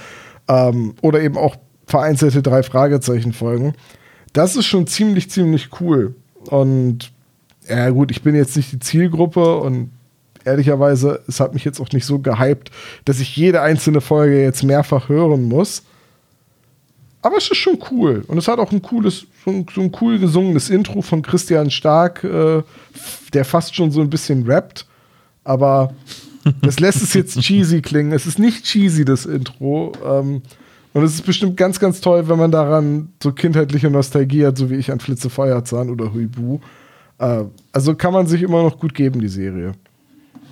Ähm, 0.49 0.95
oder 1.03 1.21
eben 1.21 1.37
auch 1.37 1.57
vereinzelte 1.87 2.43
drei 2.43 2.63
Fragezeichen 2.63 3.33
folgen. 3.33 3.75
Das 4.33 4.57
ist 4.57 4.67
schon 4.67 4.87
ziemlich, 4.87 5.31
ziemlich 5.31 5.69
cool. 5.81 6.15
Und 6.49 7.13
ja, 7.69 7.91
gut, 7.91 8.11
ich 8.11 8.23
bin 8.23 8.35
jetzt 8.35 8.57
nicht 8.57 8.73
die 8.73 8.79
Zielgruppe 8.79 9.57
und 9.59 9.91
ehrlicherweise, 10.45 11.23
es 11.27 11.41
hat 11.41 11.55
mich 11.55 11.65
jetzt 11.65 11.81
auch 11.81 11.91
nicht 11.93 12.05
so 12.05 12.19
gehypt, 12.19 12.71
dass 13.05 13.21
ich 13.21 13.37
jede 13.37 13.63
einzelne 13.63 14.01
Folge 14.01 14.43
jetzt 14.43 14.63
mehrfach 14.63 15.09
hören 15.09 15.45
muss. 15.45 15.83
aber 17.23 17.39
es 17.39 17.51
ist 17.51 17.57
schon 17.57 17.79
cool. 17.91 18.23
Und 18.27 18.37
es 18.37 18.49
hat 18.49 18.59
auch 18.59 18.71
ein 18.71 18.83
cooles, 18.83 19.27
so 19.45 19.51
ein, 19.51 19.67
so 19.75 19.81
ein 19.81 19.93
cool 20.01 20.19
gesungenes 20.19 20.69
Intro 20.69 21.01
von 21.01 21.23
Christian 21.23 21.71
Stark, 21.71 22.23
äh, 22.23 22.63
der 23.33 23.45
fast 23.47 23.75
schon 23.75 23.91
so 23.91 24.03
ein 24.03 24.11
bisschen 24.11 24.45
rappt. 24.45 24.87
Aber 25.43 25.95
das 26.61 26.81
lässt 26.81 27.03
es 27.03 27.15
jetzt 27.15 27.41
cheesy 27.41 27.81
klingen. 27.81 28.13
Es 28.13 28.27
ist 28.27 28.39
nicht 28.39 28.65
cheesy, 28.65 29.07
das 29.07 29.25
Intro. 29.25 29.93
Ähm, 30.05 30.43
und 30.95 31.03
es 31.03 31.15
ist 31.15 31.27
bestimmt 31.27 31.57
ganz, 31.57 31.81
ganz 31.81 32.01
toll, 32.01 32.29
wenn 32.29 32.39
man 32.39 32.53
daran 32.53 33.09
so 33.23 33.33
kindheitliche 33.33 33.91
Nostalgie 33.91 34.47
hat, 34.47 34.57
so 34.57 34.71
wie 34.71 34.77
ich 34.77 34.93
an 34.93 35.01
Flitze 35.01 35.29
Feuerzahn 35.29 35.91
oder 35.91 36.15
Huibu. 36.15 36.61
Äh, 37.19 37.45
also 37.73 37.97
kann 37.97 38.13
man 38.13 38.27
sich 38.29 38.43
immer 38.43 38.63
noch 38.63 38.79
gut 38.79 38.95
geben, 38.95 39.21
die 39.21 39.29
Serie. 39.29 39.73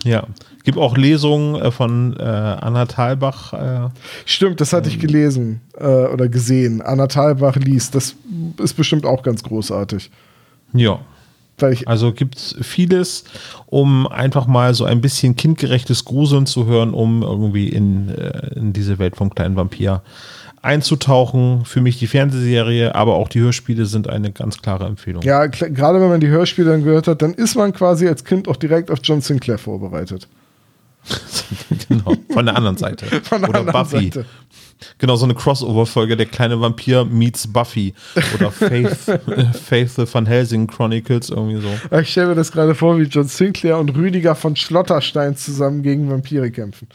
Ja, 0.04 0.26
gibt 0.64 0.78
auch 0.78 0.96
Lesungen 0.96 1.54
äh, 1.54 1.70
von 1.70 2.16
äh, 2.18 2.22
Anna 2.24 2.86
Thalbach. 2.86 3.52
Äh, 3.52 3.88
Stimmt, 4.24 4.60
das 4.60 4.72
hatte 4.72 4.88
ich 4.88 4.98
gelesen 4.98 5.60
äh, 5.78 5.86
oder 5.86 6.28
gesehen. 6.28 6.82
Anna 6.82 7.06
Thalbach 7.06 7.54
liest. 7.54 7.94
Das 7.94 8.16
ist 8.58 8.74
bestimmt 8.74 9.06
auch 9.06 9.22
ganz 9.22 9.44
großartig. 9.44 10.10
Ja. 10.72 10.98
Also 11.86 12.12
gibt 12.12 12.36
es 12.36 12.56
vieles, 12.60 13.24
um 13.66 14.06
einfach 14.06 14.46
mal 14.46 14.74
so 14.74 14.84
ein 14.84 15.00
bisschen 15.00 15.36
kindgerechtes 15.36 16.04
Gruseln 16.04 16.46
zu 16.46 16.66
hören, 16.66 16.94
um 16.94 17.22
irgendwie 17.22 17.68
in, 17.68 18.08
äh, 18.10 18.54
in 18.54 18.72
diese 18.72 18.98
Welt 18.98 19.16
vom 19.16 19.34
kleinen 19.34 19.56
Vampir 19.56 20.02
einzutauchen. 20.62 21.64
Für 21.64 21.80
mich 21.80 21.98
die 21.98 22.06
Fernsehserie, 22.06 22.94
aber 22.94 23.14
auch 23.14 23.28
die 23.28 23.40
Hörspiele 23.40 23.86
sind 23.86 24.08
eine 24.08 24.32
ganz 24.32 24.62
klare 24.62 24.86
Empfehlung. 24.86 25.22
Ja, 25.22 25.46
gerade 25.46 26.00
wenn 26.00 26.08
man 26.08 26.20
die 26.20 26.28
Hörspiele 26.28 26.70
dann 26.70 26.84
gehört 26.84 27.08
hat, 27.08 27.20
dann 27.22 27.34
ist 27.34 27.56
man 27.56 27.72
quasi 27.72 28.08
als 28.08 28.24
Kind 28.24 28.48
auch 28.48 28.56
direkt 28.56 28.90
auf 28.90 29.00
John 29.02 29.20
Sinclair 29.20 29.58
vorbereitet. 29.58 30.28
genau, 31.88 32.14
von 32.32 32.46
der 32.46 32.56
anderen 32.56 32.76
Seite. 32.76 33.06
Von 33.24 33.40
der 33.40 33.50
Oder 33.50 33.60
anderen 33.60 33.82
Buffy. 33.82 34.04
Seite. 34.06 34.24
Genau, 34.98 35.16
so 35.16 35.24
eine 35.24 35.34
Crossover-Folge, 35.34 36.16
der 36.16 36.26
kleine 36.26 36.60
Vampir 36.60 37.04
meets 37.04 37.46
Buffy. 37.46 37.94
Oder 38.34 38.50
Faith, 38.50 39.20
Faith 39.64 39.94
the 39.96 40.04
Van 40.12 40.26
Helsing 40.26 40.66
Chronicles, 40.66 41.30
irgendwie 41.30 41.60
so. 41.60 41.98
Ich 41.98 42.10
stelle 42.10 42.28
mir 42.28 42.34
das 42.34 42.52
gerade 42.52 42.74
vor, 42.74 42.98
wie 42.98 43.04
John 43.04 43.26
Sinclair 43.26 43.78
und 43.78 43.90
Rüdiger 43.90 44.34
von 44.34 44.56
Schlotterstein 44.56 45.36
zusammen 45.36 45.82
gegen 45.82 46.10
Vampire 46.10 46.50
kämpfen. 46.50 46.88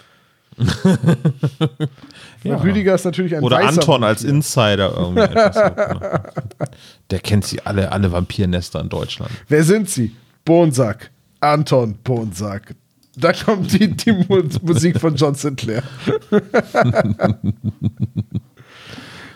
ja. 2.44 2.58
Rüdiger 2.58 2.96
ist 2.96 3.06
natürlich 3.06 3.36
ein 3.36 3.44
Oder 3.44 3.60
Anton 3.60 4.04
als 4.04 4.24
Insider 4.24 4.94
irgendwie. 4.96 5.28
Ne? 5.28 6.70
Der 7.12 7.20
kennt 7.20 7.46
sie 7.46 7.62
alle, 7.62 7.92
alle 7.92 8.12
Vampirnester 8.12 8.82
in 8.82 8.90
Deutschland. 8.90 9.32
Wer 9.48 9.64
sind 9.64 9.90
sie? 9.90 10.16
Bonsack. 10.46 11.12
Anton 11.40 11.96
Bonsack. 12.04 12.76
Da 13.20 13.34
kommt 13.34 13.74
die, 13.74 13.88
die 13.88 14.14
Musik 14.62 15.00
von 15.00 15.16
John 15.16 15.34
Sinclair. 15.34 15.82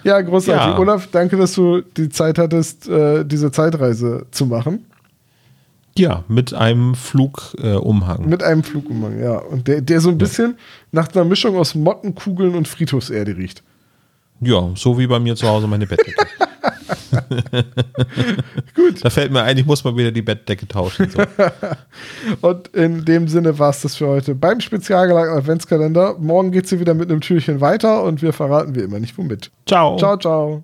ja, 0.04 0.22
großartig. 0.22 0.74
Ja. 0.74 0.78
Olaf, 0.78 1.08
danke, 1.12 1.36
dass 1.36 1.54
du 1.54 1.82
die 1.82 2.10
Zeit 2.10 2.38
hattest, 2.38 2.88
äh, 2.88 3.26
diese 3.26 3.52
Zeitreise 3.52 4.28
zu 4.30 4.46
machen. 4.46 4.86
Ja, 5.98 6.24
mit 6.28 6.54
einem 6.54 6.94
Flugumhang. 6.96 8.24
Äh, 8.24 8.28
mit 8.28 8.44
einem 8.44 8.64
Flugumhang, 8.64 9.20
ja. 9.20 9.38
Und 9.38 9.68
der, 9.68 9.82
der 9.82 10.00
so 10.00 10.10
ein 10.10 10.18
bisschen 10.18 10.58
nach 10.92 11.14
einer 11.14 11.26
Mischung 11.26 11.58
aus 11.58 11.74
Mottenkugeln 11.74 12.56
und 12.56 12.68
Friedhofserde 12.68 13.36
riecht. 13.36 13.64
Ja, 14.42 14.72
so 14.76 14.98
wie 14.98 15.08
bei 15.08 15.20
mir 15.20 15.36
zu 15.36 15.48
Hause 15.48 15.68
meine 15.68 15.86
Bettdecke. 15.86 16.26
Gut. 18.76 19.04
Da 19.04 19.10
fällt 19.10 19.32
mir 19.32 19.44
ein, 19.44 19.58
ich 19.58 19.66
muss 19.66 19.84
mal 19.84 19.96
wieder 19.96 20.12
die 20.12 20.22
Bettdecke 20.22 20.68
tauschen. 20.68 21.10
So. 21.10 21.22
und 22.48 22.68
in 22.70 23.06
dem 23.06 23.28
Sinne 23.28 23.58
war 23.60 23.70
es 23.70 23.82
das 23.82 23.96
für 23.96 24.08
heute 24.08 24.36
beim 24.36 24.60
spezialgelagerten 24.60 25.38
Adventskalender. 25.38 26.16
Morgen 26.20 26.52
geht 26.52 26.66
es 26.66 26.80
wieder 26.80 26.94
mit 26.94 27.10
einem 27.10 27.22
Türchen 27.22 27.62
weiter 27.62 28.04
und 28.04 28.22
wir 28.22 28.34
verraten 28.34 28.76
wie 28.76 28.82
immer 28.82 29.00
nicht 29.00 29.18
womit. 29.18 29.52
Ciao. 29.66 29.98
Ciao, 29.98 30.18
ciao. 30.18 30.64